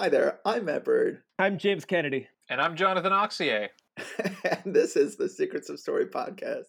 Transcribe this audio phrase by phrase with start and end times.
[0.00, 1.22] Hi there, I'm Matt Bird.
[1.40, 2.28] I'm James Kennedy.
[2.48, 3.66] And I'm Jonathan Auxier.
[4.44, 6.66] and this is the Secrets of Story podcast.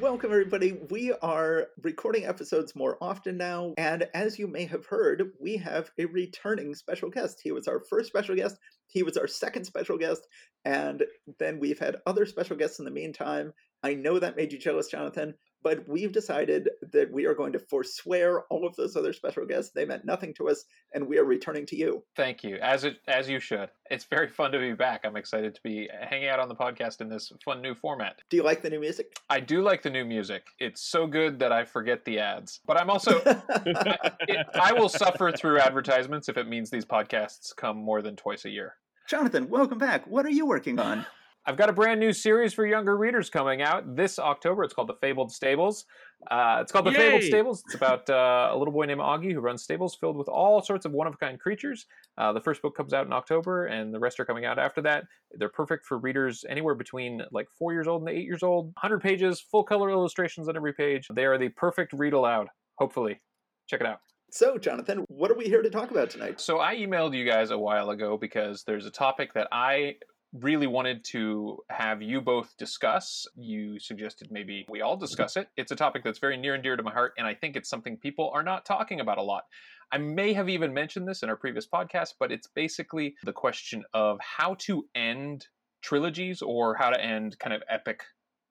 [0.00, 0.80] Welcome, everybody.
[0.90, 5.92] We are recording episodes more often now, and as you may have heard, we have
[5.96, 7.40] a returning special guest.
[7.40, 8.58] He was our first special guest,
[8.88, 10.26] he was our second special guest,
[10.64, 11.04] and
[11.38, 13.52] then we've had other special guests in the meantime.
[13.84, 17.58] I know that made you jealous, Jonathan, but we've decided that we are going to
[17.58, 19.72] forswear all of those other special guests.
[19.74, 20.64] They meant nothing to us,
[20.94, 22.02] and we are returning to you.
[22.16, 23.70] Thank you, as it as you should.
[23.90, 25.02] It's very fun to be back.
[25.04, 28.20] I'm excited to be hanging out on the podcast in this fun new format.
[28.30, 29.16] Do you like the new music?
[29.28, 30.46] I do like the new music.
[30.58, 32.60] It's so good that I forget the ads.
[32.66, 37.76] But I'm also it, I will suffer through advertisements if it means these podcasts come
[37.76, 38.76] more than twice a year.
[39.08, 40.06] Jonathan, welcome back.
[40.06, 41.04] What are you working on?
[41.44, 44.62] I've got a brand new series for younger readers coming out this October.
[44.62, 45.86] It's called The Fabled Stables.
[46.30, 46.98] Uh, it's called The Yay!
[46.98, 47.64] Fabled Stables.
[47.66, 50.86] It's about uh, a little boy named Augie who runs stables filled with all sorts
[50.86, 51.86] of one of a kind creatures.
[52.16, 54.80] Uh, the first book comes out in October, and the rest are coming out after
[54.82, 55.02] that.
[55.32, 58.66] They're perfect for readers anywhere between like four years old and eight years old.
[58.66, 61.08] 100 pages, full color illustrations on every page.
[61.12, 63.20] They are the perfect read aloud, hopefully.
[63.66, 63.98] Check it out.
[64.30, 66.40] So, Jonathan, what are we here to talk about tonight?
[66.40, 69.96] So I emailed you guys a while ago because there's a topic that I
[70.32, 73.26] really wanted to have you both discuss.
[73.36, 75.48] You suggested maybe we all discuss it.
[75.56, 77.68] It's a topic that's very near and dear to my heart, and I think it's
[77.68, 79.44] something people are not talking about a lot.
[79.92, 83.84] I may have even mentioned this in our previous podcast, but it's basically the question
[83.92, 85.46] of how to end
[85.82, 88.02] trilogies or how to end kind of epic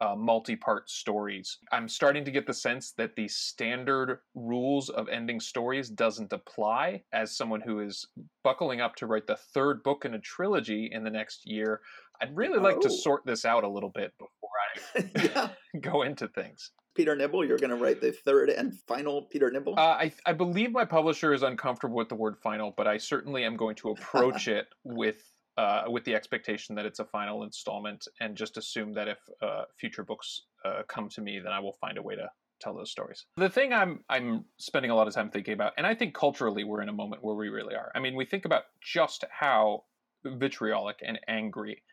[0.01, 1.59] uh, multi-part stories.
[1.71, 7.03] I'm starting to get the sense that the standard rules of ending stories doesn't apply.
[7.13, 8.07] As someone who is
[8.43, 11.81] buckling up to write the third book in a trilogy in the next year,
[12.19, 12.95] I'd really like to Oh.
[12.95, 14.49] sort this out a little bit before
[15.23, 15.49] yeah.
[15.75, 16.71] I go into things.
[16.93, 19.75] Peter Nimble, you're going to write the third and final Peter Nimble?
[19.77, 23.45] Uh, I, I believe my publisher is uncomfortable with the word final, but I certainly
[23.45, 28.07] am going to approach it with uh, with the expectation that it's a final installment,
[28.19, 31.73] and just assume that if uh, future books uh, come to me, then I will
[31.73, 32.29] find a way to
[32.61, 33.25] tell those stories.
[33.37, 36.63] The thing I'm I'm spending a lot of time thinking about, and I think culturally
[36.63, 37.91] we're in a moment where we really are.
[37.95, 39.83] I mean, we think about just how
[40.25, 41.83] vitriolic and angry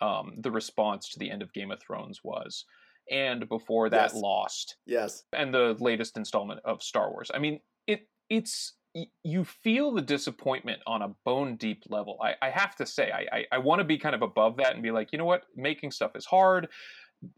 [0.00, 2.64] um, the response to the end of Game of Thrones was,
[3.10, 4.14] and before that, Yes.
[4.14, 5.24] Lost yes.
[5.32, 7.30] and the latest installment of Star Wars.
[7.34, 8.74] I mean, it it's
[9.22, 12.18] you feel the disappointment on a bone deep level.
[12.22, 14.74] I, I have to say, I I, I want to be kind of above that
[14.74, 16.68] and be like, you know what, making stuff is hard.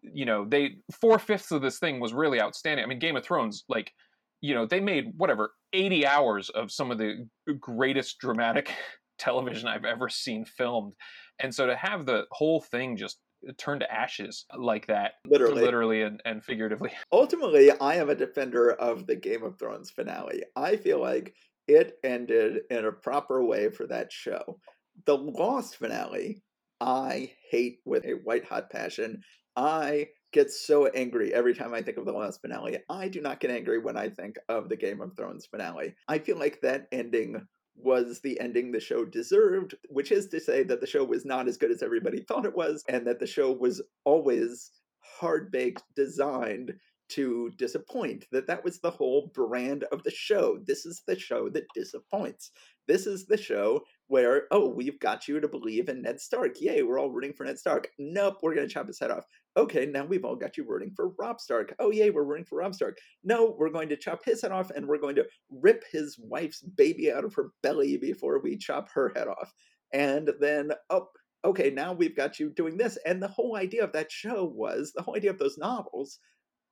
[0.02, 2.84] You know, they four fifths of this thing was really outstanding.
[2.84, 3.92] I mean, Game of Thrones, like,
[4.40, 7.28] you know, they made whatever eighty hours of some of the
[7.60, 8.72] greatest dramatic
[9.18, 10.94] television I've ever seen filmed,
[11.38, 13.18] and so to have the whole thing just
[13.56, 15.62] turn to ashes like that Literally.
[15.62, 20.42] literally and, and figuratively Ultimately, I am a defender of the Game of Thrones finale.
[20.56, 21.34] I feel like
[21.68, 24.58] it ended in a proper way for that show.
[25.06, 26.42] The Lost finale,
[26.80, 29.22] I hate with a white hot passion.
[29.56, 32.78] I get so angry every time I think of the Lost finale.
[32.88, 35.94] I do not get angry when I think of the Game of Thrones finale.
[36.08, 40.62] I feel like that ending was the ending the show deserved, which is to say
[40.64, 43.26] that the show was not as good as everybody thought it was, and that the
[43.26, 46.74] show was always hard baked, designed
[47.08, 48.26] to disappoint.
[48.32, 50.58] That that was the whole brand of the show.
[50.66, 52.50] This is the show that disappoints.
[52.88, 56.60] This is the show where, oh, we've got you to believe in Ned Stark.
[56.60, 57.88] Yay, we're all rooting for Ned Stark.
[57.98, 59.24] Nope, we're going to chop his head off.
[59.56, 61.74] Okay, now we've all got you rooting for Rob Stark.
[61.78, 62.98] Oh, yay, we're rooting for Rob Stark.
[63.24, 66.60] No, we're going to chop his head off and we're going to rip his wife's
[66.60, 69.50] baby out of her belly before we chop her head off.
[69.94, 71.06] And then, oh,
[71.46, 72.98] okay, now we've got you doing this.
[73.06, 76.18] And the whole idea of that show was the whole idea of those novels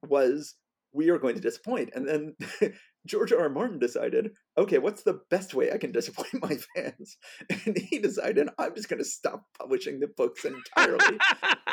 [0.07, 0.57] was
[0.93, 1.89] we are going to disappoint.
[1.95, 2.37] And then
[3.07, 3.41] George R.
[3.41, 3.49] R.
[3.49, 7.17] Martin decided, okay, what's the best way I can disappoint my fans?
[7.49, 11.19] And he decided, I'm just going to stop publishing the books entirely,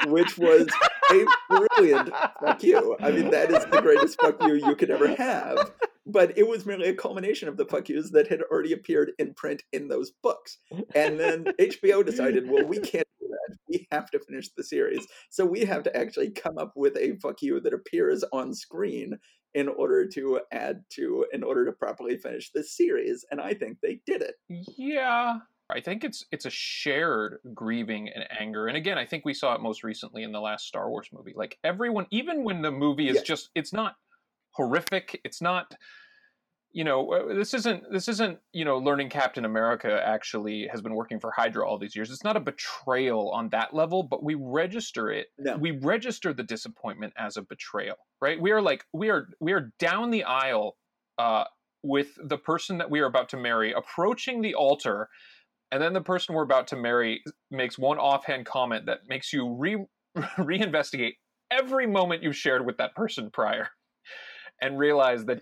[0.07, 0.67] which was
[1.11, 2.09] a brilliant
[2.41, 2.95] fuck you.
[2.99, 5.71] I mean, that is the greatest fuck you you could ever have.
[6.09, 9.33] But it was merely a culmination of the fuck yous that had already appeared in
[9.33, 10.57] print in those books.
[10.95, 13.57] And then HBO decided, well, we can't do that.
[13.67, 15.05] We have to finish the series.
[15.29, 19.17] So we have to actually come up with a fuck you that appears on screen
[19.53, 23.25] in order to add to, in order to properly finish the series.
[23.31, 24.35] And I think they did it.
[24.49, 25.39] Yeah.
[25.69, 28.67] I think it's it's a shared grieving and anger.
[28.67, 31.33] And again, I think we saw it most recently in the last Star Wars movie.
[31.35, 33.23] Like everyone even when the movie is Yeah.
[33.23, 33.95] just it's not
[34.51, 35.75] horrific, it's not
[36.77, 41.19] you know this isn't this isn't you know learning captain america actually has been working
[41.19, 45.09] for hydra all these years it's not a betrayal on that level but we register
[45.09, 45.57] it No.
[45.57, 49.71] we register the disappointment as a betrayal right we are like we are we are
[49.79, 50.77] down the aisle
[51.17, 51.45] uh
[51.81, 55.09] with the person that we are about to marry approaching the altar
[55.71, 59.51] and then the person we're about to marry makes one offhand comment that makes you
[59.55, 59.83] re
[60.37, 61.13] reinvestigate
[61.49, 63.67] every moment you've shared with that person prior
[64.61, 65.41] and realize that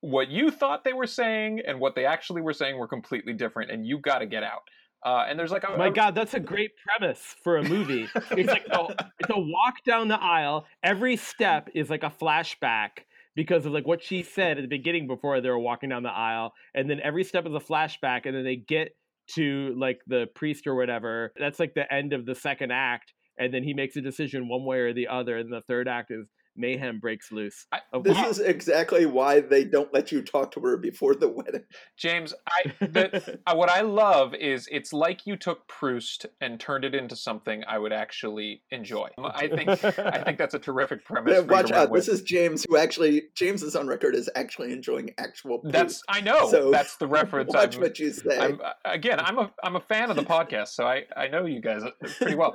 [0.00, 3.70] what you thought they were saying and what they actually were saying were completely different
[3.70, 4.62] and you got to get out
[5.04, 8.08] uh, and there's like a, My God, that's a great premise for a movie.
[8.32, 8.86] It's like a,
[9.20, 10.66] it's a walk down the aisle.
[10.82, 12.90] Every step is like a flashback
[13.36, 16.10] because of like what she said at the beginning before they were walking down the
[16.10, 18.96] aisle, and then every step is a flashback, and then they get
[19.34, 21.32] to like the priest or whatever.
[21.38, 24.64] That's like the end of the second act, and then he makes a decision one
[24.64, 26.26] way or the other, and the third act is
[26.58, 27.66] mayhem breaks loose.
[27.72, 28.28] I- This wow.
[28.28, 31.64] is exactly why they don't let you talk to her before the wedding.
[31.96, 36.84] james i the, uh, what i love is it's like you took proust and turned
[36.84, 39.68] it into something i would actually enjoy i think
[39.98, 41.90] i think that's a terrific premise Yeah, for you to watch out.
[41.90, 42.06] with.
[42.06, 45.58] This is James, who actually James is on record as actually enjoying actual.
[45.60, 45.72] Poop.
[45.72, 48.38] that's i know So, that's the reference Watch I'm, what you say.
[48.38, 51.46] I'm, uh, again, I'm a I'm a fan of the podcast, so I I know
[51.46, 51.82] you guys
[52.18, 52.54] pretty well.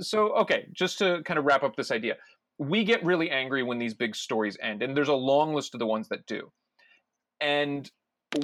[0.00, 2.16] So okay, just to kind of wrap up this idea,
[2.58, 5.80] we get really angry when these big stories end, and there's a long list of
[5.80, 6.52] the ones that do.
[7.40, 7.90] And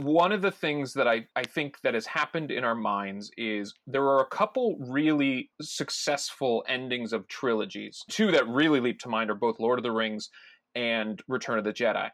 [0.03, 3.75] one of the things that I, I think that has happened in our minds is
[3.87, 8.05] there are a couple really successful endings of trilogies.
[8.09, 10.29] Two that really leap to mind are both Lord of the Rings
[10.75, 12.09] and Return of the Jedi.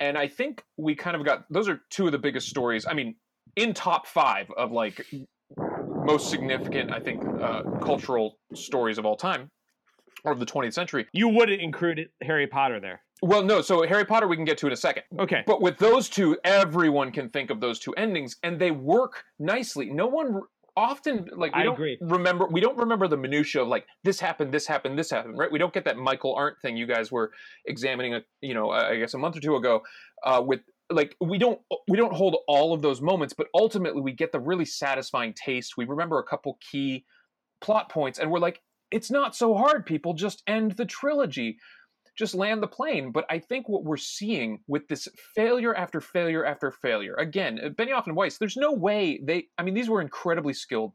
[0.00, 2.84] And I think we kind of got those are two of the biggest stories.
[2.86, 3.14] I mean,
[3.56, 5.06] in top five of like
[5.56, 9.50] most significant, I think, uh, cultural stories of all time
[10.24, 11.06] or of the 20th century.
[11.12, 13.02] you wouldn't include Harry Potter there.
[13.22, 15.04] Well, no, so Harry Potter we can get to in a second.
[15.18, 15.44] Okay.
[15.46, 19.90] But with those two, everyone can think of those two endings, and they work nicely.
[19.90, 20.42] No one
[20.76, 21.96] often like we I don't agree.
[22.00, 25.50] remember we don't remember the minutia of like this happened, this happened, this happened, right?
[25.50, 27.30] We don't get that Michael Arndt thing you guys were
[27.66, 29.82] examining, a, you know, I guess a month or two ago,
[30.24, 30.60] uh, with
[30.90, 34.40] like we don't we don't hold all of those moments, but ultimately we get the
[34.40, 35.76] really satisfying taste.
[35.76, 37.04] We remember a couple key
[37.60, 38.60] plot points, and we're like,
[38.94, 40.14] it's not so hard, people.
[40.14, 41.58] Just end the trilogy
[42.16, 43.10] just land the plane.
[43.12, 47.68] But I think what we're seeing with this failure after failure after failure, again, uh,
[47.70, 50.92] Benioff and Weiss, there's no way they, I mean, these were incredibly skilled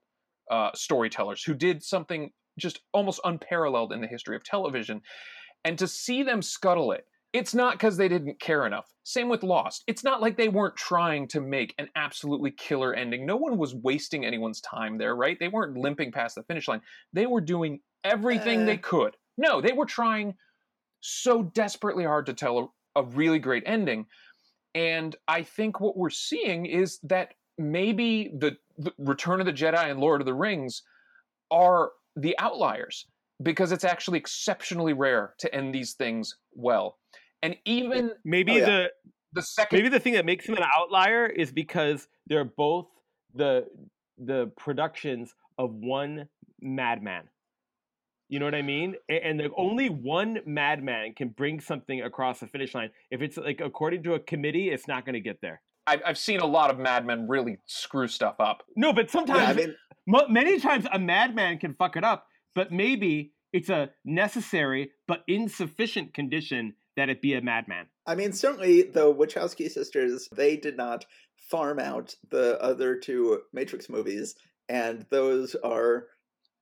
[0.49, 5.01] uh, storytellers who did something just almost unparalleled in the history of television.
[5.63, 8.91] And to see them scuttle it, it's not because they didn't care enough.
[9.03, 9.83] Same with Lost.
[9.87, 13.25] It's not like they weren't trying to make an absolutely killer ending.
[13.25, 15.37] No one was wasting anyone's time there, right?
[15.39, 16.81] They weren't limping past the finish line.
[17.13, 18.65] They were doing everything Eh.
[18.65, 19.15] they could.
[19.37, 20.35] No, they were trying
[21.01, 24.05] so desperately hard to tell a, a really great ending.
[24.75, 29.89] And I think what we're seeing is that maybe the, the Return of the Jedi
[29.89, 30.83] and Lord of the Rings
[31.51, 33.05] are the outliers
[33.41, 36.98] because it's actually exceptionally rare to end these things well.
[37.41, 38.65] And even Maybe Oh, yeah.
[38.65, 38.91] the
[39.33, 42.87] the second maybe the thing that makes him an outlier is because they're both
[43.35, 43.67] the
[44.17, 46.27] the productions of one
[46.61, 47.29] madman.
[48.27, 48.95] You know what I mean?
[49.09, 52.89] A- And the only one madman can bring something across the finish line.
[53.11, 55.61] If it's like according to a committee, it's not going to get there.
[55.87, 58.63] I've, I've seen a lot of madmen really screw stuff up.
[58.75, 59.75] No, but yeah, sometimes, I mean,
[60.07, 62.27] mo- many times, a madman can fuck it up.
[62.53, 67.87] But maybe it's a necessary but insufficient condition that it be a madman.
[68.05, 71.05] I mean, certainly the Wachowski sisters, they did not
[71.49, 74.35] farm out the other two Matrix movies,
[74.67, 76.07] and those are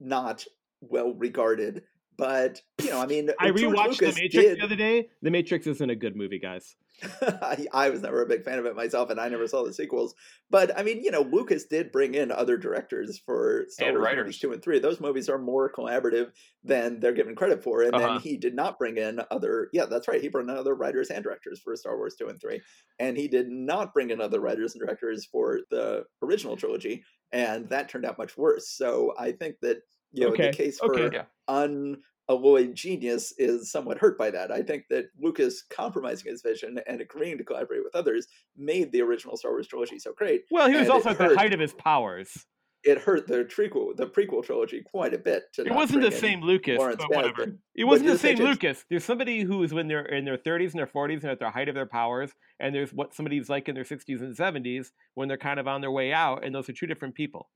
[0.00, 0.44] not
[0.80, 1.82] well regarded.
[2.18, 5.08] But you know, I mean, I George rewatched The Matrix did- the other day.
[5.22, 6.74] The Matrix isn't a good movie, guys.
[7.22, 9.72] I, I was never a big fan of it myself, and I never saw the
[9.72, 10.16] sequels.
[10.50, 14.04] But I mean, you know, Lucas did bring in other directors for Star And Wars
[14.04, 14.24] writers.
[14.24, 14.80] movies two and three.
[14.80, 16.32] Those movies are more collaborative
[16.64, 17.82] than they're given credit for.
[17.82, 18.14] And Uh-huh.
[18.14, 19.68] then he did not bring in other.
[19.72, 20.20] Yeah, that's right.
[20.20, 22.60] He brought in other writers and directors for Star Wars two and three,
[22.98, 27.68] and he did not bring in other writers and directors for the original trilogy, and
[27.68, 28.70] that turned out much worse.
[28.70, 29.76] So I think that
[30.12, 31.22] you know Okay, the case for okay.
[31.48, 34.50] Unalloyed genius is somewhat hurt by that.
[34.50, 39.02] I think that Lucas compromising his vision and agreeing to collaborate with others made the
[39.02, 40.42] original Star Wars trilogy so great.
[40.50, 42.46] Well, he was also at the height of his powers.
[42.84, 45.52] It hurt the prequel, the prequel trilogy quite a bit.
[45.54, 47.46] To It wasn't the same Lucas, Lawrence but whatever.
[47.46, 47.58] Kasdan.
[47.74, 48.48] It wasn't the same James?
[48.48, 48.84] Lucas.
[48.88, 51.50] There's somebody who is when they're in their 30s and their 40s and at the
[51.50, 55.26] height of their powers, and there's what somebody's like in their 60s and 70s when
[55.26, 57.50] they're kind of on their way out, and those are two different people.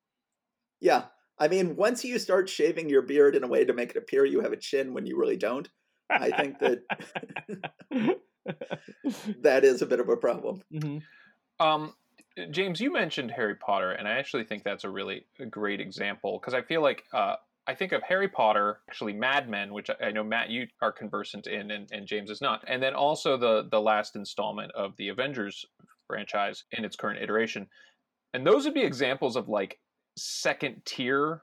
[0.81, 1.05] Yeah,
[1.39, 4.25] I mean, once you start shaving your beard in a way to make it appear
[4.25, 5.69] you have a chin when you really don't,
[6.11, 6.83] I think that
[9.43, 10.63] that is a bit of a problem.
[10.73, 11.03] Mhm.
[11.59, 11.95] Um,
[12.51, 16.55] James, you mentioned Harry Potter, and I actually think that's a really great example because
[16.55, 17.37] I feel like uh,
[17.67, 21.47] I think of Harry Potter, actually Mad Men, which I know Matt you are conversant
[21.47, 25.09] in, and, and James is not, and then also the the last installment of the
[25.09, 25.65] Avengers
[26.07, 27.69] franchise in its current iteration,
[28.33, 29.79] and those would be examples of like
[30.17, 31.43] second tier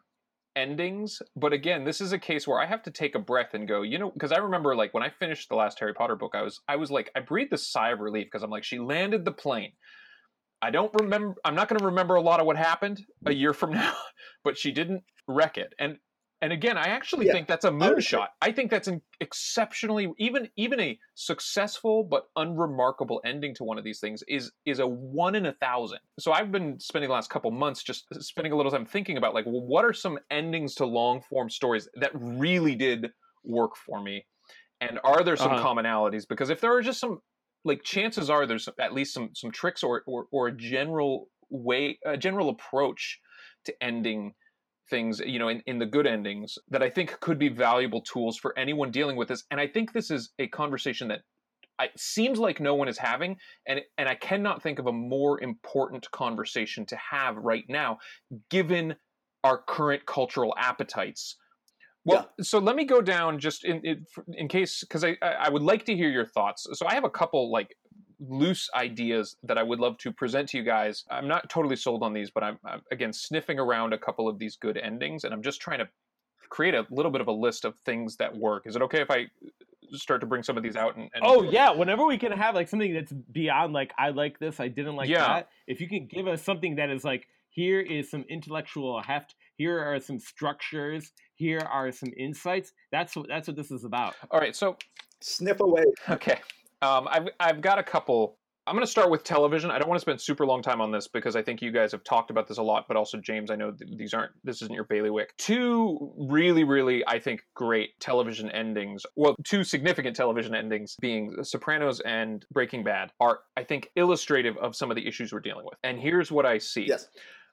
[0.56, 1.22] endings.
[1.36, 3.82] But again, this is a case where I have to take a breath and go,
[3.82, 6.42] you know, because I remember like when I finished the last Harry Potter book, I
[6.42, 9.26] was I was like I breathed a sigh of relief because I'm like she landed
[9.26, 9.72] the plane.
[10.62, 11.36] I don't remember.
[11.46, 13.96] I'm not going to remember a lot of what happened a year from now,
[14.44, 15.74] but she didn't wreck it.
[15.80, 15.98] And
[16.42, 17.34] and again, I actually yeah.
[17.34, 18.28] think that's a moonshot.
[18.42, 23.84] I think that's an exceptionally even even a successful but unremarkable ending to one of
[23.84, 26.00] these things is is a one in a thousand.
[26.18, 29.34] So I've been spending the last couple months just spending a little time thinking about
[29.34, 33.10] like, well, what are some endings to long form stories that really did
[33.44, 34.26] work for me,
[34.80, 35.68] and are there some uh-huh.
[35.68, 36.26] commonalities?
[36.28, 37.20] Because if there are just some
[37.66, 42.00] like chances are there's at least some some tricks or or, or a general way
[42.06, 43.20] a general approach
[43.66, 44.34] to ending
[44.90, 48.38] things, you know, in, in the good endings that I think could be valuable tools
[48.38, 49.44] for anyone dealing with this.
[49.52, 51.22] And I think this is a conversation that
[51.82, 55.42] it seems like no one is having, and and I cannot think of a more
[55.42, 58.00] important conversation to have right now,
[58.50, 58.96] given
[59.44, 61.38] our current cultural appetites.
[62.06, 62.44] Well, yeah.
[62.44, 65.86] so let me go down just in in, in case because I I would like
[65.86, 66.68] to hear your thoughts.
[66.74, 67.76] So I have a couple like
[68.20, 71.06] loose ideas that I would love to present to you guys.
[71.10, 74.40] I'm not totally sold on these, but I'm, I'm, again sniffing around a couple of
[74.40, 75.88] these good endings, and I'm just trying to
[76.50, 78.66] create a little bit of a list of things that work.
[78.66, 80.96] Is it okay if I uh, start to bring some of these out?
[80.96, 81.24] And, and...
[81.24, 84.68] oh yeah, whenever we can have like something that's beyond like I like this, I
[84.68, 85.28] didn't like yeah.
[85.28, 85.50] that.
[85.68, 89.80] If you can give us something that is like here is some intellectual heft, here
[89.80, 92.74] are some structures, here are some insights.
[92.92, 94.16] That's what that's what this is about.
[94.32, 94.78] All right, so
[95.22, 95.86] sniff away.
[96.10, 96.40] Okay.
[96.82, 98.38] Um, I've I've got a couple.
[98.68, 99.72] I'm going to start with television.
[99.72, 101.92] I don't want to spend super long time on this because I think you guys
[101.92, 104.74] have talked about this a lot, but also James, I know these aren't this isn't
[104.76, 105.36] your bailiwick.
[105.38, 109.06] Two really really I think great television endings.
[109.16, 114.76] Well, two significant television endings being Sopranos and Breaking Bad are I think illustrative of
[114.76, 115.80] some of the issues we're dealing with.
[115.84, 116.86] And here's what I see.
[116.88, 117.08] Yes.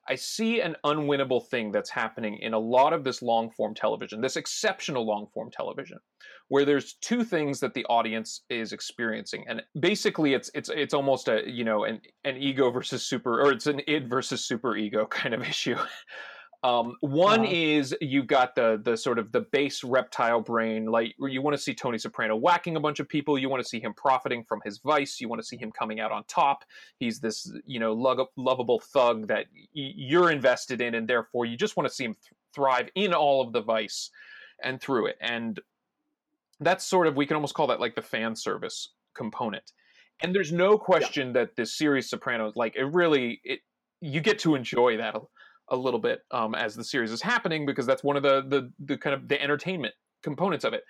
[0.08, 4.20] I see an unwinnable thing that's happening in a lot of this long form television,
[4.20, 5.98] this exceptional long form television,
[6.48, 11.28] where there's two things that the audience is experiencing, and basically it's it's it's almost
[11.28, 15.06] a you know an an ego versus super, or it's an id versus super ego
[15.10, 15.76] kind of issue.
[16.66, 17.52] Um, one uh-huh.
[17.52, 21.62] is you've got the the sort of the base reptile brain, like you want to
[21.62, 24.60] see Tony Soprano whacking a bunch of people, you want to see him profiting from
[24.64, 26.64] his vice, you want to see him coming out on top.
[26.98, 31.56] He's this you know lo- lovable thug that y- you're invested in, and therefore you
[31.56, 34.10] just want to see him th- thrive in all of the vice
[34.60, 35.18] and through it.
[35.20, 35.60] And
[36.58, 39.70] that's sort of we can almost call that like the fan service component.
[40.20, 41.34] And there's no question yeah.
[41.34, 43.60] that this series Sopranos, like it really it
[44.00, 45.14] you get to enjoy that
[45.68, 48.72] a little bit um, as the series is happening because that's one of the, the
[48.84, 50.84] the kind of the entertainment components of it.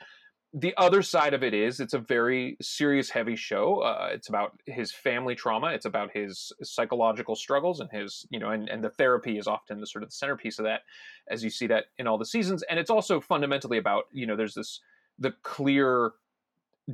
[0.52, 3.80] The other side of it is it's a very serious, heavy show.
[3.80, 5.68] Uh, it's about his family trauma.
[5.68, 9.80] It's about his psychological struggles and his, you know, and, and the therapy is often
[9.80, 10.82] the sort of the centerpiece of that,
[11.28, 12.62] as you see that in all the seasons.
[12.70, 14.80] And it's also fundamentally about, you know, there's this
[15.18, 16.12] the clear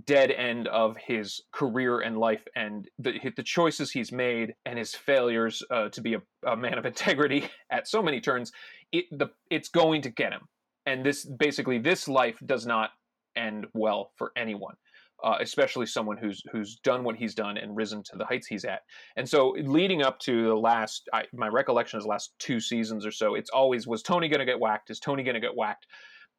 [0.06, 4.94] dead end of his career and life and the the choices he's made and his
[4.94, 8.52] failures uh, to be a, a, man of integrity at so many turns
[8.90, 10.42] it the it's going to get him
[10.86, 12.90] and this basically this life does not
[13.36, 14.74] end well for anyone
[15.22, 18.64] uh, especially someone who's who's done what he's done and risen to the heights he's
[18.64, 18.80] at.
[19.16, 23.12] And so, leading up to the last, I, my recollection is last two seasons or
[23.12, 24.90] so, it's always was Tony going to get whacked?
[24.90, 25.86] Is Tony going to get whacked?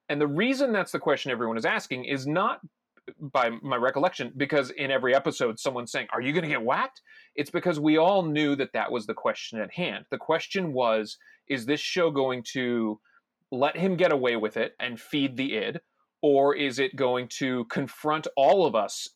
[0.10, 2.60] And the reason that's the question everyone is asking is not
[3.19, 7.01] by my recollection because in every episode someone's saying are you going to get whacked?
[7.36, 10.05] It's because we all knew that that was the question at hand.
[10.12, 11.17] The question was
[11.48, 13.00] is this show going to
[13.51, 15.79] let him get away with it and feed the id
[16.23, 19.09] or is it going to confront all of us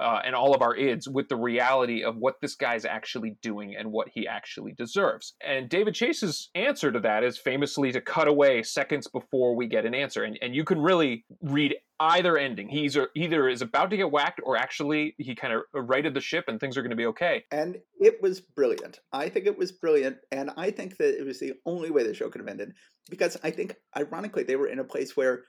[0.00, 3.76] uh, and all of our ids with the reality of what this guy's actually doing
[3.78, 5.34] and what he actually deserves?
[5.46, 9.84] And David Chase's answer to that is famously to cut away seconds before we get
[9.84, 10.24] an answer.
[10.24, 12.70] And, and you can really read either ending.
[12.70, 16.44] He's either is about to get whacked or actually he kind of righted the ship
[16.48, 17.44] and things are going to be okay.
[17.50, 19.00] And it was brilliant.
[19.12, 20.16] I think it was brilliant.
[20.32, 22.72] And I think that it was the only way the show could have ended
[23.10, 25.44] because I think, ironically, they were in a place where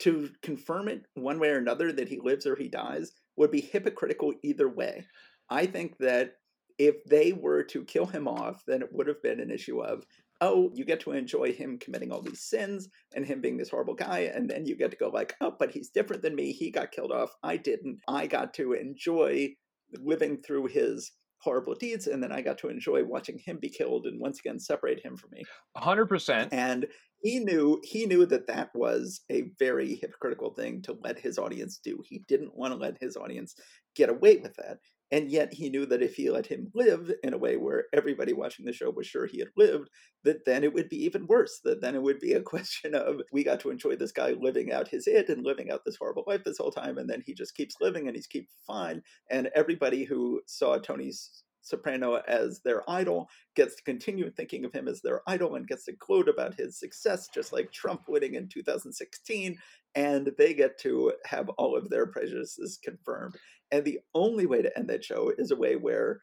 [0.00, 3.60] to confirm it one way or another that he lives or he dies would be
[3.60, 5.06] hypocritical either way.
[5.50, 6.34] I think that
[6.78, 10.04] if they were to kill him off, then it would have been an issue of,
[10.40, 13.94] oh, you get to enjoy him committing all these sins and him being this horrible
[13.94, 16.52] guy, and then you get to go like, oh, but he's different than me.
[16.52, 17.30] He got killed off.
[17.42, 18.00] I didn't.
[18.08, 19.54] I got to enjoy
[19.94, 24.06] living through his horrible deeds, and then I got to enjoy watching him be killed
[24.06, 25.44] and once again separate him from me.
[25.76, 26.52] Hundred percent.
[26.52, 26.86] And
[27.22, 31.78] he knew he knew that that was a very hypocritical thing to let his audience
[31.82, 32.02] do.
[32.04, 33.54] He didn't want to let his audience
[33.94, 34.78] get away with that.
[35.12, 38.32] And yet he knew that if he let him live in a way where everybody
[38.32, 39.88] watching the show was sure he had lived,
[40.24, 41.60] that then it would be even worse.
[41.62, 44.72] That then it would be a question of we got to enjoy this guy living
[44.72, 47.34] out his it and living out this horrible life this whole time, and then he
[47.34, 49.00] just keeps living and he's keep fine.
[49.30, 54.88] And everybody who saw Tony's Soprano as their idol, gets to continue thinking of him
[54.88, 58.48] as their idol, and gets to gloat about his success, just like Trump winning in
[58.48, 59.58] 2016.
[59.94, 63.36] And they get to have all of their prejudices confirmed.
[63.70, 66.20] And the only way to end that show is a way where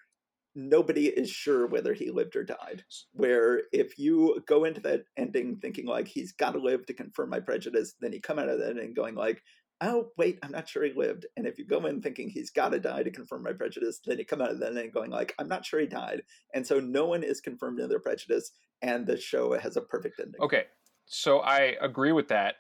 [0.56, 2.84] nobody is sure whether he lived or died.
[3.14, 7.30] Where if you go into that ending thinking like he's got to live to confirm
[7.30, 9.42] my prejudice, then you come out of that ending going like,
[9.82, 11.26] oh wait, I'm not sure he lived.
[11.36, 14.18] And if you go in thinking he's got to die to confirm my prejudice, then
[14.18, 16.24] you come out of that ending going like, I'm not sure he died.
[16.54, 18.52] And so no one is confirmed in their prejudice,
[18.82, 20.42] and the show has a perfect ending.
[20.42, 20.66] Okay,
[21.06, 22.56] so I agree with that.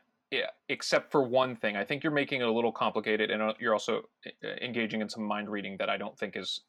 [0.68, 1.78] Except for one thing.
[1.78, 5.08] I think you're making it a little complicated, and uh, you're also uh, engaging in
[5.08, 6.62] some mind reading that I don't think is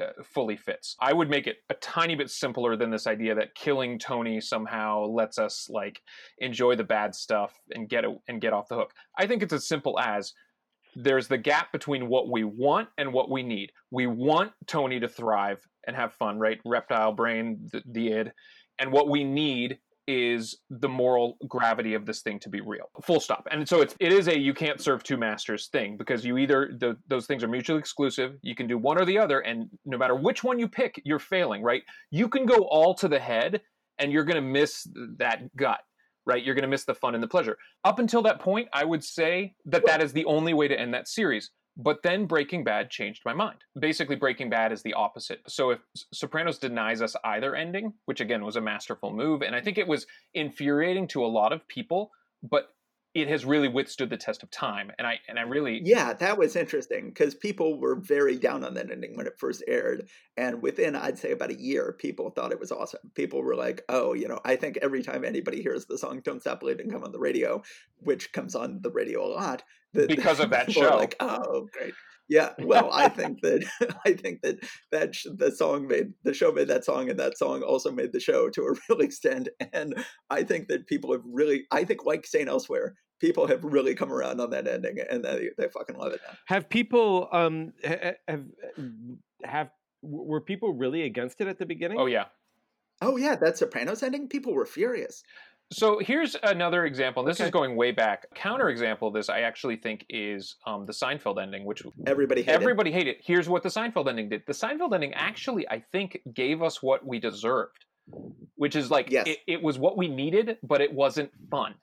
[0.00, 0.96] uh, fully fits.
[1.00, 5.04] I would make it a tiny bit simpler than this idea that killing Tony somehow
[5.04, 6.00] lets us like
[6.38, 8.92] enjoy the bad stuff and get it and get off the hook.
[9.18, 10.32] I think it's as simple as
[10.94, 13.72] there's the gap between what we want and what we need.
[13.90, 16.60] We want Tony to thrive and have fun, right?
[16.64, 18.32] Reptile brain, the, the id,
[18.78, 22.90] and what we need is the moral gravity of this thing to be real.
[23.02, 23.46] Full stop.
[23.50, 26.72] And so it's it is a you can't serve two masters thing because you either
[26.78, 29.96] the, those things are mutually exclusive you can do one or the other and no
[29.96, 31.82] matter which one you pick you're failing right?
[32.10, 33.60] You can go all to the head
[33.98, 34.86] and you're going to miss
[35.18, 35.80] that gut
[36.24, 36.44] right?
[36.44, 37.58] You're going to miss the fun and the pleasure.
[37.84, 40.94] Up until that point i would say that that is the only way to end
[40.94, 43.58] that series but then Breaking Bad changed my mind.
[43.78, 45.40] Basically, Breaking Bad is the opposite.
[45.48, 45.80] So if
[46.12, 49.88] Sopranos denies us either ending, which again was a masterful move, and I think it
[49.88, 52.10] was infuriating to a lot of people,
[52.42, 52.68] but
[53.14, 56.38] it has really withstood the test of time and i and i really yeah that
[56.38, 60.62] was interesting because people were very down on that ending when it first aired and
[60.62, 64.12] within i'd say about a year people thought it was awesome people were like oh
[64.14, 67.12] you know i think every time anybody hears the song don't stop believing come on
[67.12, 67.62] the radio
[67.98, 69.62] which comes on the radio a lot
[69.94, 70.96] that because of that show.
[70.96, 71.94] Like, oh, great.
[72.28, 73.64] Yeah, well, I think that
[74.06, 74.58] I think that
[74.90, 78.12] that sh- the song made the show made that song, and that song also made
[78.12, 79.48] the show to a real extent.
[79.72, 83.94] And I think that people have really, I think, like saying Elsewhere, people have really
[83.94, 86.36] come around on that ending, and they they fucking love it now.
[86.46, 88.44] Have people um have
[89.44, 89.70] have
[90.02, 91.98] were people really against it at the beginning?
[91.98, 92.26] Oh yeah.
[93.00, 95.24] Oh yeah, that Sopranos ending, people were furious.
[95.72, 97.24] So here's another example.
[97.24, 97.46] This okay.
[97.46, 98.26] is going way back.
[98.34, 102.54] Counter example of this, I actually think, is um, the Seinfeld ending, which everybody hated.
[102.54, 103.16] everybody hated.
[103.20, 104.42] Here's what the Seinfeld ending did.
[104.46, 107.86] The Seinfeld ending actually, I think, gave us what we deserved,
[108.56, 109.26] which is like yes.
[109.26, 111.74] it, it was what we needed, but it wasn't fun.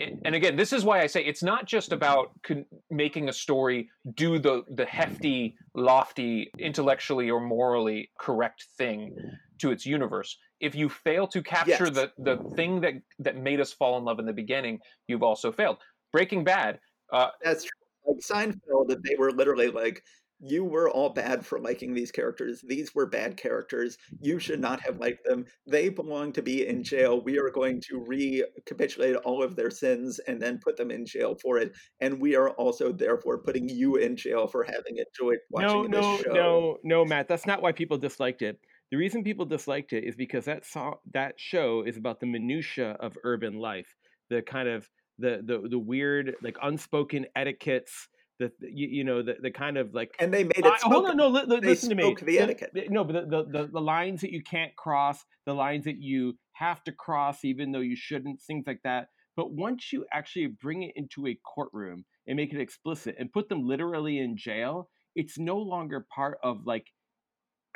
[0.00, 3.32] It, and again, this is why I say it's not just about con- making a
[3.32, 9.16] story do the the hefty, lofty, intellectually or morally correct thing
[9.58, 11.94] to its universe if you fail to capture yes.
[11.94, 15.52] the the thing that that made us fall in love in the beginning, you've also
[15.52, 15.78] failed.
[16.12, 16.80] Breaking Bad.
[17.12, 17.70] Uh, That's true.
[18.06, 20.02] Like Seinfeld, they were literally like,
[20.40, 22.62] "You were all bad for liking these characters.
[22.66, 23.98] These were bad characters.
[24.20, 25.44] You should not have liked them.
[25.66, 27.20] They belong to be in jail.
[27.20, 31.36] We are going to recapitulate all of their sins and then put them in jail
[31.42, 31.72] for it.
[32.00, 36.22] And we are also therefore putting you in jail for having enjoyed watching no, this
[36.22, 37.28] show." No, no, no, Matt.
[37.28, 38.58] That's not why people disliked it
[38.90, 42.92] the reason people disliked it is because that saw that show is about the minutia
[43.00, 43.94] of urban life,
[44.30, 48.08] the kind of the the the weird like unspoken etiquettes.
[48.40, 51.06] The, you, you know the, the kind of like and they made it I, hold
[51.06, 52.14] on no li, li, listen to me.
[52.14, 52.70] the, the etiquette.
[52.88, 56.84] no but the, the, the lines that you can't cross the lines that you have
[56.84, 59.08] to cross even though you shouldn't things like that.
[59.36, 63.48] But once you actually bring it into a courtroom and make it explicit and put
[63.48, 66.86] them literally in jail it's no longer part of like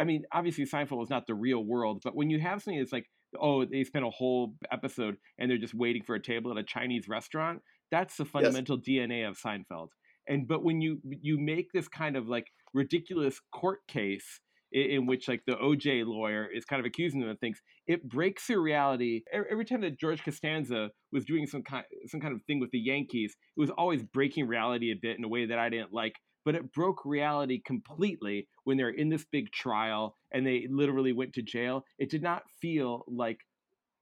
[0.03, 2.93] I mean, obviously Seinfeld is not the real world, but when you have something that's
[2.93, 3.07] like,
[3.41, 6.65] oh, they spent a whole episode and they're just waiting for a table at a
[6.65, 7.61] Chinese restaurant,
[7.93, 9.07] that's the fundamental yes.
[9.07, 9.91] DNA of Seinfeld.
[10.27, 14.41] And but when you you make this kind of like ridiculous court case
[14.73, 18.09] in, in which like the OJ lawyer is kind of accusing them of things, it
[18.09, 19.23] breaks the reality.
[19.33, 22.81] Every time that George Costanza was doing some kind some kind of thing with the
[22.81, 26.15] Yankees, it was always breaking reality a bit in a way that I didn't like
[26.45, 31.33] but it broke reality completely when they're in this big trial and they literally went
[31.35, 31.85] to jail.
[31.99, 33.39] It did not feel like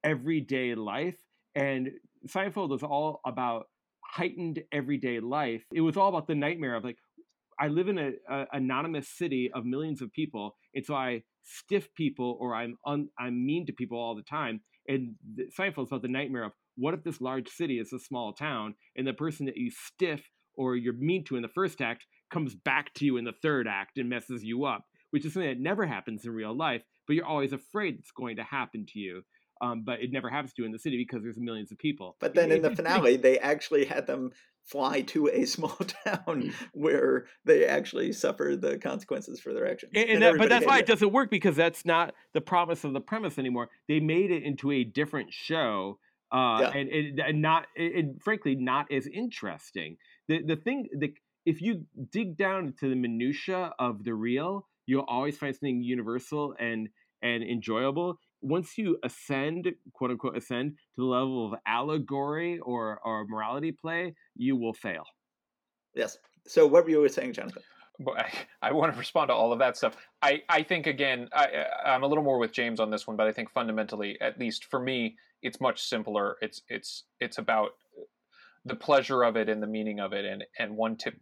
[0.05, 1.17] everyday life.
[1.55, 1.91] And
[2.27, 3.69] Seinfeld was all about
[4.05, 5.63] heightened everyday life.
[5.73, 6.99] It was all about the nightmare of like,
[7.59, 8.17] I live in an
[8.53, 13.45] anonymous city of millions of people, and so I stiff people or I'm un, I'm
[13.45, 14.63] mean to people all the time.
[14.89, 15.15] And
[15.59, 19.07] Seinfeld's about the nightmare of what if this large city is a small town, and
[19.07, 20.23] the person that you stiff
[20.55, 23.67] or you're mean to in the first act comes back to you in the third
[23.69, 27.15] act and messes you up, which is something that never happens in real life, but
[27.17, 29.23] you're always afraid it's going to happen to you.
[29.63, 32.17] Um, but it never happens to you in the city because there's millions of people.
[32.19, 34.31] But then It- in the it- finale, they actually had them
[34.65, 39.93] fly to a small town where they actually suffer the consequences for their actions.
[39.95, 42.85] And, and that, but that's why hated it doesn't work because that's not the promise
[42.85, 43.69] of the premise anymore.
[43.87, 45.99] They made it into a different show,
[46.33, 46.71] uh, Yeah.
[46.79, 49.99] and, and, and not, and frankly, not as interesting.
[50.29, 51.13] The the thing, the
[51.47, 56.55] if you dig down into the minutia of the real, you'll always find something universal
[56.59, 56.89] and
[57.23, 58.19] and enjoyable.
[58.41, 64.15] Once you ascend, quote unquote, ascend to the level of allegory or or morality play,
[64.37, 65.05] you will fail.
[65.95, 66.19] Yes.
[66.47, 67.63] So what were you saying, Jonathan?
[68.01, 69.97] but I, I want to respond to all of that stuff.
[70.23, 73.27] I, I think again, I, I'm a little more with James on this one, but
[73.27, 76.37] I think fundamentally, at least for me, it's much simpler.
[76.43, 77.71] It's it's it's about
[78.65, 81.15] the pleasure of it and the meaning of it, and and one tip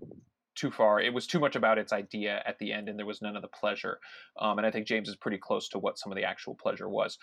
[0.54, 1.00] too far.
[1.00, 3.42] It was too much about its idea at the end, and there was none of
[3.42, 4.00] the pleasure.
[4.40, 6.88] Um, and I think James is pretty close to what some of the actual pleasure
[6.88, 7.16] was.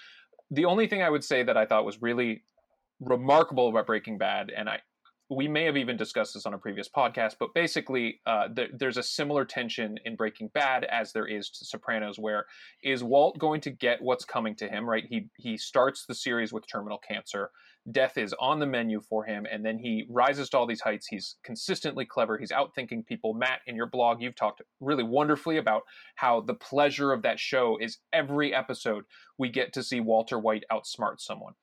[0.52, 2.44] The only thing I would say that I thought was really
[3.02, 4.80] remarkable about Breaking Bad, and I
[5.30, 8.98] we may have even discussed this on a previous podcast, but basically, uh, th- there's
[8.98, 12.46] a similar tension in Breaking Bad as there is to Sopranos, where
[12.84, 14.88] is Walt going to get what's coming to him?
[14.88, 17.50] Right, he he starts the series with terminal cancer.
[17.92, 21.08] Death is on the menu for him, and then he rises to all these heights.
[21.08, 22.38] He's consistently clever.
[22.38, 23.34] He's outthinking people.
[23.34, 25.84] Matt, in your blog, you've talked really wonderfully about
[26.16, 29.06] how the pleasure of that show is every episode
[29.38, 31.54] we get to see Walter White outsmart someone.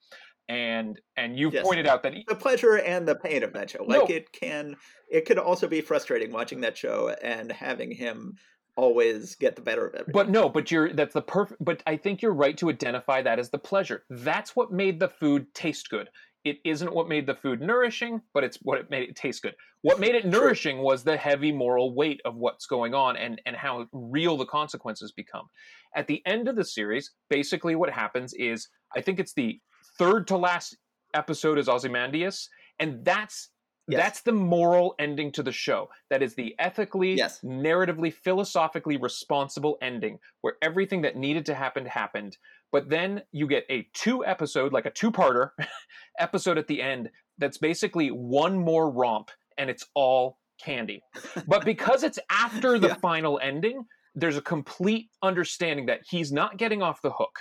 [0.53, 1.65] And and you've Yes.
[1.65, 3.85] pointed out that he, The pleasure and the pain of that show.
[3.87, 4.01] No.
[4.01, 4.77] Like it can,
[5.11, 8.35] it could also be frustrating watching that show and having him
[8.77, 10.13] always get the better of everything.
[10.13, 11.65] But no, but you're that's the perfect.
[11.65, 14.05] But I think you're right to identify that as the pleasure.
[14.11, 16.09] That's what made the food taste good.
[16.45, 19.55] It isn't what made the food nourishing, but it's what it made it taste good.
[19.83, 23.57] What made it nourishing was the heavy moral weight of what's going on and and
[23.57, 25.47] how real the consequences become.
[25.95, 29.61] At the end of the series, basically what happens is I think it's the
[29.99, 30.77] third to last
[31.15, 33.49] episode is Ozymandias, and that's
[33.89, 34.01] Yes.
[34.01, 35.91] that's the moral ending to the show.
[36.09, 37.41] That is the ethically, Yes.
[37.43, 42.39] narratively, philosophically responsible ending where everything that needed to happen happened.
[42.71, 45.51] But then you get a two episode, like a two parter
[46.21, 51.03] episode at the end that's basically one more romp and it's all candy.
[51.49, 52.95] But because it's after the Yeah.
[52.95, 57.41] final ending, there's a complete understanding that he's not getting off the hook.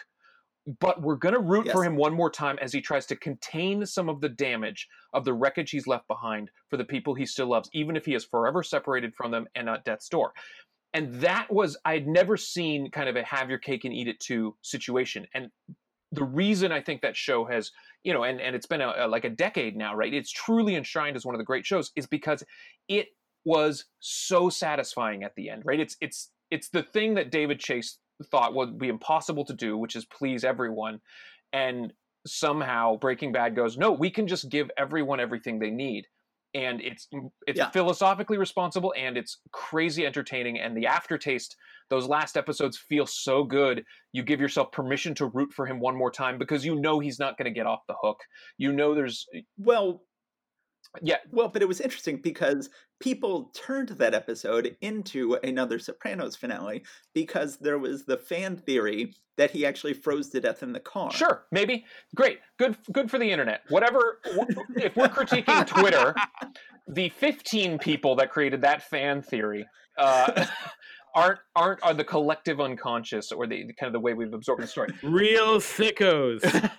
[0.79, 3.85] But we're going to root for him one more time as he tries to contain
[3.85, 7.47] some of the damage of the wreckage he's left behind for the people he still
[7.47, 10.33] loves, even if he is forever separated from them and at death's door.
[10.93, 14.07] And that was, I had never seen kind of a have your cake and eat
[14.07, 15.25] it too situation.
[15.33, 15.49] And
[16.11, 17.71] the reason I think that show has,
[18.03, 20.13] you know, and, and it's been a, a- like a decade now, right?
[20.13, 22.43] It's truly enshrined as one of the great shows, is because
[22.87, 23.07] it
[23.45, 25.79] was so satisfying at the end, right?
[25.79, 29.95] It's it's it's the thing that David Chase thought would be impossible to do, which
[29.95, 30.99] is please everyone.
[31.53, 31.93] And
[32.25, 36.05] somehow Breaking Bad goes, no, we can just give everyone everything they need.
[36.53, 37.07] And it's
[37.47, 37.69] it's Yeah.
[37.71, 40.59] philosophically responsible and it's crazy entertaining.
[40.59, 41.55] And the aftertaste,
[41.89, 43.85] those last episodes feel so good.
[44.11, 47.19] You give yourself permission to root for him one more time because you know he's
[47.19, 48.19] not going to get off the hook.
[48.57, 49.25] You know there's
[49.57, 50.03] well,
[51.01, 56.83] yeah, well, but it was interesting because people turned that episode into another Sopranos finale
[57.13, 61.11] because there was the fan theory that he actually froze to death in the car.
[61.11, 61.85] Sure, maybe.
[62.15, 62.39] Great.
[62.59, 63.61] Good good for the internet.
[63.69, 64.19] Whatever
[64.75, 66.13] if we're critiquing Twitter,
[66.87, 69.65] the 15 people that created that fan theory
[69.97, 70.45] uh,
[71.15, 74.67] aren't aren't are the collective unconscious or the kind of the way we've absorbed the
[74.67, 74.89] story.
[75.03, 76.41] Real sickos.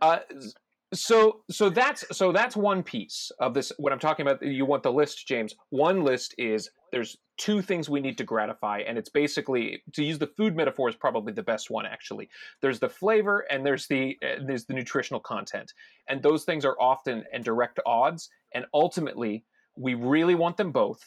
[0.00, 0.18] Uh,
[0.92, 4.82] so so that's so that's one piece of this what i'm talking about you want
[4.82, 5.54] the list james.
[5.70, 10.18] One list is there's two things we need to gratify and it's basically to use
[10.18, 12.28] the food metaphor is probably the best one actually.
[12.60, 15.72] There's the flavor and there's the uh, there's the nutritional content.
[16.08, 19.44] And those things are often and direct odds and ultimately
[19.76, 21.00] we really want them both.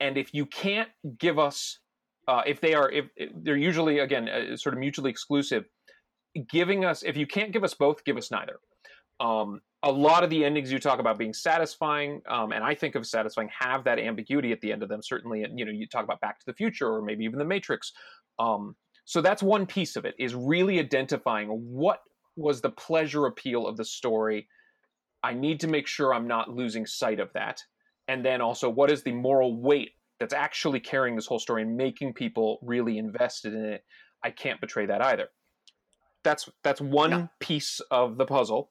[0.00, 1.78] And if you can't give us
[2.28, 5.64] uh, if they are if, if they're usually again uh, sort of mutually exclusive
[6.50, 8.58] giving us if you can't give us both give us neither
[9.22, 12.94] um, a lot of the endings you talk about being satisfying, um, and I think
[12.96, 15.00] of satisfying, have that ambiguity at the end of them.
[15.02, 17.92] Certainly, you know, you talk about Back to the Future or maybe even The Matrix.
[18.38, 22.00] Um, so that's one piece of it is really identifying what
[22.36, 24.48] was the pleasure appeal of the story.
[25.22, 27.62] I need to make sure I'm not losing sight of that,
[28.08, 31.76] and then also what is the moral weight that's actually carrying this whole story and
[31.76, 33.84] making people really invested in it,
[34.24, 35.28] I can't betray that either.
[36.22, 37.26] That's that's one yeah.
[37.40, 38.70] piece of the puzzle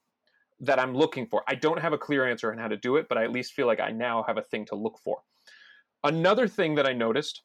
[0.62, 1.44] that I'm looking for.
[1.48, 3.54] I don't have a clear answer on how to do it, but I at least
[3.54, 5.18] feel like I now have a thing to look for.
[6.04, 7.42] Another thing that I noticed,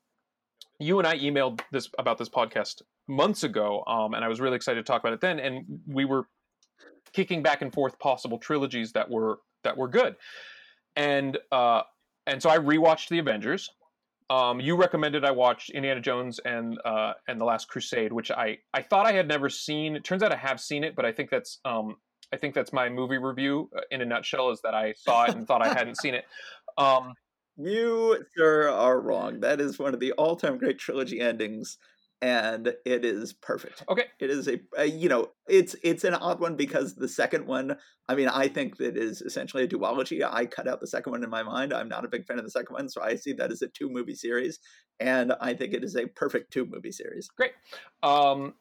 [0.78, 4.56] you and I emailed this about this podcast months ago, um, and I was really
[4.56, 5.40] excited to talk about it then.
[5.40, 6.28] And we were
[7.12, 10.16] kicking back and forth possible trilogies that were that were good,
[10.94, 11.82] and uh,
[12.26, 13.70] and so I rewatched the Avengers.
[14.28, 18.58] Um, you recommended I watch Indiana Jones and uh, and the Last Crusade, which I
[18.74, 19.96] I thought I had never seen.
[19.96, 21.96] It turns out I have seen it, but I think that's um,
[22.32, 24.50] I think that's my movie review uh, in a nutshell.
[24.50, 26.24] Is that I saw it and thought I hadn't seen it.
[26.78, 27.14] Um,
[27.56, 29.40] you, sir, are wrong.
[29.40, 31.78] That is one of the all-time great trilogy endings
[32.22, 33.84] and it is perfect.
[33.88, 37.46] Okay, it is a, a, you know it's it's an odd one because the second
[37.46, 37.76] one.
[38.08, 40.22] I mean, I think that is essentially a duology.
[40.24, 41.72] I cut out the second one in my mind.
[41.72, 43.68] I'm not a big fan of the second one, so I see that as a
[43.68, 44.60] two movie series,
[45.00, 47.28] and I think it is a perfect two movie series.
[47.28, 47.52] Great.
[48.02, 48.54] Um,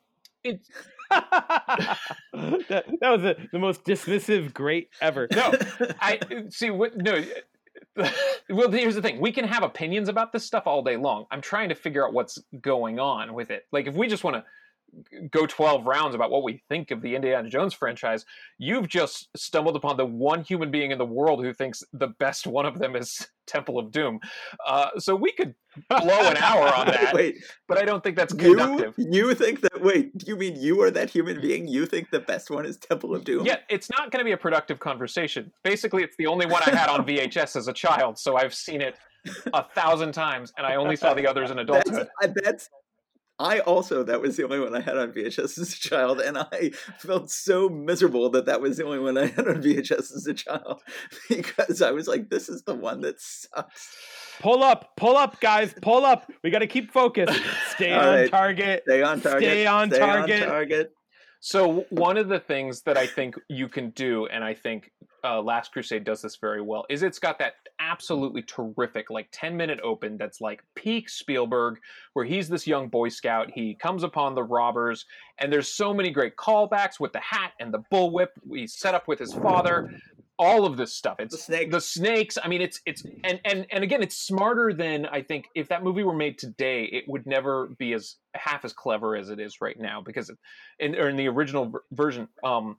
[0.44, 0.68] it.
[1.12, 5.28] that, that was the, the most dismissive great ever.
[5.32, 5.54] No,
[6.00, 6.70] I see.
[6.70, 7.24] What no,
[8.50, 11.26] well, here's the thing: we can have opinions about this stuff all day long.
[11.32, 13.66] I'm trying to figure out what's going on with it.
[13.72, 14.44] Like, if we just want to
[15.32, 18.26] go 12 rounds about what we think of the Indiana Jones franchise,
[18.58, 22.48] you've just stumbled upon the one human being in the world who thinks the best
[22.48, 24.20] one of them is Temple of Doom.
[24.66, 25.54] Uh, so we could
[25.90, 27.14] blow an hour on that.
[27.14, 28.96] wait, but I don't think that's conductive.
[28.98, 29.82] You, you think that?
[29.82, 31.68] Wait, you mean you are that human being?
[31.68, 33.46] You think the best one is Temple of Doom?
[33.46, 35.52] Yeah, it's not going to be a productive conversation.
[35.64, 38.82] Basically, it's the only one I had on VHS as a child, so I've seen
[38.82, 38.98] it
[39.54, 42.08] a thousand times, and I only saw the others in adulthood.
[42.22, 42.70] That's, that's
[43.38, 46.38] I also that was the only one I had on VHS as a child, and
[46.38, 50.26] I felt so miserable that that was the only one I had on VHS as
[50.28, 50.82] a child
[51.30, 53.96] because I was like, "This is the one that sucks."
[54.40, 56.32] Pull up, pull up, guys, pull up.
[56.44, 57.40] We got to keep focused.
[57.76, 58.32] Stay on right.
[58.32, 58.84] target.
[58.86, 59.50] Stay on target.
[59.50, 60.44] Stay on Stay target.
[60.44, 60.94] On target.
[61.46, 64.92] So one of the things that I think you can do, and I think
[65.24, 69.56] uh, Last Crusade does this very well, is it's got that absolutely terrific like 10
[69.56, 71.78] minute open that's like peak Spielberg,
[72.14, 73.52] where he's this young Boy Scout.
[73.54, 75.06] He comes upon the robbers,
[75.38, 78.30] and there's so many great callbacks with the hat and the bullwhip.
[78.50, 79.94] He's set up with his father
[80.38, 81.18] all of this stuff.
[81.20, 81.72] It's the, snake.
[81.72, 82.38] the snakes.
[82.44, 85.46] I mean, it's it's and and and again, it's smarter than I think.
[85.56, 89.30] If that movie were made today, it would never be as half as clever as
[89.30, 90.32] it is right now because
[90.80, 92.78] in or in the original version, um,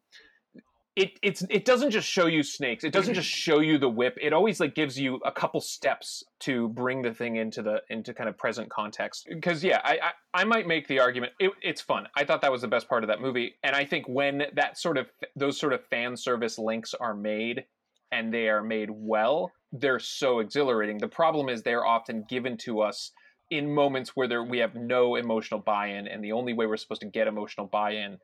[0.96, 2.82] it it's it doesn't just show you snakes.
[2.82, 4.16] It doesn't just show you the whip.
[4.20, 8.14] It always like gives you a couple steps to bring the thing into the into
[8.14, 9.26] kind of present context.
[9.28, 9.98] Because yeah, I,
[10.34, 11.34] I, I might make the argument.
[11.38, 12.08] It, it's fun.
[12.16, 14.78] I thought that was the best part of that movie, and I think when that
[14.78, 15.06] sort of
[15.36, 17.64] those sort of fan service links are made
[18.10, 20.96] and they are made well, they're so exhilarating.
[20.96, 23.12] The problem is they're often given to us
[23.50, 27.02] in moments where there, we have no emotional buy-in, and the only way we're supposed
[27.02, 28.18] to get emotional buy-in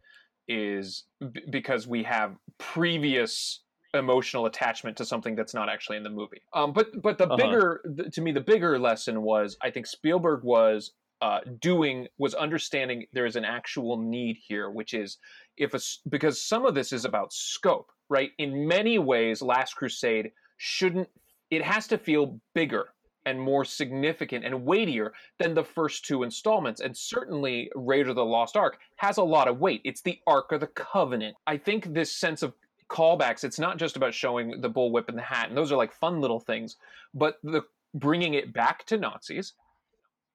[0.49, 3.61] is b- because we have previous
[3.95, 6.43] emotional attachment to something that's not actually in the movie.
[6.55, 7.37] Um, but but the uh-huh.
[7.37, 7.81] bigger
[8.13, 13.27] to me the bigger lesson was I think Spielberg was uh, doing was understanding there
[13.27, 15.19] is an actual need here, which is
[15.57, 18.31] if a, because some of this is about scope, right?
[18.39, 21.09] In many ways, Last Crusade shouldn't
[21.51, 22.87] it has to feel bigger
[23.27, 26.81] and more significant and weightier than the first two installments.
[26.81, 29.81] And certainly, Raiders of the Lost Ark has a lot of weight.
[29.85, 31.37] It's the Ark of the Covenant.
[31.47, 32.55] I think this sense of
[32.89, 35.93] callbacks, it's not just about showing the bullwhip and the hat, and those are like
[35.93, 36.77] fun little things,
[37.15, 37.63] but the
[37.95, 39.55] bringing it back to Nazis,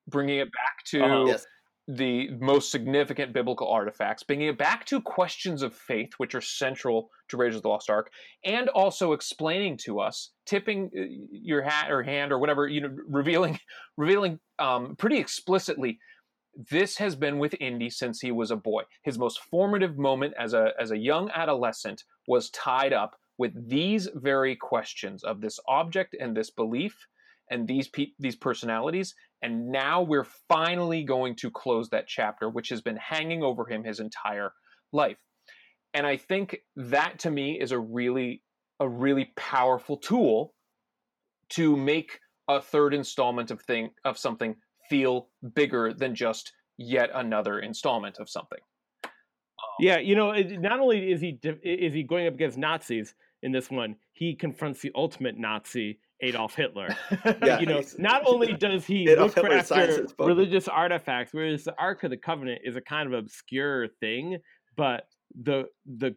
[0.08, 1.26] bringing it back to uh-huh.
[1.28, 1.46] yes
[1.88, 7.10] the most significant biblical artifacts, bringing it back to questions of faith, which are central
[7.30, 8.12] to Raiders of the Lost Ark,
[8.44, 12.96] and also explaining to us, tipping uh, your hat or hand or whatever, you know,
[13.10, 13.60] revealing,
[13.96, 15.98] revealing um, pretty explicitly,
[16.72, 18.84] this has been with Indy since he was a boy.
[19.04, 24.10] His most formative moment as a as a young adolescent was tied up with these
[24.16, 27.08] very questions of this object and this belief
[27.50, 32.70] and these pe- these personalities and now we're finally going to close that chapter which
[32.70, 34.52] has been hanging over him his entire
[34.92, 35.18] life.
[35.94, 38.44] And i think that to me is a really
[38.80, 40.54] a really powerful tool
[41.50, 44.56] to make a third installment of thing of something
[44.90, 48.60] feel bigger than just yet another installment of something.
[49.04, 53.52] Um, yeah you know not only is he is he going up against nazis in
[53.52, 56.96] this one he confronts the ultimate nazi Adolf Hitler.
[57.44, 57.60] yeah.
[57.60, 62.04] You know, not only does he Adolf look Hitler after religious artifacts, whereas the Ark
[62.04, 64.38] of the Covenant is a kind of obscure thing,
[64.76, 65.08] but
[65.42, 66.16] the the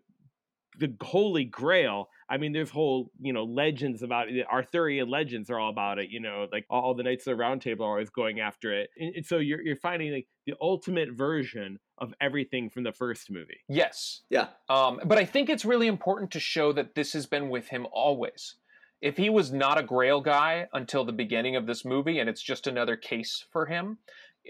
[0.78, 4.46] the Holy Grail, I mean, there's whole you know legends about it.
[4.50, 6.10] Arthurian legends are all about it.
[6.10, 8.90] You know, like all the knights of the Round Table are always going after it,
[8.98, 13.30] and, and so you're you're finding like the ultimate version of everything from the first
[13.30, 13.60] movie.
[13.68, 14.22] Yes.
[14.30, 14.48] Yeah.
[14.68, 17.86] Um, but I think it's really important to show that this has been with him
[17.92, 18.56] always.
[19.00, 22.42] If he was not a Grail guy until the beginning of this movie, and it's
[22.42, 23.98] just another case for him,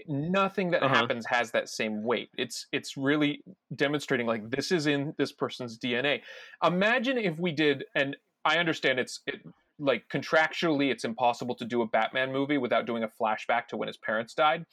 [0.07, 0.95] nothing that Uh-huh.
[0.95, 2.29] happens has that same weight.
[2.37, 3.43] It's it's really
[3.75, 6.21] demonstrating like this is in this person's DNA.
[6.63, 9.41] Imagine if we did, and I understand it's it,
[9.79, 13.87] like contractually it's impossible to do a Batman movie without doing a flashback to when
[13.87, 14.65] his parents died.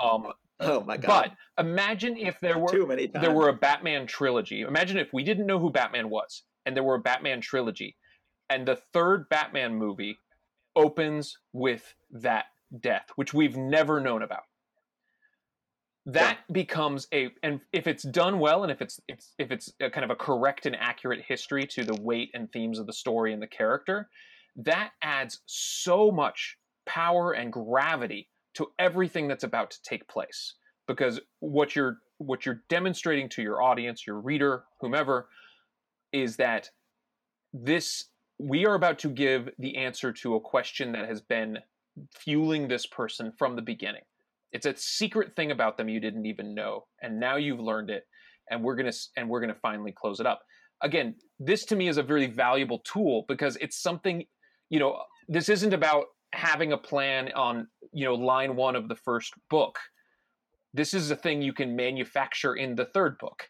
[0.00, 1.32] Um, Oh my god.
[1.56, 4.60] but imagine if there were Too many there were a Batman trilogy.
[4.60, 7.96] Imagine if we didn't know who Batman was, and there were a Batman trilogy,
[8.54, 10.20] and the third Batman movie
[10.76, 12.44] opens with that
[12.80, 14.44] death, which we've never known about.
[16.06, 19.90] That becomes a, and if it's done well, and if it's it's if it's a
[19.90, 23.32] kind of a correct and accurate history to the weight and themes of the story
[23.32, 24.08] and the character,
[24.56, 30.54] that adds so much power and gravity to everything that's about to take place
[30.86, 35.26] because what you're what you're demonstrating to your audience your reader whomever
[36.12, 36.70] is that
[37.54, 41.58] this we are about to give the answer to a question that has been
[42.10, 44.02] fueling this person from the beginning
[44.52, 48.04] it's a secret thing about them you didn't even know and now you've learned it
[48.50, 50.42] and we're going to and we're going to finally close it up
[50.82, 54.24] again this to me is a very valuable tool because it's something
[54.70, 58.96] you know this isn't about having a plan on you know line one of the
[58.96, 59.78] first book
[60.72, 63.48] this is a thing you can manufacture in the third book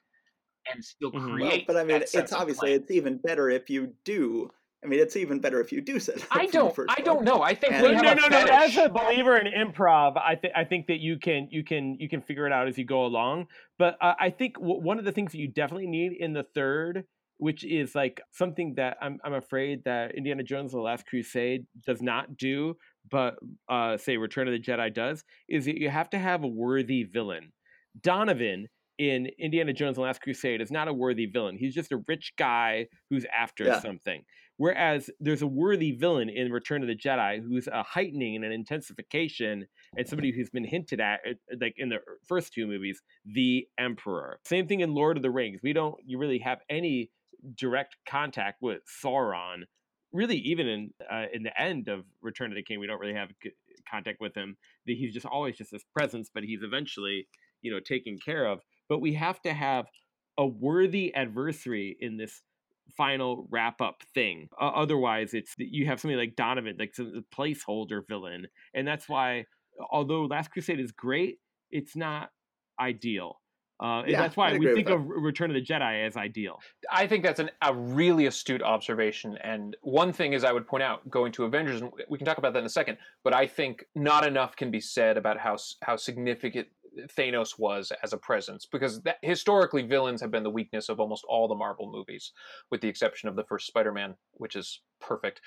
[0.73, 1.14] and still Mhm.
[1.14, 2.81] Well, Well, create but I mean, it's obviously plan.
[2.81, 4.51] it's even better if you do.
[4.85, 6.16] I mean, it's even better if you do set.
[6.16, 7.05] it up i from the don't first i book.
[7.07, 8.53] don't know i think And- we no, have no, a no, no.
[8.53, 12.09] As a believer in improv, I think I think that you can you can you
[12.09, 13.47] can figure it out as you go along.
[13.79, 16.44] But uh, I think w- one of the things that you definitely need in the
[16.55, 17.05] third,
[17.38, 22.03] which is like something that I'm I'm afraid that Indiana Jones: The Last Crusade does
[22.03, 22.77] not do,
[23.11, 23.37] but
[23.68, 27.05] uh, say Return of the Jedi does, is that you have to have a worthy
[27.05, 27.53] villain.
[28.01, 28.68] Donovan
[28.99, 31.57] in Indiana Jones: The Last Crusade is not a worthy villain.
[31.59, 33.81] He's just a rich guy who's after Yeah.
[33.81, 34.23] something.
[34.57, 38.53] Whereas there's a worthy villain in Return of the Jedi who's a heightening and an
[38.53, 43.67] intensification, and somebody who's been hinted at, uh, like in the first two movies, the
[43.79, 44.38] Emperor.
[44.45, 45.61] Same thing in Lord of the Rings.
[45.62, 47.11] We don't you really have any
[47.57, 49.62] direct contact with Sauron.
[50.12, 53.14] Really, even in uh, in the end of Return of the King, we don't really
[53.14, 53.31] have
[53.90, 54.57] contact with him.
[54.85, 57.27] He's just always just this presence, but he's eventually,
[57.62, 58.61] you know, taken care of.
[58.88, 59.87] But we have to have
[60.38, 62.43] a worthy adversary in this
[62.97, 64.49] final wrap up thing.
[64.61, 69.44] Uh, otherwise, it's you have something like Donovan, like some placeholder villain, and that's why,
[69.90, 71.38] although Last Crusade is great,
[71.70, 72.31] it's not
[72.81, 73.40] ideal.
[73.83, 76.61] Uh, and Yeah, that's why we think of Return of the Jedi as ideal.
[76.90, 79.37] I think that's an, a really astute observation.
[79.42, 82.38] And one thing is, I would point out, going to Avengers, and we can talk
[82.38, 82.99] about that in a second.
[83.25, 86.68] But I think not enough can be said about how how significant
[87.17, 91.25] Thanos was as a presence, because that, historically, villains have been the weakness of almost
[91.29, 92.33] all the Marvel movies,
[92.71, 95.41] with the exception of the first Spider-Man, which is perfect.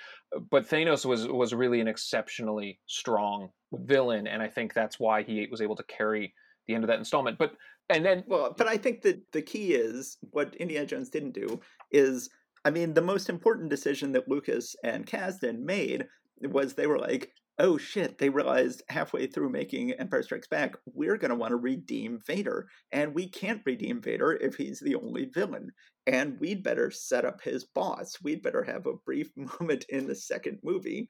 [0.49, 5.47] But Thanos was was really an exceptionally strong villain, and I think that's why he
[5.49, 6.33] was able to carry
[6.67, 7.37] the end of that installment.
[7.37, 7.53] But
[7.89, 11.59] and then Well, but I think that the key is what Indiana Jones didn't do
[11.91, 12.29] is,
[12.65, 16.05] I mean, the most important decision that Lucas and Kasdan made
[16.41, 21.17] was they were like, oh shit, they realized halfway through making Empire Strikes Back, we're
[21.17, 22.67] going to want to redeem Vader.
[22.91, 25.71] And we can't redeem Vader if he's the only villain.
[26.05, 28.17] And we'd better set up his boss.
[28.21, 31.09] We'd better have a brief moment in the second movie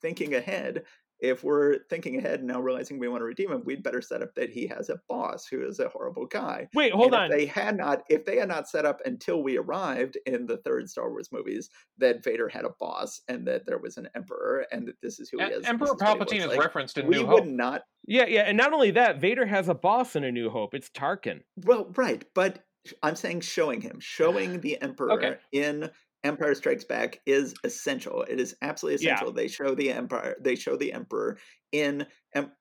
[0.00, 0.82] thinking ahead
[1.22, 4.20] if we're thinking ahead and now realizing we want to redeem him, we'd better set
[4.22, 6.68] up that he has a boss who is a horrible guy.
[6.74, 7.32] Wait, hold And on.
[7.32, 10.56] If they had not, if they had not set up until we arrived in the
[10.58, 14.66] third Star Wars movies that Vader had a boss and that there was an emperor
[14.72, 15.64] and that this is who he is.
[15.64, 17.46] Emperor this is what he Palpatine is like, referenced in we New would Hope.
[17.46, 17.82] not.
[18.06, 20.74] Yeah, yeah, and not only that, Vader has a boss in A New Hope.
[20.74, 21.42] It's Tarkin.
[21.56, 22.64] Well, right, but
[23.00, 25.36] I'm saying showing him, showing the emperor Okay.
[25.52, 25.88] in
[26.24, 28.22] Empire Strikes Back is essential.
[28.22, 29.14] It is absolutely Yeah.
[29.14, 29.32] essential.
[29.32, 30.36] They show the empire.
[30.40, 31.38] They show the emperor
[31.72, 32.06] in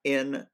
[0.04, 0.46] in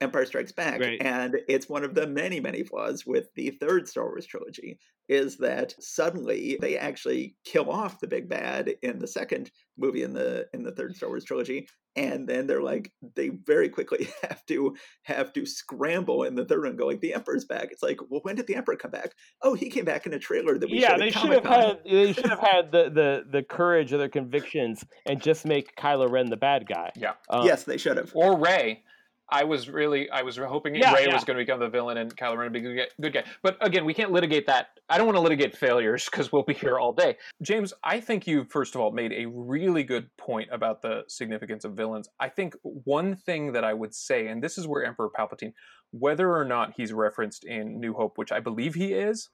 [0.00, 1.00] Empire Strikes Back, Right.
[1.00, 5.38] and it's one of the many many flaws with the third Star Wars trilogy is
[5.38, 10.46] that suddenly they actually kill off the big bad in the second movie in the
[10.52, 11.66] in the third Star Wars trilogy,
[11.96, 16.60] and then they're like they very quickly have to have to scramble in the third
[16.60, 17.68] one, and go like the Emperor's back.
[17.72, 19.14] It's like, well, when did the Emperor come back?
[19.42, 22.12] Oh, he came back in a trailer that we yeah, they should have had they
[22.12, 26.28] should have had the, the the courage of their convictions and just make Kylo Ren
[26.30, 26.92] the bad guy.
[26.94, 27.14] Yeah.
[27.30, 28.12] Um, yes, they should have.
[28.14, 28.84] or Rey.
[29.30, 31.12] I was really, I was hoping Yeah, Rey yeah.
[31.12, 33.24] was going to become the villain and Kylo Ren would be a good guy.
[33.42, 34.68] But again, we can't litigate that.
[34.88, 37.16] I don't want to litigate failures because we'll be here all day.
[37.42, 41.64] James, I think you first of all made a really good point about the significance
[41.64, 42.08] of villains.
[42.18, 45.52] I think one thing that I would say, and this is where Emperor Palpatine,
[45.90, 49.28] whether or not he's referenced in New Hope, which I believe he is,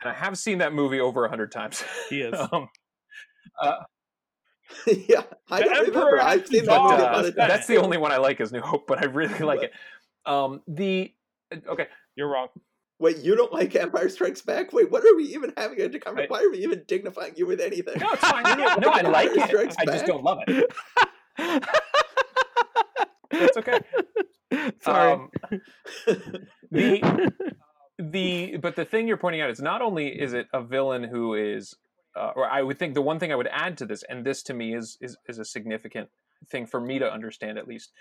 [0.00, 1.82] and I have seen that movie over a hundred times.
[2.08, 2.34] He is.
[2.52, 2.68] um,
[3.60, 3.78] uh,
[4.86, 6.22] yeah, I The don't Emperor remember.
[6.22, 7.48] I've seen that movie a lot of times.
[7.50, 9.72] that's the only one I like is New Hope, but I really like it.
[10.26, 11.12] Um, the
[11.68, 12.48] okay, You're wrong.
[13.00, 14.72] Wait, you don't like Empire Strikes Back?
[14.72, 16.30] Wait, what are we even having a conversation?
[16.30, 17.98] Why are we even dignifying you with anything?
[17.98, 18.44] no, it's fine.
[18.80, 19.48] No, I like Empire it.
[19.48, 20.06] Strikes I just Back?
[20.06, 20.72] don't love it.
[23.30, 23.80] That's okay.
[24.80, 25.12] Sorry.
[25.12, 25.30] Um,
[26.70, 27.32] the
[27.98, 31.34] the but the thing you're pointing out is not only is it a villain who
[31.34, 31.74] is
[32.16, 34.42] uh, or I would think the one thing I would add to this and this
[34.44, 36.08] to me is is is a significant
[36.48, 37.92] thing for me to understand at least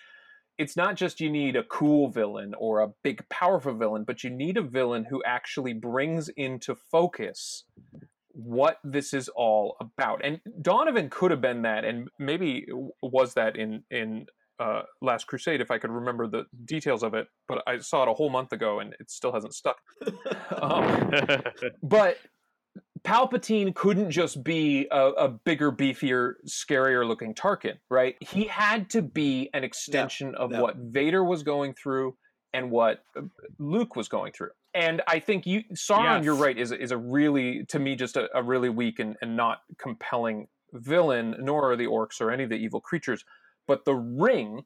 [0.57, 4.29] it's not just you need a cool villain or a big powerful villain but you
[4.29, 7.63] need a villain who actually brings into focus
[8.33, 12.67] what this is all about and Donovan could have been that and maybe
[13.01, 14.25] was that in in
[14.59, 18.09] uh, Last Crusade if I could remember the details of it, but I saw it
[18.09, 19.77] a whole month ago and it still hasn't stuck.
[20.61, 21.11] Um,
[21.81, 22.17] but
[23.05, 28.15] Palpatine couldn't just be a, a bigger, beefier, scarier looking Tarkin, right?
[28.21, 30.61] He had to be an extension of no.
[30.61, 32.15] what Vader was going through
[32.53, 33.21] and what uh,
[33.59, 34.51] Luke was going through.
[34.73, 36.25] And I think you Sauron, Yes.
[36.25, 39.35] you're right, is is a really to me just a, a really weak and, and
[39.35, 43.23] not compelling villain, nor are the orcs or any of the evil creatures.
[43.67, 44.63] But the ring,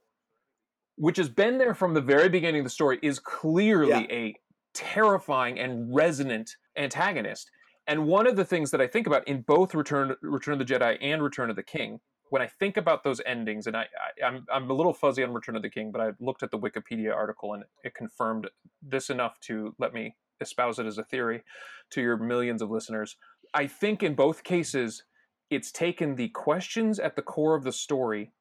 [0.95, 4.15] which has been there from the very beginning of the story, is clearly Yeah.
[4.15, 4.35] a
[4.73, 7.49] terrifying and resonant antagonist.
[7.87, 10.73] And one of the things that I think about in both Return Return of the
[10.73, 14.25] Jedi and Return of the King, when I think about those endings, and I, I
[14.25, 16.59] I'm I'm a little fuzzy on Return of the King, but I looked at the
[16.59, 18.49] Wikipedia article and it confirmed
[18.81, 21.43] this enough to let me espouse it as a theory
[21.91, 23.15] to your millions of listeners.
[23.53, 25.03] I think in both cases,
[25.49, 28.33] it's taken the questions at the core of the story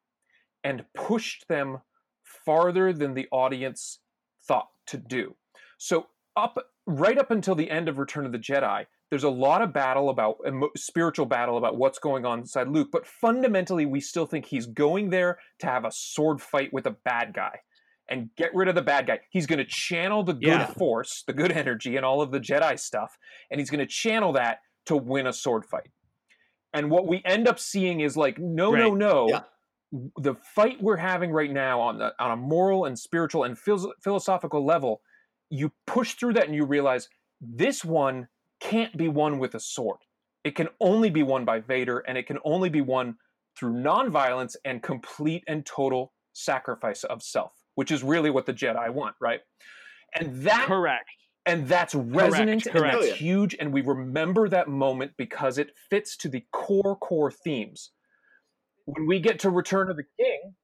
[0.65, 1.79] and pushed them
[2.25, 4.01] farther than the audience
[4.47, 5.37] thought to do.
[5.79, 9.63] So up right up until the end of Return of the Jedi, there's a lot
[9.63, 10.37] of battle about
[10.77, 15.11] spiritual battle about what's going on inside Luke, but fundamentally we still think he's going
[15.11, 17.61] there to have a sword fight with a bad guy
[18.09, 19.21] and get rid of the bad guy.
[19.31, 20.67] He's going to channel the good Yeah.
[20.67, 23.17] force, the good energy and all of the Jedi stuff,
[23.51, 25.91] and he's going to channel that to win a sword fight.
[26.73, 28.93] And what we end up seeing is like no no Right.
[28.99, 29.41] no Yeah.
[30.17, 33.95] the fight we're having right now on the, on a moral and spiritual and phil-
[34.03, 35.01] philosophical level,
[35.49, 37.09] you push through that and you realize
[37.41, 38.27] this one
[38.61, 39.99] can't be won with a sword.
[40.45, 43.17] It can only be won by Vader, and it can only be won
[43.59, 48.91] through nonviolence and complete and total sacrifice of self, which is really what the Jedi
[48.93, 49.41] want, right?
[50.15, 51.09] And that Correct.
[51.47, 52.97] and that's resonant and correct.
[52.97, 57.31] Oh, that's huge and we remember that moment because it fits to the core core
[57.31, 57.91] themes
[58.85, 60.55] when we get to return of the king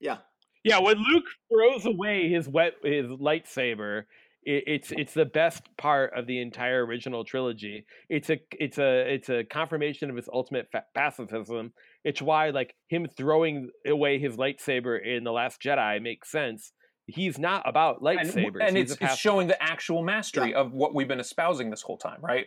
[0.00, 0.18] Yeah.
[0.64, 4.04] Yeah, when Luke throws away his wet his lightsaber,
[4.44, 7.84] it, it's it's the best part of the entire original trilogy.
[8.08, 11.72] It's a it's a it's a confirmation of his ultimate fa- pacifism.
[12.04, 16.72] It's why like him throwing away his lightsaber in the Last Jedi makes sense.
[17.06, 18.60] He's not about lightsabers.
[18.66, 21.98] and He's it's, it's showing the actual mastery of what we've been espousing this whole
[21.98, 22.46] time right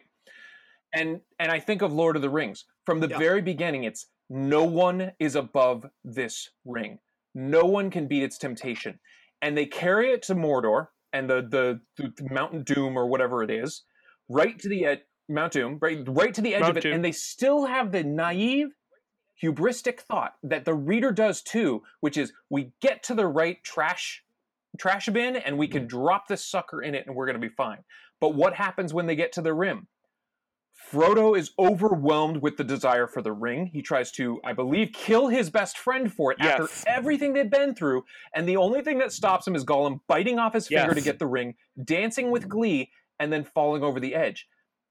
[0.94, 3.18] and and i think of lord of the rings from the Yeah.
[3.18, 7.00] very beginning it's no one is above this ring
[7.36, 9.00] no one can beat its temptation
[9.42, 13.52] and they carry it to mordor and the the, the mountain doom or whatever it
[13.52, 13.84] is
[14.30, 15.00] right to the edge
[15.30, 16.94] mount doom right right to the edge Mount of it Doom.
[16.94, 18.70] and they still have the naive
[19.42, 24.24] hubristic thought that the reader does too which is we get to the right trash
[24.78, 25.90] trash bin and we can mm.
[25.90, 27.80] drop this sucker in it and we're going to be fine.
[28.20, 29.88] But what happens when they get to the rim?
[30.94, 33.72] Frodo is overwhelmed with the desire for the ring.
[33.74, 37.74] He tries to, I believe, kill his best friend for it after everything they've been
[37.74, 38.04] through.
[38.36, 41.18] And the only thing that stops him is Gollum biting off his finger to get
[41.18, 44.48] the ring, dancing with glee, and then falling over the edge.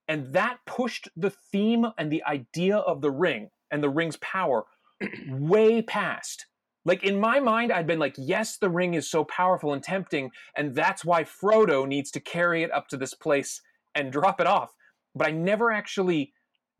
[0.09, 4.65] And that pushed the theme and the idea of the ring and the ring's power
[5.29, 6.47] way past.
[6.85, 10.31] Like in my mind, I'd been like, yes, the ring is so powerful and tempting,
[10.57, 13.61] and that's why Frodo needs to carry it up to this place
[13.95, 14.73] and drop it off.
[15.15, 16.33] But I never actually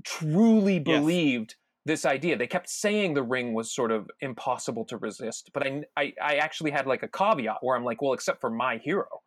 [0.05, 1.01] truly Yes.
[1.01, 2.37] believed this idea.
[2.37, 6.35] They kept saying the ring was sort of impossible to resist, but I, I, I
[6.37, 9.23] actually had like a caveat where I'm like, well, except for my hero.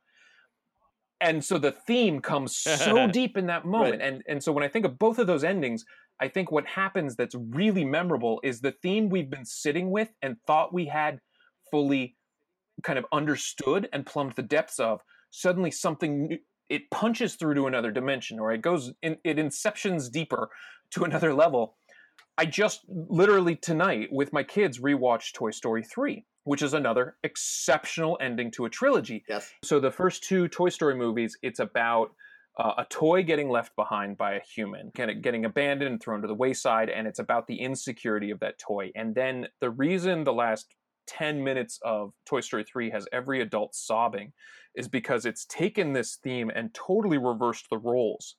[1.22, 4.02] And so the theme comes so deep in that moment.
[4.02, 5.84] And and so when I think of both of those endings,
[6.20, 10.38] I think what happens that's really memorable is the theme we've been sitting with and
[10.46, 11.20] thought we had
[11.72, 12.16] fully
[12.84, 15.02] kind of understood and plumbed the depths of,
[15.32, 16.38] suddenly something
[16.70, 20.50] it punches through to another dimension or it goes in, it inceptions deeper
[20.92, 21.76] to another level.
[22.38, 28.18] I just literally tonight with my kids rewatched Toy Story 3, which is another exceptional
[28.22, 29.24] ending to a trilogy.
[29.30, 29.52] Yes.
[29.64, 32.12] So the first two Toy Story movies, it's about
[32.58, 36.28] uh, a toy getting left behind by a human, getting, getting abandoned and thrown to
[36.28, 38.92] the wayside, and it's about the insecurity of that toy.
[38.96, 40.74] And then the reason the last
[41.08, 44.34] 10 minutes of Toy Story 3 has every adult sobbing
[44.76, 48.36] is because it's taken this theme and totally reversed the roles.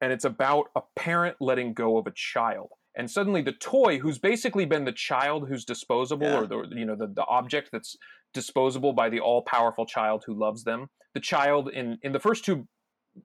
[0.00, 2.70] And it's about a parent letting go of a child.
[2.96, 6.40] And suddenly the toy, who's basically been the child who's disposable Yeah.
[6.40, 7.96] or the you know the, the object that's
[8.34, 10.88] disposable by the all-powerful child who loves them.
[11.14, 12.66] The child in in the first two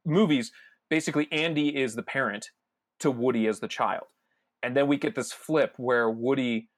[0.05, 0.51] movies,
[0.89, 2.51] basically Andy is the parent
[2.99, 4.05] to Woody as the child.
[4.63, 6.69] And then we get this flip where Woody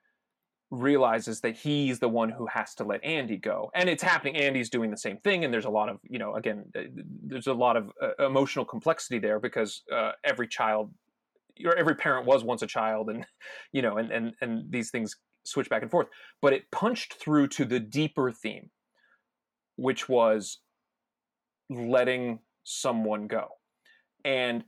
[0.71, 3.71] realizes that he's the one who has to let Andy go.
[3.73, 4.35] And it's happening.
[4.37, 5.43] Andy's doing the same thing.
[5.43, 6.65] And there's a lot of, you know, again,
[7.23, 10.93] there's a lot of uh, emotional complexity there because uh, every child
[11.65, 13.25] or every parent was once a child and,
[13.73, 16.07] you know, and, and, and these things switch back and forth.
[16.41, 18.69] But it punched through to the deeper theme,
[19.75, 20.59] which was
[21.69, 23.47] letting someone go.
[24.23, 24.63] And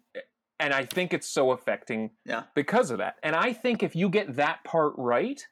[0.59, 2.43] and I think it's so affecting Yeah.
[2.55, 3.15] because of that.
[3.23, 5.43] And I think if you get that part right,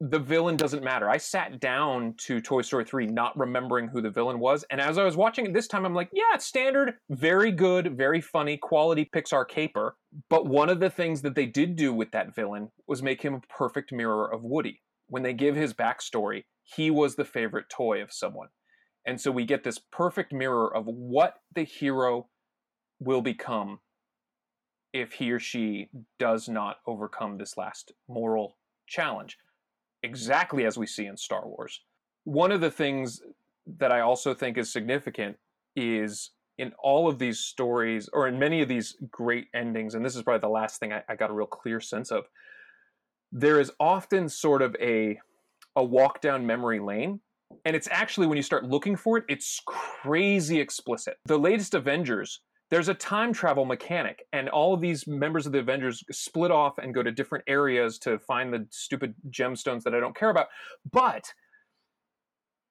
[0.00, 1.08] the villain doesn't matter.
[1.08, 4.64] I sat down to Toy Story 3 not remembering who the villain was.
[4.70, 7.96] And as I was watching it this time, I'm like, yeah, it's standard, very good,
[7.96, 9.96] very funny, quality Pixar caper.
[10.28, 13.34] But one of the things that they did do with that villain was make him
[13.34, 14.82] a perfect mirror of Woody.
[15.08, 18.48] When they give his backstory, he was the favorite toy of someone.
[19.06, 22.28] And so we get this perfect mirror of what the hero
[22.98, 23.78] will become
[24.92, 25.88] if he or she
[26.18, 29.38] does not overcome this last moral challenge
[30.06, 31.82] exactly as we see in Star Wars.
[32.24, 33.20] One of the things
[33.78, 35.36] that I also think is significant
[35.74, 40.16] is in all of these stories, or in many of these great endings, and this
[40.16, 42.24] is probably the last thing I, I got a real clear sense of,
[43.30, 45.18] there is often sort of a
[45.74, 47.20] a walk down memory lane.
[47.64, 51.18] And it's actually when you start looking for it, it's crazy explicit.
[51.26, 52.40] The latest Avengers,
[52.70, 56.78] there's a time travel mechanic, and all of these members of the Avengers split off
[56.78, 60.48] and go to different areas to find the stupid gemstones that I don't care about.
[60.90, 61.32] But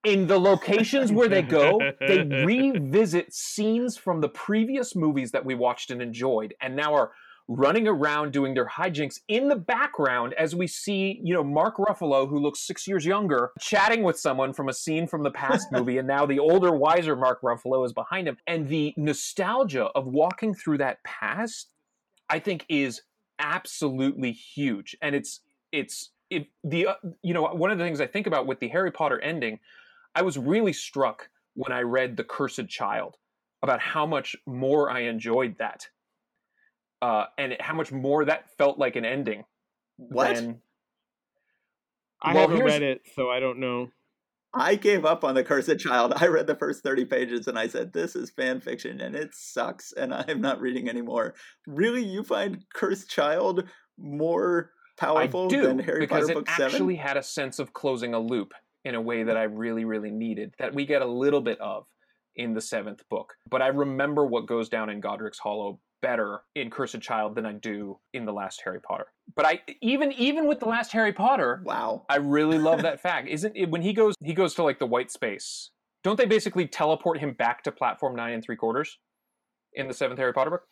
[0.03, 5.55] in the locations where they go, they revisit scenes from the previous movies that we
[5.55, 7.11] watched and enjoyed, and now are
[7.47, 12.27] running around doing their hijinks in the background as we see, you know, Mark Ruffalo,
[12.27, 15.97] who looks six years younger, chatting with someone from a scene from the past movie,
[15.97, 18.37] and now the older, wiser Mark Ruffalo is behind him.
[18.47, 21.69] And the nostalgia of walking through that past,
[22.29, 23.01] I think, is
[23.39, 24.95] absolutely huge.
[25.01, 25.41] And it's
[25.71, 28.69] it's it, the uh, you know one of the things I think about with the
[28.69, 29.59] Harry Potter ending,
[30.15, 33.17] I was really struck when I read The Cursed Child
[33.61, 35.87] about how much more I enjoyed that
[37.05, 39.43] uh, and it, how much more that felt like an ending.
[39.97, 40.35] What?
[40.35, 40.61] Than,
[42.21, 43.89] I Well, haven't here's- read it, so I don't know.
[44.57, 46.13] I gave up on the Cursed Child.
[46.15, 49.35] I read the first 30 pages and I said, this is fan fiction and it
[49.35, 51.35] sucks and I'm not reading anymore.
[51.67, 53.65] Really, you find Cursed Child
[53.99, 56.65] more powerful I do than Harry because Potter Book 7?
[56.65, 58.53] actually had a sense of closing a loop
[58.85, 60.55] in a way that I really, really needed.
[60.57, 61.85] That we get a little bit of
[62.37, 66.69] in the seventh book, but I remember what goes down in Godric's Hollow better in
[66.69, 69.07] Cursed Child than I do in the last Harry Potter.
[69.35, 72.05] But I even even with the last Harry Potter, Wow.
[72.09, 73.27] I really love that fact.
[73.27, 75.71] Isn't it when he goes he goes to like the white space?
[76.03, 78.99] Don't they basically teleport him back to platform nine and three quarters
[79.73, 80.63] in the seventh Harry Potter book?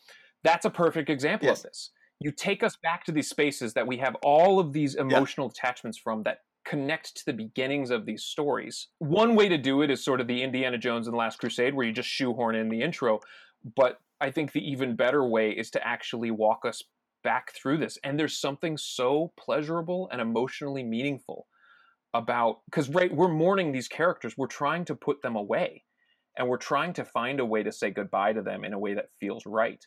[0.43, 1.59] That's a perfect example Yes.
[1.59, 1.91] of this.
[2.19, 5.97] You take us back to these spaces that we have all of these emotional attachments
[5.97, 8.87] from that connect to the beginnings of these stories.
[8.99, 11.73] One way to do it is sort of the Indiana Jones and the Last Crusade,
[11.73, 13.19] where you just shoehorn in the intro.
[13.75, 16.81] But I think the even better way is to actually walk us
[17.25, 17.97] back through this.
[18.05, 21.47] And there's something so pleasurable and emotionally meaningful
[22.13, 24.37] about because right we're mourning these characters.
[24.37, 25.83] We're trying to put them away.
[26.37, 28.93] And we're trying to find a way to say goodbye to them in a way
[28.93, 29.85] that feels right.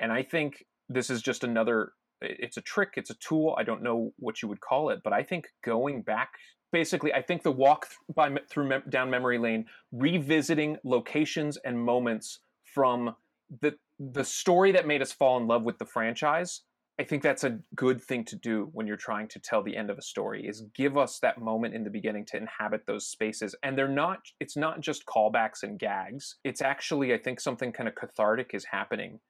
[0.00, 3.54] And i think this is just another it's a trick it's a tool.
[3.56, 6.30] I don't know what you would call it but i think going back
[6.72, 12.40] basically i think the walk by through down memory lane revisiting locations and moments
[12.74, 13.14] from
[13.60, 16.62] the the story that made us fall in love with the franchise
[16.98, 19.90] I think that's a good thing to do when you're trying to tell the end
[19.90, 23.54] of a story is give us that moment in the beginning to inhabit those spaces.
[23.62, 26.36] And they're not it's not just callbacks and gags.
[26.42, 29.20] It's actually I think something kind of cathartic is happening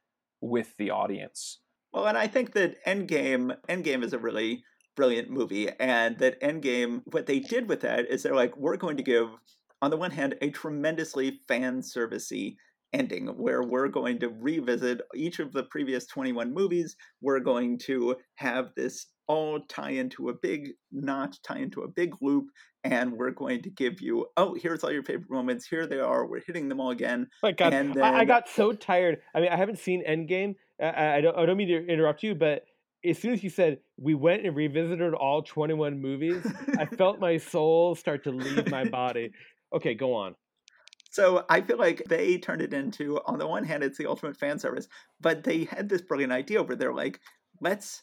[0.40, 1.58] with the audience.
[1.92, 4.62] Well, and I think that Endgame Endgame is a really
[4.96, 5.68] brilliant movie.
[5.78, 9.28] And that Endgame, what they did with that is they're like, we're going to give,
[9.82, 12.56] on the one hand, a tremendously fan servicey
[12.92, 16.96] ending where we're going to revisit each of the previous 21 movies.
[17.20, 22.14] We're going to have this all tie into a big knot, tie into a big
[22.20, 22.46] loop,
[22.84, 25.66] and we're going to give you, oh, here's all your favorite moments.
[25.66, 26.26] Here they are.
[26.26, 27.26] We're hitting them all again.
[27.42, 29.18] My God, And I, I got so tired.
[29.34, 30.54] I mean, I haven't seen Endgame.
[30.80, 31.36] I, I don't.
[31.36, 32.64] I don't mean to interrupt you, but
[33.04, 36.46] as soon as you said we went and revisited all 21 movies,
[36.78, 39.30] I felt my soul start to leave my body.
[39.74, 40.36] Okay, go on.
[41.16, 44.36] So I feel like they turned it into, on the one hand, it's the ultimate
[44.36, 44.86] fan service,
[45.18, 47.20] but they had this brilliant idea where they're like,
[47.62, 48.02] let's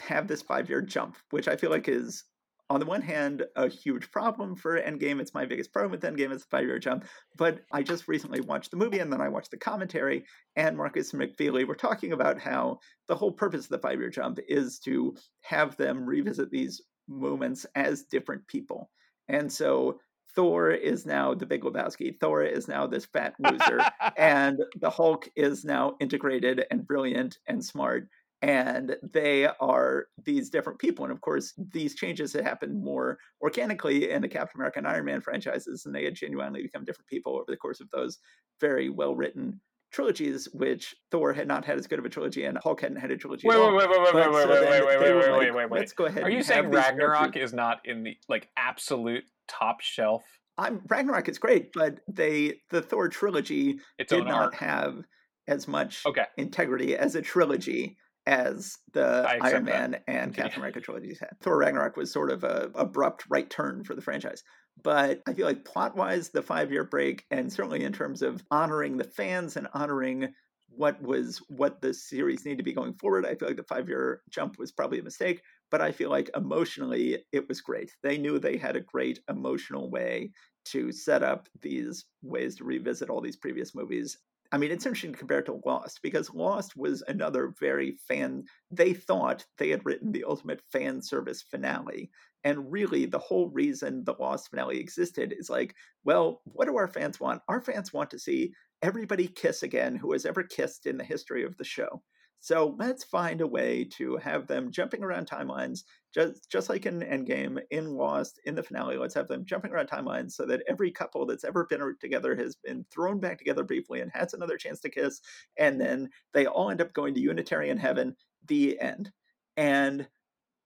[0.00, 2.24] have this five year jump, which I feel like is,
[2.70, 5.20] on the one hand, a huge problem for Endgame.
[5.20, 7.04] It's my biggest problem with Endgame is the five year jump.
[7.36, 10.24] But I just recently watched the movie and then I watched the commentary,
[10.56, 12.78] and Markus and McFeely were talking about how
[13.08, 17.66] the whole purpose of the five year jump is to have them revisit these moments
[17.74, 18.88] as different people.
[19.28, 20.00] And so
[20.34, 22.18] Thor is now the Big Lebowski.
[22.20, 23.80] Thor is now this fat loser,
[24.16, 28.08] and the Hulk is now integrated and brilliant and smart.
[28.40, 31.04] And they are these different people.
[31.04, 35.06] And of course, these changes had happened more organically in the Captain America and Iron
[35.06, 38.18] Man franchises, and they had genuinely become different people over the course of those
[38.60, 39.60] very well written
[39.90, 43.10] trilogies, which Thor had not had as good of a trilogy, and Hulk hadn't had
[43.10, 43.48] a trilogy.
[43.48, 45.78] Wait, wait, wait, wait, wait, wait, wait, wait, wait, wait, wait, wait, wait.
[45.80, 46.22] Let's go ahead.
[46.22, 50.24] Are you saying Ragnarok is not in the like absolute top shelf?
[50.56, 54.54] I'm Ragnarok is great, but they the Thor trilogy Its did not arc.
[54.54, 55.04] have
[55.46, 56.26] as much Okay.
[56.36, 57.96] integrity as a trilogy
[58.26, 59.64] as the Iron that.
[59.64, 60.34] Man and Continue.
[60.34, 61.30] Captain America trilogies had.
[61.40, 64.42] Thor Ragnarok was sort of a abrupt right turn for the franchise.
[64.82, 68.42] But I feel like plot wise, the five year break, and certainly in terms of
[68.50, 70.34] honoring the fans and honoring
[70.68, 73.88] what was what the series needed to be going forward, I feel like the five
[73.88, 75.42] year jump was probably a mistake.
[75.70, 77.94] But I feel like emotionally it was great.
[78.02, 80.32] They knew they had a great emotional way
[80.66, 84.18] to set up these ways to revisit all these previous movies.
[84.50, 88.44] I mean, it's interesting to compare it to Lost because Lost was another very fan.
[88.70, 92.10] They thought they had written the ultimate fan service finale.
[92.44, 96.88] And really, the whole reason the Lost finale existed is like, well, what do our
[96.88, 97.42] fans want?
[97.48, 101.44] Our fans want to see everybody kiss again who has ever kissed in the history
[101.44, 102.02] of the show.
[102.40, 105.80] So let's find a way to have them jumping around timelines,
[106.14, 108.96] just just like in Endgame, in Lost, in the finale.
[108.96, 112.56] Let's have them jumping around timelines so that every couple that's ever been together has
[112.56, 115.20] been thrown back together briefly and has another chance to kiss,
[115.56, 118.14] and then they all end up going to Unitarian heaven.
[118.46, 119.10] The end.
[119.56, 120.08] And